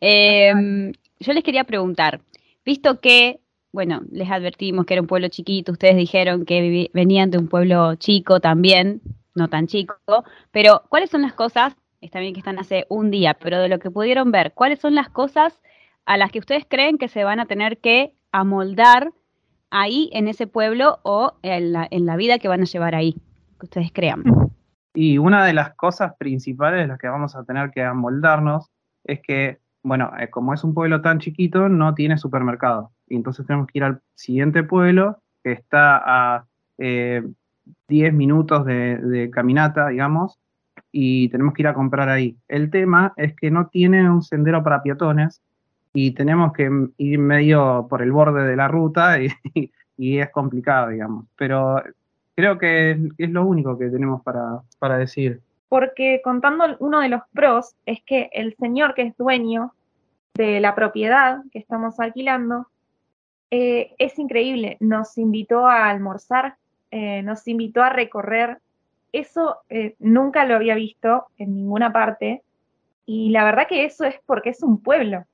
[0.00, 2.20] Eh, yo les quería preguntar,
[2.64, 3.40] visto que,
[3.72, 7.94] bueno, les advertimos que era un pueblo chiquito, ustedes dijeron que venían de un pueblo
[7.94, 9.00] chico también,
[9.34, 9.94] no tan chico,
[10.50, 13.78] pero ¿cuáles son las cosas, está bien que están hace un día, pero de lo
[13.78, 15.60] que pudieron ver, ¿cuáles son las cosas
[16.06, 19.12] a las que ustedes creen que se van a tener que amoldar
[19.70, 23.14] ahí en ese pueblo o en la, en la vida que van a llevar ahí,
[23.58, 24.24] que ustedes crean.
[24.94, 28.70] Y una de las cosas principales de las que vamos a tener que amoldarnos
[29.04, 32.90] es que, bueno, eh, como es un pueblo tan chiquito, no tiene supermercado.
[33.06, 36.46] y entonces tenemos que ir al siguiente pueblo que está a
[36.78, 37.22] eh,
[37.88, 40.39] 10 minutos de, de caminata, digamos,
[40.92, 42.36] y tenemos que ir a comprar ahí.
[42.48, 45.40] El tema es que no tiene un sendero para peatones
[45.92, 49.18] y tenemos que ir medio por el borde de la ruta
[49.54, 51.26] y, es complicado, digamos.
[51.36, 51.82] Pero
[52.34, 55.40] creo que es, es lo único que tenemos para, para decir.
[55.68, 59.72] Porque contando uno de los pros es que el señor que es dueño
[60.34, 62.66] de la propiedad que estamos alquilando
[63.50, 64.76] eh, es increíble.
[64.80, 66.56] Nos invitó a almorzar,
[66.90, 68.58] eh, nos invitó a recorrer.
[69.12, 72.42] Eso eh, nunca lo había visto en ninguna parte.
[73.06, 75.24] Y la verdad que eso es porque es un pueblo,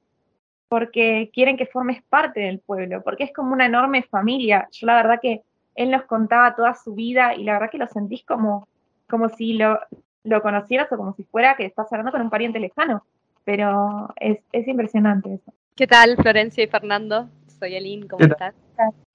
[0.68, 4.68] porque quieren que formes parte del pueblo, porque es como una enorme familia.
[4.72, 5.42] Yo la verdad que
[5.74, 8.66] él nos contaba toda su vida y la verdad que lo sentís como,
[9.08, 9.78] como si lo,
[10.24, 13.04] lo conocieras o como si fuera que estás hablando con un pariente lejano.
[13.44, 15.52] Pero es, es impresionante eso.
[15.76, 17.28] ¿Qué tal, Florencia y Fernando?
[17.46, 18.26] Soy Elin, ¿cómo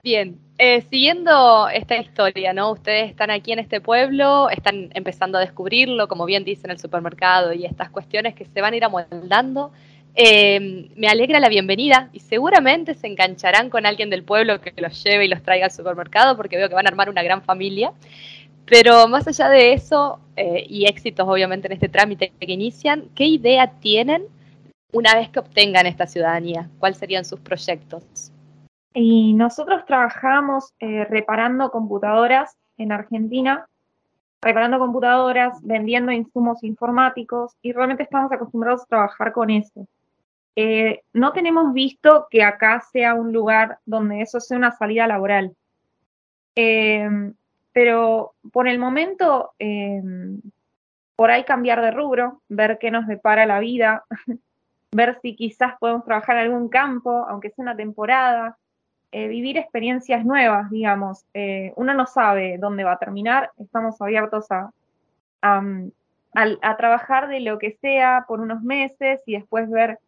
[0.04, 2.72] Bien, eh, siguiendo esta historia, ¿no?
[2.72, 7.54] Ustedes están aquí en este pueblo, están empezando a descubrirlo, como bien dicen el supermercado
[7.54, 9.72] y estas cuestiones que se van a ir amoldando.
[10.16, 15.04] Eh, me alegra la bienvenida y seguramente se engancharán con alguien del pueblo que los
[15.04, 17.94] lleve y los traiga al supermercado porque veo que van a armar una gran familia.
[18.66, 23.26] Pero más allá de eso, eh, y éxitos obviamente en este trámite que inician, ¿qué
[23.26, 24.24] idea tienen
[24.94, 26.70] una vez que obtengan esta ciudadanía?
[26.80, 28.31] ¿Cuáles serían sus proyectos?
[28.94, 33.68] Y nosotros trabajamos eh, reparando computadoras en Argentina,
[34.42, 39.88] reparando computadoras, vendiendo insumos informáticos y realmente estamos acostumbrados a trabajar con eso.
[40.56, 45.56] Eh, no tenemos visto que acá sea un lugar donde eso sea una salida laboral.
[46.56, 47.10] Eh,
[47.74, 50.02] pero por el momento, eh,
[51.16, 54.04] por ahí cambiar de rubro, ver qué nos depara la vida,
[54.92, 58.58] ver si quizás podemos trabajar en algún campo, aunque sea una temporada,
[59.14, 61.26] eh, vivir experiencias nuevas, digamos.
[61.34, 64.72] Eh, uno no sabe dónde va a terminar, estamos abiertos a,
[65.42, 70.00] a, trabajar de lo que sea por unos meses y después ver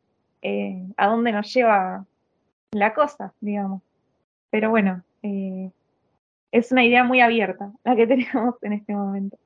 [0.41, 2.05] eh, a dónde nos lleva
[2.71, 3.81] la cosa, digamos.
[4.49, 9.38] Pero bueno, es una idea muy abierta la que tenemos en este momento.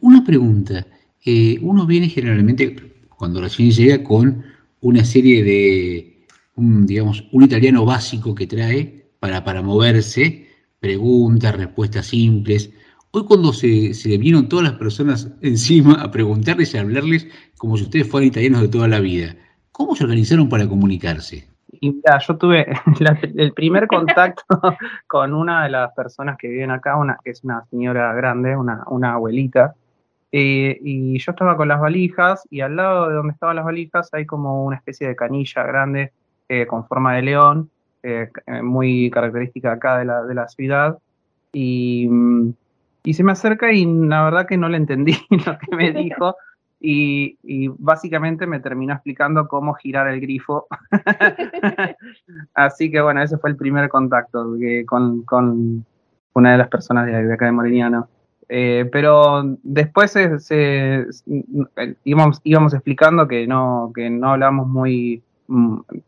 [0.00, 0.86] Una pregunta.
[1.60, 2.76] Uno viene generalmente,
[3.16, 4.44] cuando recién llega, con
[4.80, 6.11] una serie de,
[6.56, 10.48] un, digamos, un italiano básico que trae para, para moverse,
[10.80, 12.72] preguntas, respuestas simples.
[13.12, 17.28] Hoy cuando se, se le vieron todas las personas encima a preguntarles y a hablarles
[17.56, 19.36] como si ustedes fueran italianos de toda la vida,
[19.70, 21.48] ¿cómo se organizaron para comunicarse?
[21.80, 22.66] Y mira, yo tuve
[23.36, 24.44] el primer contacto
[25.06, 28.84] con una de las personas que viven acá, una, que es una señora grande, una,
[28.88, 29.74] una abuelita,
[30.34, 34.08] eh, y yo estaba con las valijas y al lado de donde estaban las valijas
[34.14, 36.12] hay como una especie de canilla grande
[36.52, 37.70] eh, con forma de león,
[38.02, 40.98] eh, eh, muy característica acá de la, de la ciudad,
[41.50, 42.52] y, mm,
[43.04, 45.16] y se me acerca y la verdad que no le entendí
[45.46, 46.36] lo que me dijo.
[46.84, 47.38] Y,
[47.78, 50.66] básicamente me terminó explicando cómo girar el grifo
[52.54, 54.56] Así que bueno, ese fue el primer contacto
[54.86, 55.86] con, con
[56.34, 58.08] una de las personas de, de acá de Moridiano.
[58.48, 61.06] Eh, pero después se, se-
[61.76, 65.31] eh, íbamos, íbamos explicando que no, que no hablamos muy, mm,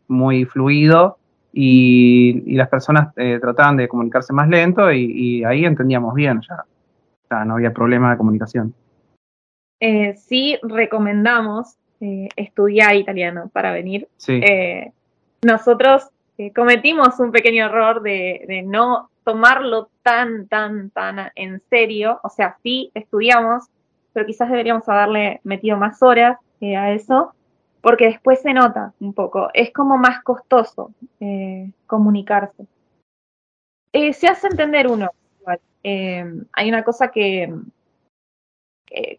[0.07, 1.17] muy fluido
[1.53, 6.41] y, y las personas eh, trataban de comunicarse más lento y, y ahí entendíamos bien,
[6.41, 6.65] ya,
[7.29, 8.73] ya no había problema de comunicación.
[9.79, 14.07] Eh, sí recomendamos eh, estudiar italiano para venir.
[14.17, 14.41] Sí.
[15.43, 16.09] Nosotros
[16.55, 22.19] cometimos un pequeño error de, de no tomarlo tan, tan, tan en serio.
[22.23, 23.65] O sea, sí estudiamos,
[24.13, 27.33] pero quizás deberíamos haberle metido más horas eh, a eso,
[27.85, 29.49] porque después se nota un poco.
[29.53, 32.65] Es como más costoso eh, comunicarse.
[33.93, 35.11] Eh, se hace entender uno.
[35.39, 35.59] igual.
[35.83, 37.53] Eh, hay una cosa que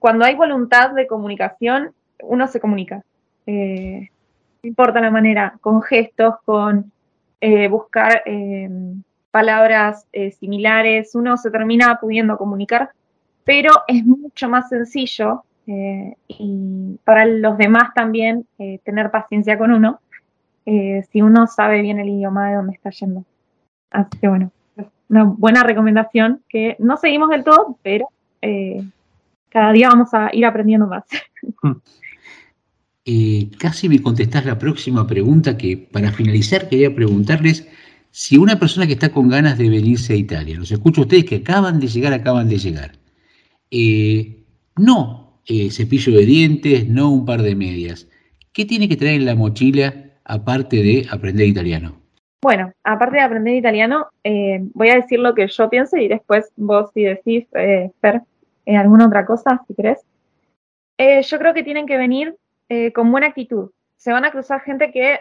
[0.01, 1.93] cuando hay voluntad de comunicación,
[2.25, 3.05] uno se comunica.
[3.47, 4.09] No
[4.65, 6.91] importa la manera, con gestos, con
[7.71, 8.25] buscar
[9.31, 10.09] palabras
[10.41, 12.91] similares, uno se termina pudiendo comunicar,
[13.45, 19.73] pero es mucho más sencillo eh, y para los demás también eh, tener paciencia con
[19.73, 20.01] uno
[20.65, 23.25] eh, si uno sabe bien el idioma de donde está yendo.
[23.91, 24.53] Así que bueno,
[25.09, 28.09] una buena recomendación que no seguimos del todo, pero
[29.49, 31.05] cada día vamos a ir aprendiendo más.
[33.59, 37.69] Casi me contestás la próxima pregunta que para finalizar quería preguntarles
[38.11, 41.25] si una persona que está con ganas de venirse a Italia, los escucho a ustedes
[41.25, 42.93] que acaban de llegar, acaban de llegar,
[44.77, 48.09] no eh, cepillo de dientes, no un par de medias,
[48.53, 49.95] ¿qué tiene que traer en la mochila
[50.25, 52.07] aparte de aprender italiano?
[52.43, 56.53] Bueno, aparte de aprender italiano, eh, voy a decir lo que yo pienso y después
[56.57, 58.23] vos si decís, eh, Fer,
[58.67, 59.99] eh, alguna otra cosa, si querés.
[60.99, 62.37] Eh, yo creo que tienen que venir
[62.95, 63.71] con buena actitud.
[63.97, 65.21] Se van a cruzar gente que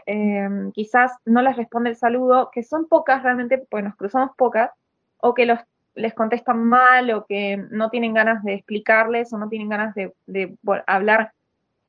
[0.73, 4.71] quizás no les responde el saludo, que son pocas realmente, pues nos cruzamos pocas,
[5.17, 5.59] o que los,
[5.95, 10.57] les contestan mal, o que no tienen ganas de explicarles, o no tienen ganas de,
[10.87, 11.31] hablar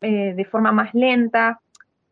[0.01, 1.61] eh, de forma más lenta,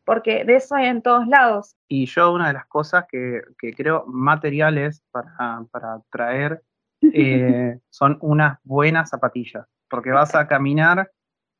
[0.05, 1.77] porque de eso hay en todos lados.
[1.89, 6.63] Y yo una de las cosas que, que creo materiales para, para traer
[7.13, 11.11] eh, son unas buenas zapatillas, porque vas a caminar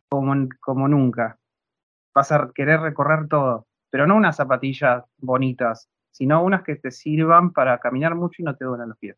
[0.09, 1.39] como, como nunca.
[2.15, 7.53] Vas a querer recorrer todo, pero no unas zapatillas bonitas, sino unas que te sirvan
[7.53, 9.17] para caminar mucho y no te duelen los pies.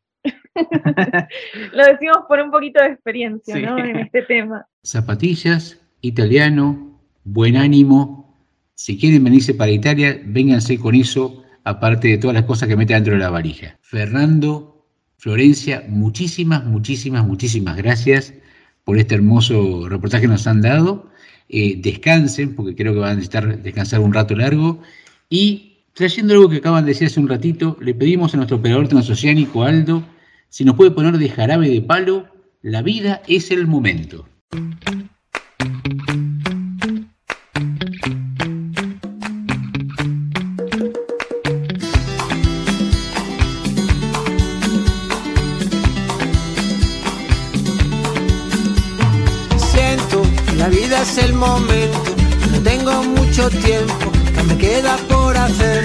[1.73, 3.63] Lo decimos por un poquito de experiencia, Sí.
[3.63, 3.79] ¿no?
[3.79, 4.67] En este tema.
[4.83, 8.35] Zapatillas, italiano, buen ánimo.
[8.75, 12.95] Si quieren venirse para Italia, vénganse con eso, aparte de todas las cosas que mete
[12.95, 13.79] dentro de la varija.
[13.81, 14.85] Fernando,
[15.19, 18.35] Florencia, muchísimas, muchísimas, muchísimas gracias
[18.85, 21.11] por este hermoso reportaje que nos han dado.
[21.49, 24.81] Eh, descansen, porque creo que van a necesitar descansar un rato largo.
[25.31, 28.89] Y trayendo algo que acaban de decir hace un ratito, le pedimos a nuestro operador
[28.89, 30.05] transoceánico Aldo
[30.49, 32.27] si nos puede poner de jarabe de palo,
[32.63, 34.27] la vida es el momento.
[49.57, 52.15] Siento que la vida es el momento,
[52.53, 55.85] no tengo mucho tiempo, que me queda por hacer.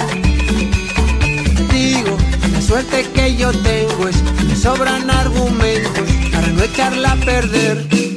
[1.71, 2.17] Digo,
[2.51, 4.23] la suerte que yo tengo es
[4.61, 8.10] sobran argumentos para no echarla a perder.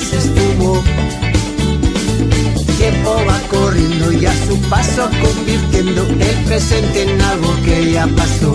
[0.00, 0.14] El
[2.76, 8.54] tiempo va corriendo y a su paso convirtiendo el presente en algo que ya pasó.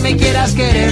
[0.00, 0.89] Me quieras querer.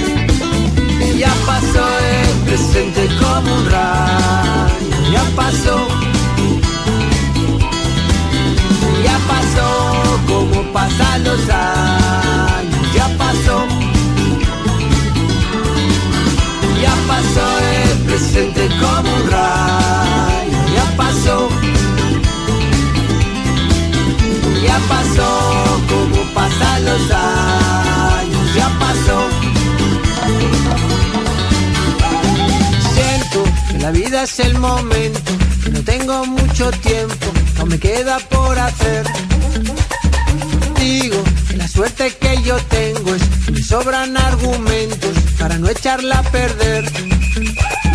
[45.59, 46.85] No echarla a perder.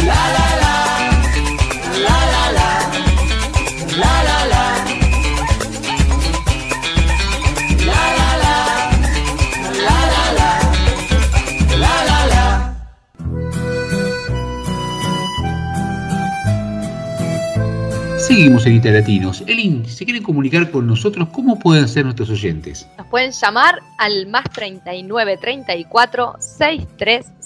[0.05, 0.77] La la la,
[2.05, 2.69] la la la,
[3.97, 4.65] la la la.
[7.87, 8.57] La la la,
[9.87, 10.51] la la la,
[11.79, 12.49] la la la.
[18.19, 19.43] Seguimos en Italiatinos.
[19.47, 22.87] Elin, si quieren comunicar con nosotros, ¿cómo pueden ser nuestros oyentes?
[22.99, 27.44] Nos pueden llamar al más 39 34 6305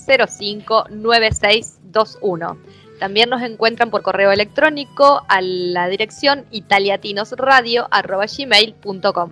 [0.90, 2.58] 9621.
[2.98, 9.30] También nos encuentran por correo electrónico a la dirección italiatinosradio.gmail.com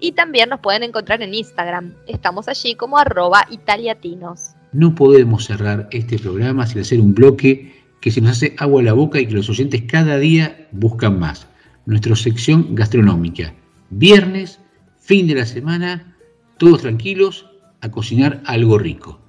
[0.00, 1.94] Y también nos pueden encontrar en Instagram.
[2.08, 4.54] Estamos allí como arroba italiatinos.
[4.72, 8.84] No podemos cerrar este programa sin hacer un bloque que se nos hace agua a
[8.84, 11.46] la boca y que los oyentes cada día buscan más.
[11.86, 13.54] Nuestra sección gastronómica.
[13.90, 14.58] Viernes,
[14.98, 16.16] fin de la semana,
[16.58, 17.46] todos tranquilos
[17.80, 19.23] a cocinar algo rico.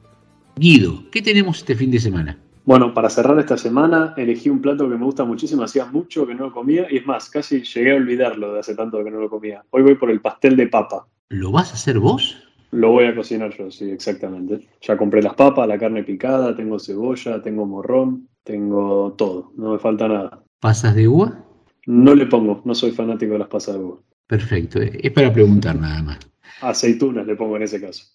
[0.57, 2.38] Guido, ¿qué tenemos este fin de semana?
[2.64, 6.34] Bueno, para cerrar esta semana elegí un plato que me gusta muchísimo, hacía mucho que
[6.34, 9.19] no lo comía y es más, casi llegué a olvidarlo de hace tanto que no
[9.19, 9.64] lo comía.
[9.72, 11.07] Hoy voy por el pastel de papa.
[11.27, 12.38] ¿Lo vas a hacer vos?
[12.72, 14.65] Lo voy a cocinar yo, sí, exactamente.
[14.82, 19.80] Ya compré las papas, la carne picada, tengo cebolla, tengo morrón, tengo todo, no me
[19.80, 20.41] falta nada.
[20.61, 21.44] ¿Pasas de uva?
[21.86, 23.98] No le pongo, no soy fanático de las pasas de uva.
[24.26, 26.19] Perfecto, es para preguntar nada más.
[26.61, 28.06] Aceitunas le pongo en ese caso.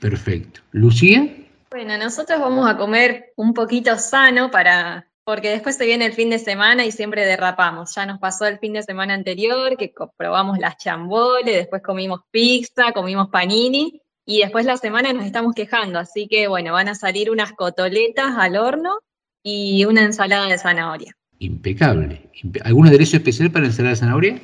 [0.00, 0.60] Perfecto.
[0.72, 1.43] ¿Lucía?
[1.74, 6.30] Bueno, nosotros vamos a comer un poquito sano para, porque después se viene el fin
[6.30, 7.96] de semana y siempre derrapamos.
[7.96, 12.92] Ya nos pasó el fin de semana anterior que probamos las chamboles, después comimos pizza,
[12.92, 15.98] comimos panini y después la semana nos estamos quejando.
[15.98, 19.00] Así que bueno, van a salir unas cotoletas al horno
[19.42, 21.16] y una ensalada de zanahoria.
[21.40, 22.30] Impecable.
[22.62, 24.40] ¿Algún aderezo especial para ensalada de zanahoria?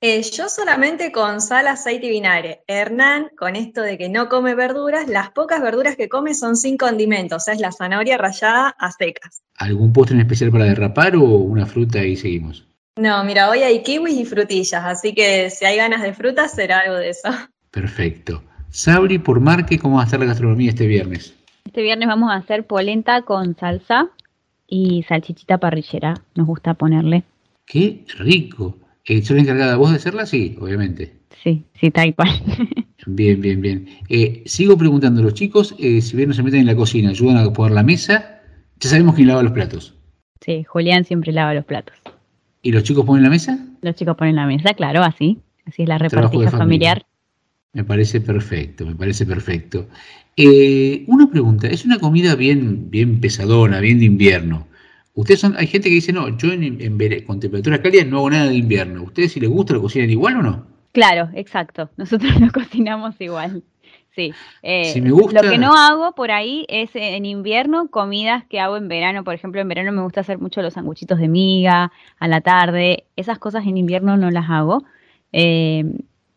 [0.00, 2.62] Eh, yo solamente con sal, aceite y vinagre.
[2.68, 6.76] Hernán, con esto de que no come verduras, las pocas verduras que come son sin
[6.76, 9.42] condimentos, o sea, es la zanahoria rallada a secas.
[9.56, 12.64] ¿Algún postre en especial para derrapar o una fruta y seguimos?
[12.96, 16.78] No, mira, hoy hay kiwis y frutillas, así que si hay ganas de frutas será
[16.78, 17.28] algo de eso.
[17.72, 18.44] Perfecto.
[18.70, 21.34] Sabri, por Marque, ¿cómo va a estar la gastronomía este viernes?
[21.64, 24.10] Este viernes vamos a hacer polenta con salsa
[24.68, 27.24] y salchichita parrillera, nos gusta ponerle.
[27.66, 28.76] ¡Qué rico!
[29.08, 30.26] Eh, ¿Sos encargada vos de hacerla?
[30.26, 31.14] Sí, obviamente.
[31.42, 32.28] Sí, sí, tal cual.
[33.06, 33.88] Bien, bien, bien.
[34.10, 37.08] Eh, sigo preguntando a los chicos, eh, si bien no se meten en la cocina,
[37.08, 38.42] ayudan a poner la mesa,
[38.78, 39.94] ya sabemos quién lava los platos.
[40.44, 41.96] Sí, Julián siempre lava los platos.
[42.60, 43.58] ¿Y los chicos ponen la mesa?
[43.80, 45.38] Los chicos ponen la mesa, claro, así.
[45.64, 47.06] Así es la repartija familiar.
[47.72, 49.88] Me parece perfecto, me parece perfecto.
[50.36, 54.66] Eh, una pregunta, es una comida bien, bien pesadona, bien de invierno.
[55.18, 56.78] Ustedes son, hay gente que dice, no, yo en,
[57.26, 59.02] con temperaturas cálidas no hago nada de invierno.
[59.02, 60.66] ¿Ustedes si les gusta lo cocinan igual o no?
[60.92, 61.90] Claro, exacto.
[61.96, 63.64] Nosotros lo cocinamos igual.
[64.14, 64.32] Sí.
[64.62, 65.42] Eh, si me gusta...
[65.42, 69.24] Lo que no hago por ahí es eh, en invierno comidas que hago en verano.
[69.24, 71.90] Por ejemplo, en verano me gusta hacer mucho los sanguchitos de miga
[72.20, 73.02] a la tarde.
[73.16, 74.84] Esas cosas en invierno no las hago.
[75.32, 75.84] Eh,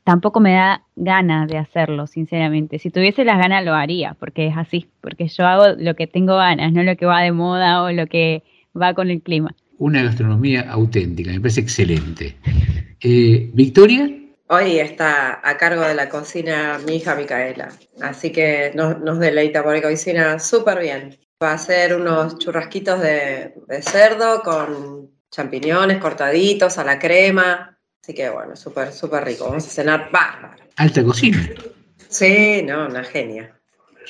[0.04, 2.80] tampoco me da ganas de hacerlo, sinceramente.
[2.80, 4.88] Si tuviese las ganas lo haría, porque es así.
[5.02, 8.08] Porque yo hago lo que tengo ganas, no lo que va de moda o lo
[8.08, 8.42] que
[8.80, 9.56] va con el clima.
[9.78, 12.38] Una gastronomía auténtica, me parece excelente.
[13.02, 14.10] Eh, Victoria.
[14.48, 17.70] Hoy está a cargo de la cocina mi hija Micaela,
[18.02, 21.18] así que nos, deleita porque cocina súper bien.
[21.42, 28.30] Va a hacer unos churrasquitos de, cerdo con champiñones cortaditos a la crema, así que
[28.30, 29.46] bueno, súper, súper rico.
[29.46, 30.64] Vamos a cenar bárbaro.
[30.76, 31.50] Alta cocina.
[32.10, 33.61] Sí, no, una genia.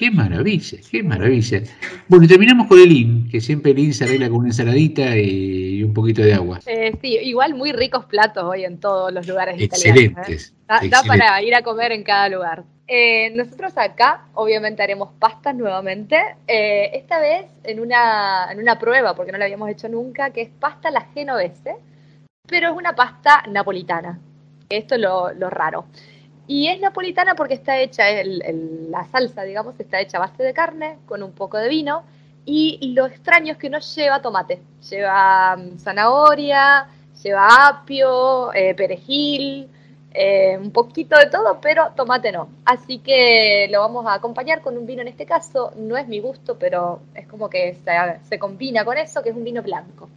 [0.02, 1.62] Qué maravilla, qué maravilla.
[2.08, 5.16] Bueno, y terminamos con el IN, que siempre el IN se arregla con una ensaladita
[5.16, 6.60] y un poquito de agua.
[6.66, 10.56] Eh, sí, igual muy ricos platos hoy en todos los lugares Excelentes.
[10.68, 10.88] italianos.
[10.88, 10.90] ¿eh?
[10.90, 12.64] Da, para ir a comer en cada lugar.
[12.88, 16.18] Eh, nosotros acá, obviamente, haremos pastas nuevamente.
[16.48, 20.50] esta vez en una, en una prueba, porque no la habíamos hecho nunca, que es
[20.50, 21.76] pasta la genovese,
[22.48, 24.20] pero es una pasta napolitana.
[24.68, 25.86] Esto es lo, lo raro.
[26.52, 30.98] Y es napolitana porque está hecha, la salsa, digamos, está hecha a base de carne
[31.06, 32.04] con un poco de vino.
[32.44, 36.90] Y lo extraño es que no lleva tomate, lleva mm, zanahoria,
[37.24, 39.70] lleva apio, eh, perejil,
[40.14, 42.50] eh, un poquito de todo, pero tomate no.
[42.66, 45.72] Así que lo vamos a acompañar con un vino en este caso.
[45.78, 47.78] No es mi gusto, pero es como que
[48.28, 50.10] se, combina con eso, que es un vino blanco.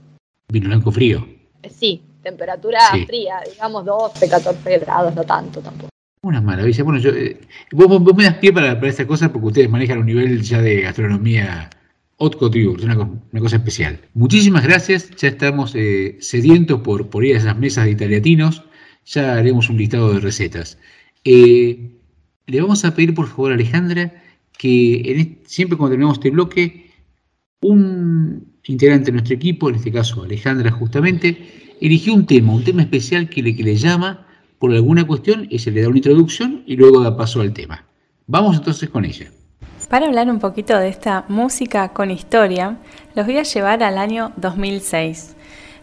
[0.49, 1.25] ¿Vino blanco frío?
[1.71, 5.94] Sí, temperatura fría, digamos 12, 14 grados, no tanto tampoco.
[6.25, 6.83] Una maravilla.
[6.85, 7.39] Bueno, yo, eh,
[7.73, 10.81] vos, me das pie para, para esta cosa porque ustedes manejan un nivel ya de
[10.81, 11.69] gastronomía
[12.17, 14.01] couture, una, una cosa especial.
[14.15, 15.11] Muchísimas gracias.
[15.17, 18.65] Ya estamos eh, sedientos por, por ir a esas mesas de italiatinos.
[19.05, 20.79] Ya haremos un listado de recetas.
[21.25, 21.91] Eh,
[22.47, 24.15] le vamos a pedir, por favor, Alejandra,
[24.57, 26.91] que siempre cuando terminamos este bloque,
[27.61, 31.37] un integrante de nuestro equipo, en este caso Alejandra justamente,
[31.83, 34.27] eligió un tema, un tema especial que le, que le llama
[34.65, 37.85] por alguna cuestión y se le da una introducción y luego da paso al tema.
[38.27, 39.27] Vamos entonces con ella.
[39.91, 42.79] Para hablar un poquito de esta música con historia,
[43.15, 45.37] los voy a llevar al año 2006.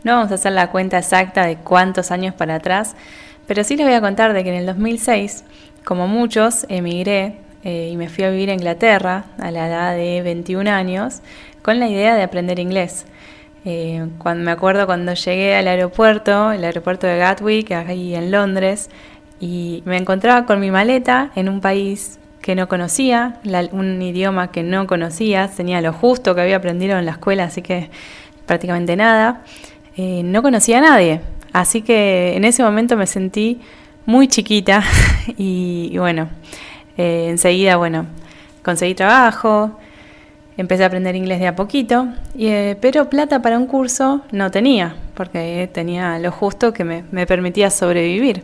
[0.04, 2.96] No vamos a hacer la cuenta exacta de cuántos años para atrás,
[3.46, 5.44] pero sí les voy a contar de que en el 2006,
[5.86, 10.24] como muchos, emigré eh, y me fui a vivir a Inglaterra a la edad de
[10.24, 11.22] 21 años
[11.62, 13.06] con la idea de aprender inglés.
[13.64, 18.90] Eh, cuando, me acuerdo cuando llegué al aeropuerto, el aeropuerto de Gatwick, ahí en Londres,
[19.40, 23.40] y me encontraba con mi maleta en un país que no conocía,
[23.72, 27.62] un idioma que no conocía, tenía lo justo que había aprendido en la escuela, así
[27.62, 27.92] que
[28.48, 29.44] prácticamente nada,
[29.96, 31.22] eh, no conocía a nadie.
[31.54, 33.62] Así que en ese momento me sentí
[34.06, 34.84] muy chiquita
[35.38, 36.30] y, bueno,
[36.98, 38.08] eh, enseguida, bueno,
[38.64, 39.78] conseguí trabajo,
[40.58, 44.52] empecé a aprender inglés de a poquito, y, eh, pero plata para un curso no
[44.52, 48.44] tenía, porque tenía lo justo que me, me permitía sobrevivir.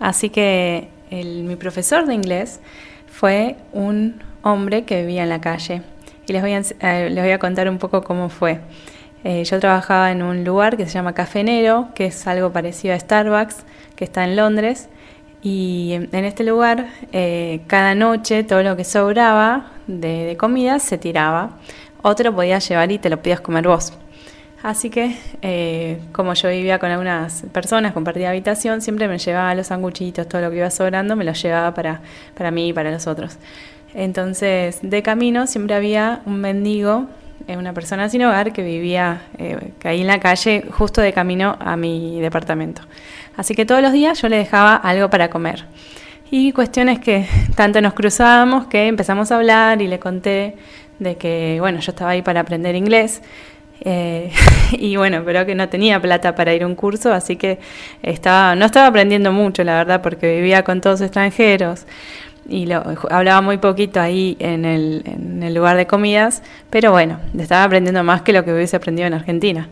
[0.00, 2.60] Así que el- mi profesor de inglés
[3.06, 5.82] fue un hombre que vivía en la calle.
[6.26, 8.60] Y les voy a, eh, les voy a contar un poco cómo fue.
[9.24, 12.98] Eh, yo trabajaba en un lugar que se llama Cafenero, que es algo parecido a
[12.98, 13.64] Starbucks,
[13.94, 14.88] que está en Londres.
[15.42, 20.98] Y en este lugar, eh, cada noche todo lo que sobraba de, de comida se
[20.98, 21.58] tiraba.
[22.02, 23.92] Otro podías llevar y te lo podías comer vos.
[24.62, 29.66] Así que, eh, como yo vivía con algunas personas, compartía habitación, siempre me llevaba los
[29.66, 32.00] sanguchitos, todo lo que iba sobrando, me lo llevaba para,
[32.36, 33.38] para mí y para los otros.
[33.92, 37.06] Entonces, de camino siempre había un mendigo,
[37.48, 41.56] eh, una persona sin hogar que vivía eh, ahí en la calle, justo de camino
[41.58, 42.82] a mi departamento.
[43.36, 45.64] Así que todos los días yo le dejaba algo para comer.
[46.30, 47.26] Y cuestiones que
[47.56, 50.56] tanto nos cruzábamos que empezamos a hablar y le conté
[50.98, 53.22] de que, bueno, yo estaba ahí para aprender inglés.
[53.84, 54.30] eh,
[54.72, 57.58] y bueno, pero que no tenía plata para ir a un curso, así que
[58.02, 61.86] estaba, no estaba aprendiendo mucho, la verdad, porque vivía con todos extranjeros
[62.48, 67.20] y lo, hablaba muy poquito ahí en el, en el lugar de comidas, pero bueno,
[67.38, 69.68] estaba aprendiendo más que lo que hubiese aprendido en Argentina.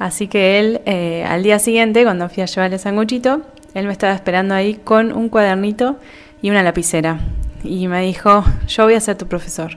[0.00, 3.42] Así que él, eh, al día siguiente, cuando fui a llevarle el sanguchito,
[3.74, 5.98] él me estaba esperando ahí con un cuadernito
[6.40, 7.20] y una lapicera.
[7.62, 9.76] Y me dijo, yo voy a ser tu profesor.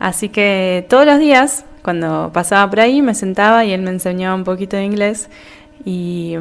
[0.00, 4.34] Así que todos los días, cuando pasaba por ahí, me sentaba y él me enseñaba
[4.34, 5.28] un poquito de inglés.
[5.84, 6.34] Y,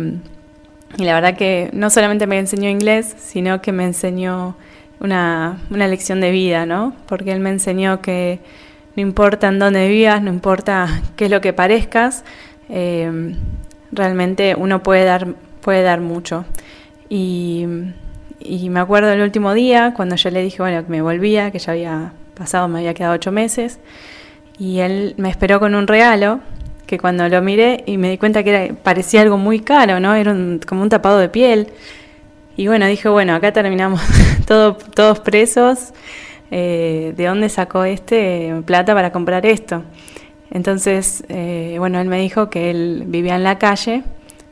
[0.98, 4.56] y la verdad que no solamente me enseñó inglés, sino que me enseñó
[5.00, 6.96] una, una lección de vida, ¿no?
[7.06, 8.40] Porque él me enseñó que
[8.96, 12.24] no importa en dónde vivas, no importa qué es lo que parezcas,
[12.70, 13.36] eh,
[13.92, 15.28] realmente uno puede dar,
[15.62, 16.46] puede dar mucho.
[17.10, 17.66] Y,
[18.70, 21.72] me acuerdo el último día, cuando yo le dije, bueno, que me volvía, que ya
[21.72, 23.80] había pasado, me había quedado ocho meses,
[24.60, 26.42] y él me esperó con un regalo,
[26.86, 30.14] que cuando lo miré y me di cuenta que parecía algo muy caro, ¿no?
[30.14, 31.70] Era un- como un tapado de piel.
[32.58, 34.02] Y bueno, dije, bueno, acá terminamos
[34.48, 35.94] todo, todos presos.
[36.52, 39.84] eh, ¿De dónde sacó este plata para comprar esto?
[40.56, 44.04] Entonces, eh, bueno, él me dijo que él vivía en la calle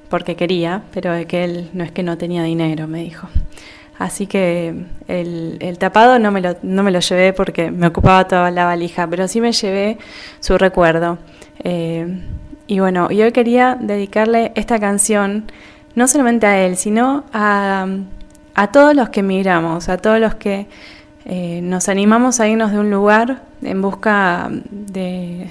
[0.10, 3.30] porque quería, pero que él no es que no tenía dinero, me dijo.
[3.98, 8.52] Así que el, tapado no me, lo, no me lo llevé porque me ocupaba toda
[8.52, 9.98] la valija, pero sí me llevé
[10.42, 11.20] su recuerdo.
[11.64, 12.22] Eh,
[12.68, 15.46] y bueno, y hoy quería dedicarle esta canción
[15.96, 17.88] no solamente a él, sino a,
[18.56, 20.68] a todos los que emigramos, a todos los que
[21.26, 25.50] eh, nos animamos a irnos de un lugar en busca de,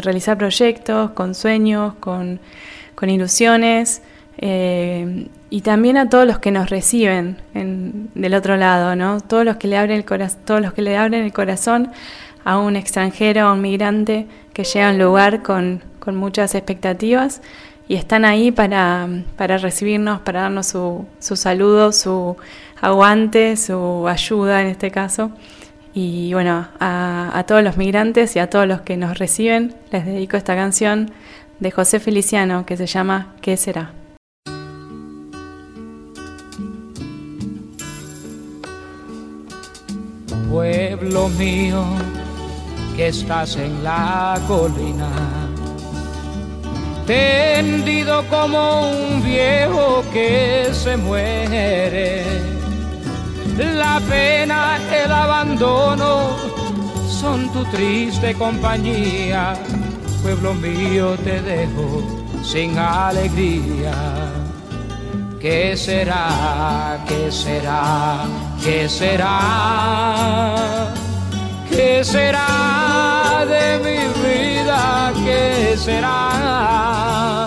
[0.00, 2.40] realizar proyectos, con sueños, con,
[3.04, 4.02] ilusiones,
[4.38, 9.20] eh, y también a todos los que nos reciben en- del otro lado, ¿no?
[9.20, 11.90] Todos los que le abren el todos los que le abren el corazón
[12.44, 17.42] a un extranjero, a un migrante que llega a un lugar con, con muchas expectativas
[17.88, 22.36] y están ahí para, para recibirnos, para darnos su, su saludo, su
[22.82, 25.30] aguante, su ayuda en este caso.
[25.94, 30.04] Y bueno, a, a todos los migrantes y a todos los que nos reciben, les
[30.04, 31.10] dedico esta canción
[31.60, 33.92] de José Feliciano que se llama ¿Qué será?
[40.52, 41.82] pueblo mío
[42.94, 45.08] que estás en la colina,
[47.06, 52.61] tendido como un viejo que se muere.
[53.58, 56.36] La pena, el abandono
[57.06, 59.54] son tu triste compañía.
[60.22, 62.02] Pueblo mío, te dejo
[62.42, 63.92] sin alegría.
[65.40, 66.98] ¿Qué será?
[67.06, 68.24] ¿Qué será?
[68.62, 69.34] ¿Qué será?
[71.68, 75.12] ¿Qué será de mi vida?
[75.24, 77.41] ¿Qué será?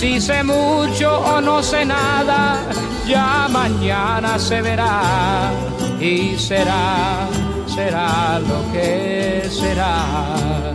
[0.00, 2.62] Si sé mucho o no sé nada,
[3.06, 5.52] ya mañana se verá
[6.00, 7.28] y será,
[7.66, 10.72] será lo que será.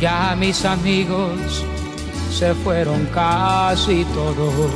[0.00, 1.62] Ya mis amigos
[2.32, 4.70] se fueron casi todos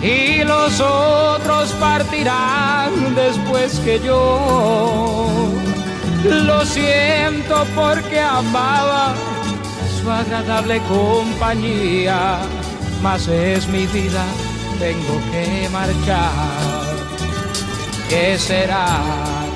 [0.00, 5.50] y los otros partirán después que yo.
[6.24, 9.14] Lo siento porque amaba
[10.06, 12.38] su agradable compañía,
[13.02, 14.24] mas es mi vida,
[14.78, 16.94] tengo que marchar.
[18.08, 18.86] ¿Qué será?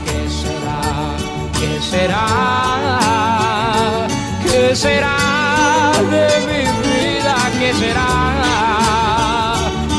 [0.06, 0.80] ¿Qué será?
[1.56, 2.26] ¿Qué será?
[4.42, 5.16] ¿Qué será
[6.14, 7.36] de mi vida?
[7.60, 8.10] ¿Qué será?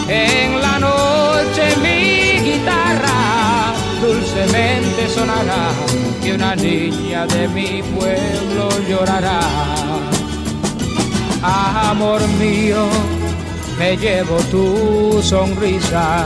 [0.09, 5.71] En la noche mi guitarra dulcemente sonará
[6.21, 9.39] y una niña de mi pueblo llorará.
[11.43, 12.87] Amor mío,
[13.79, 16.25] me llevo tu sonrisa,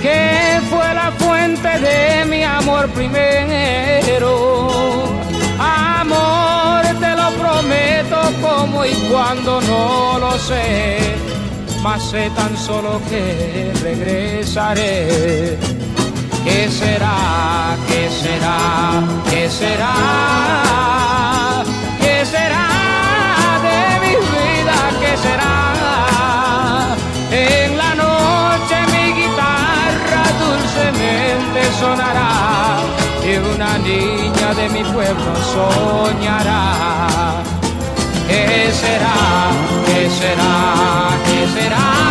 [0.00, 4.30] que fue la fuente de mi amor primero.
[5.58, 10.98] Amor, te lo prometo como y cuando no lo sé,
[11.82, 15.58] mas sé tan solo que regresaré.
[16.44, 17.76] ¿Qué será?
[17.88, 19.02] ¿Qué será?
[19.28, 19.94] ¿Qué será?
[22.00, 22.77] ¿Qué será
[25.22, 26.96] será?
[27.30, 32.78] En la noche mi guitarra dulcemente sonará
[33.24, 36.62] y una niña de mi pueblo soñará.
[38.28, 39.18] ¿Qué será?
[39.86, 40.52] ¿Qué será?
[41.26, 42.07] ¿Qué será?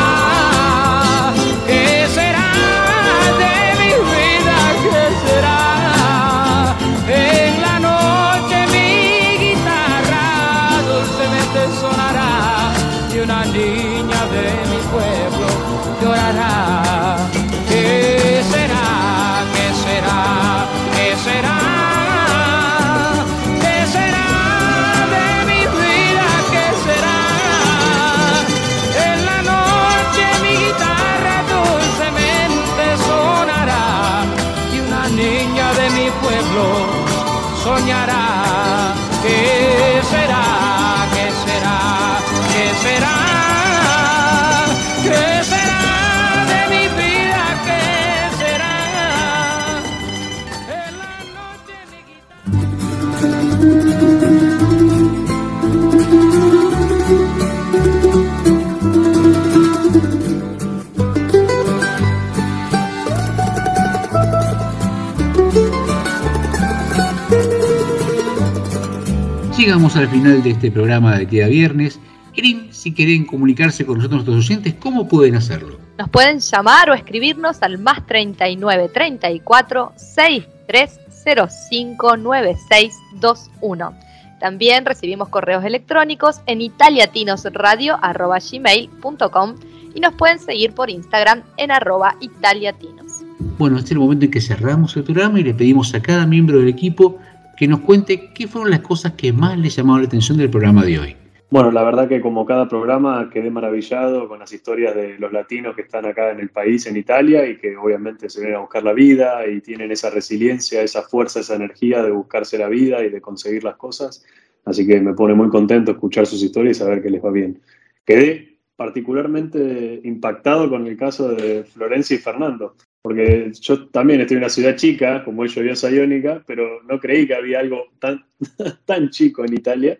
[69.87, 71.97] Llegamos al final de este programa de Queda Viernes.
[72.35, 75.79] Erin, si quieren comunicarse con nosotros, nuestros oyentes, ¿cómo pueden hacerlo?
[75.97, 83.93] Nos pueden llamar o escribirnos al más 39 34 6305 9621.
[84.41, 89.55] También recibimos correos electrónicos en italiatinosradio.gmail.com
[89.95, 93.23] y nos pueden seguir por Instagram en arroba italiatinos.
[93.57, 96.25] Bueno, este es el momento en que cerramos el programa y le pedimos a cada
[96.25, 97.19] miembro del equipo
[97.57, 100.85] que nos cuente qué fueron las cosas que más les llamaron la atención del programa
[100.85, 101.15] de hoy.
[101.49, 105.75] Bueno, la verdad que como cada programa quedé maravillado con las historias de los latinos
[105.75, 108.83] que están acá en el país, en Italia, y que obviamente se vienen a buscar
[108.83, 113.09] la vida y tienen esa resiliencia, esa fuerza, esa energía de buscarse la vida y
[113.09, 114.25] de conseguir las cosas.
[114.65, 117.61] Así que me pone muy contento escuchar sus historias y saber que les va bien.
[118.05, 122.75] Quedé particularmente impactado con el caso de Florencia y Fernando,
[123.07, 127.35] porque yo también estoy en una ciudad chica, como yo Sayónica, pero no creí que
[127.35, 128.25] había algo tan,
[128.85, 129.97] tan chico en Italia.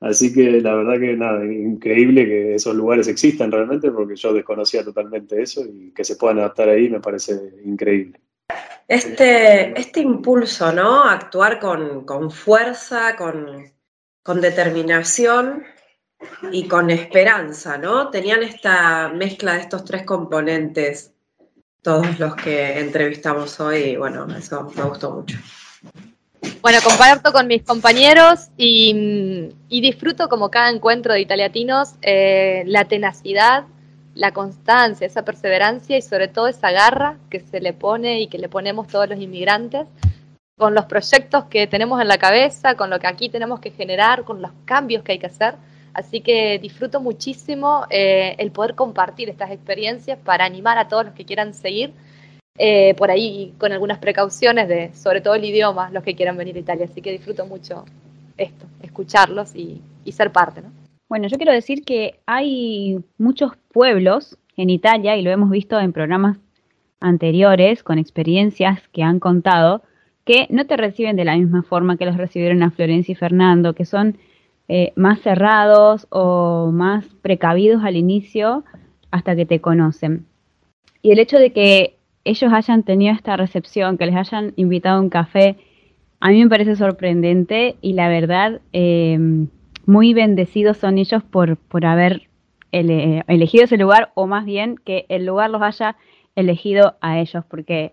[0.00, 4.84] Así que la verdad que nada, increíble que esos lugares existan realmente, porque yo desconocía
[4.84, 8.20] totalmente eso y que se puedan adaptar ahí me parece increíble.
[8.86, 11.04] Este, este impulso, ¿no?
[11.04, 13.64] Actuar con, con fuerza, con,
[14.22, 15.62] con determinación
[16.50, 18.10] y con esperanza, ¿no?
[18.10, 21.11] Tenían esta mezcla de estos tres componentes,
[21.82, 25.36] todos los que entrevistamos hoy, y bueno, eso me gustó mucho.
[26.60, 33.64] Bueno, comparto con mis compañeros y, disfruto como cada encuentro de italiatinos eh, la tenacidad,
[34.14, 38.38] la constancia, esa perseverancia y sobre todo esa garra que se le pone y que
[38.38, 39.86] le ponemos todos los inmigrantes
[40.56, 44.24] con los proyectos que tenemos en la cabeza, con lo que aquí tenemos que generar,
[44.24, 45.56] con los cambios que hay que hacer.
[45.94, 51.14] Así que disfruto muchísimo eh, el poder compartir estas experiencias para animar a todos los
[51.14, 51.92] que quieran seguir
[52.58, 56.56] eh, por ahí con algunas precauciones de, sobre todo el idioma, los que quieran venir
[56.56, 56.86] a Italia.
[56.90, 57.84] Así que disfruto mucho
[58.36, 60.70] esto, escucharlos y, y ser parte, ¿no?
[61.08, 65.92] Bueno, yo quiero decir que hay muchos pueblos en Italia, y lo hemos visto en
[65.92, 66.38] programas
[67.00, 69.82] anteriores, con experiencias que han contado,
[70.24, 73.74] que no te reciben de la misma forma que los recibieron a Florencia y Fernando,
[73.74, 74.16] que son
[74.68, 78.64] eh, más cerrados o más precavidos al inicio
[79.10, 80.26] hasta que te conocen.
[81.02, 85.00] Y el hecho de que ellos hayan tenido esta recepción, que les hayan invitado a
[85.00, 85.56] un café,
[86.20, 89.18] a mí me parece sorprendente y la verdad, eh,
[89.86, 92.28] muy bendecidos son ellos por, por haber
[92.70, 95.96] ele elegido ese lugar o más bien que el lugar los haya
[96.34, 97.92] elegido a ellos, porque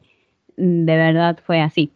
[0.56, 1.92] de verdad fue así.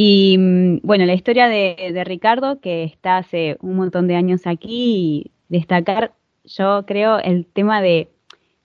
[0.00, 5.32] Y mm, bueno, la historia de, Ricardo, que está hace un montón de años aquí,
[5.48, 6.12] destacar,
[6.44, 8.08] yo creo, el tema de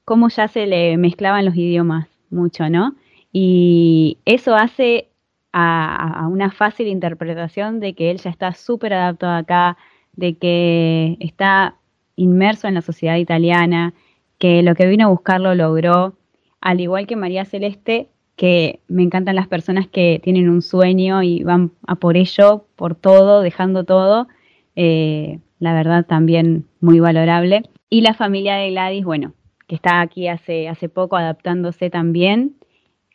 [0.06, 2.94] cómo ya se le mezclaban los idiomas mucho, ¿no?
[3.32, 5.10] Y eso hace
[5.52, 9.76] a, a una fácil interpretación de que él ya está súper adaptado acá,
[10.12, 11.78] de que está
[12.16, 13.96] inmerso en la sociedad italiana,
[14.38, 16.14] que lo que vino a buscar lo logró,
[16.62, 21.44] al igual que María Celeste, que me encantan las personas que tienen un sueño y
[21.44, 24.28] van a por ello, por todo, dejando todo,
[24.76, 27.64] eh, la verdad también muy valorable.
[27.90, 29.34] Y la familia de Gladys, bueno,
[29.68, 32.56] que está aquí hace, hace poco adaptándose también,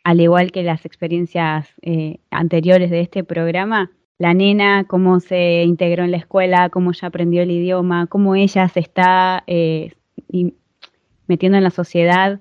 [0.03, 6.03] al igual que las experiencias eh, anteriores de este programa, la nena, cómo se integró
[6.05, 9.93] en la escuela, cómo ya aprendió el idioma, cómo ella se está eh,
[11.27, 12.39] metiendo en la sociedad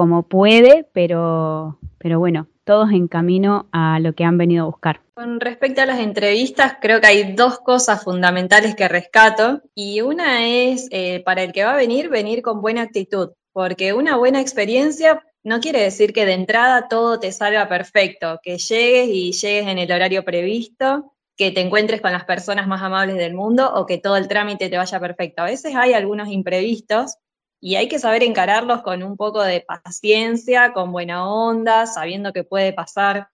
[0.00, 5.02] como puede, pero, pero bueno, todos en camino a lo que han venido a buscar.
[5.12, 10.46] Con respecto a las entrevistas, creo que hay dos cosas fundamentales que rescato y una
[10.46, 14.40] es eh, para el que va a venir, venir con buena actitud, porque una buena
[14.40, 19.66] experiencia no quiere decir que de entrada todo te salga perfecto, que llegues y llegues
[19.66, 23.84] en el horario previsto, que te encuentres con las personas más amables del mundo o
[23.84, 25.42] que todo el trámite te vaya perfecto.
[25.42, 27.18] A veces hay algunos imprevistos
[27.60, 32.42] y hay que saber encararlos con un poco de paciencia, con buena onda, sabiendo que
[32.42, 33.28] puede pasar.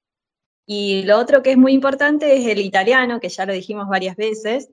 [0.66, 4.16] Y lo otro que es muy importante es el italiano, que ya lo dijimos varias
[4.16, 4.68] veces.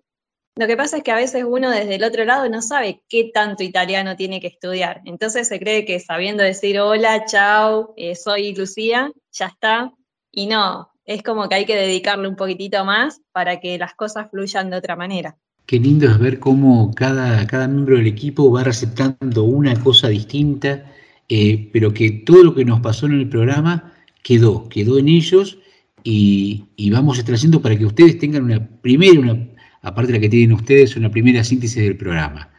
[0.55, 3.31] Lo que pasa es que a veces uno desde el otro lado no sabe qué
[3.33, 5.01] tanto italiano tiene que estudiar.
[5.05, 9.93] Entonces se cree que sabiendo decir hola, chao, eh, soy Lucía, ya está.
[10.31, 14.29] Y no, es como que hay que dedicarle un poquitito más para que las cosas
[14.31, 15.37] fluyan de otra manera.
[15.65, 20.91] Qué lindo es ver cómo cada, cada miembro del equipo va receptando una cosa distinta,
[21.29, 25.57] eh, pero que todo lo que nos pasó en el programa quedó, quedó en ellos
[26.03, 29.47] y, y vamos extrayendo para que ustedes tengan una primera, una,
[29.81, 32.49] aparte de la que tienen ustedes, una primera síntesis del programa.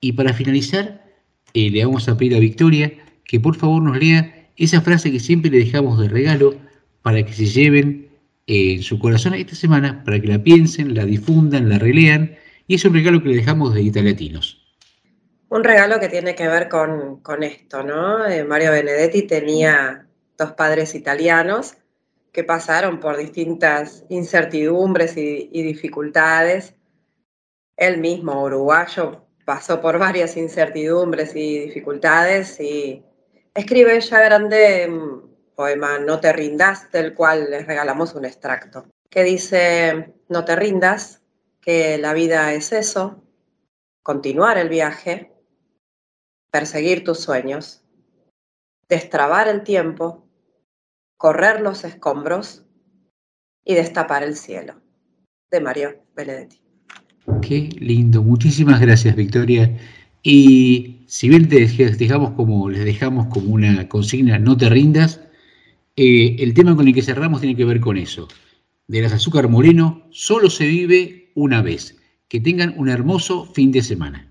[0.00, 1.04] Y para finalizar,
[1.54, 2.92] eh, le vamos a pedir a Victoria
[3.24, 6.54] que por favor nos lea esa frase que siempre le dejamos de regalo
[7.02, 8.07] para que se lleven
[8.48, 12.84] en su corazón esta semana, para que la piensen, la difundan, la relean, y es
[12.84, 14.64] un regalo que le dejamos de Italiatinos.
[15.50, 18.26] Un regalo que tiene que ver con, con esto, ¿no?
[18.26, 20.06] Eh, Mario Benedetti tenía
[20.36, 21.74] dos padres italianos
[22.32, 26.74] que pasaron por distintas incertidumbres y, y dificultades.
[27.76, 33.02] Él mismo, uruguayo, pasó por varias incertidumbres y dificultades y
[33.54, 35.27] escribe ya grande un
[35.58, 41.20] poema No te rindas, del cual les regalamos un extracto, que dice, no te rindas,
[41.60, 43.24] que la vida es eso,
[44.04, 45.32] continuar el viaje,
[46.52, 47.82] perseguir tus sueños,
[48.88, 50.28] destrabar el tiempo,
[51.16, 52.64] correr los escombros
[53.64, 54.74] y destapar el cielo.
[55.50, 56.60] De Mario Benedetti.
[57.42, 59.76] Qué lindo, muchísimas gracias Victoria.
[60.22, 65.20] Y si bien te dej- dejamos como, les dejamos como una consigna, no te rindas,
[66.00, 68.28] eh, el tema con el que cerramos tiene que ver con eso.
[68.86, 71.96] De las azúcar moreno solo se vive una vez.
[72.28, 74.27] Que tengan un hermoso fin de semana.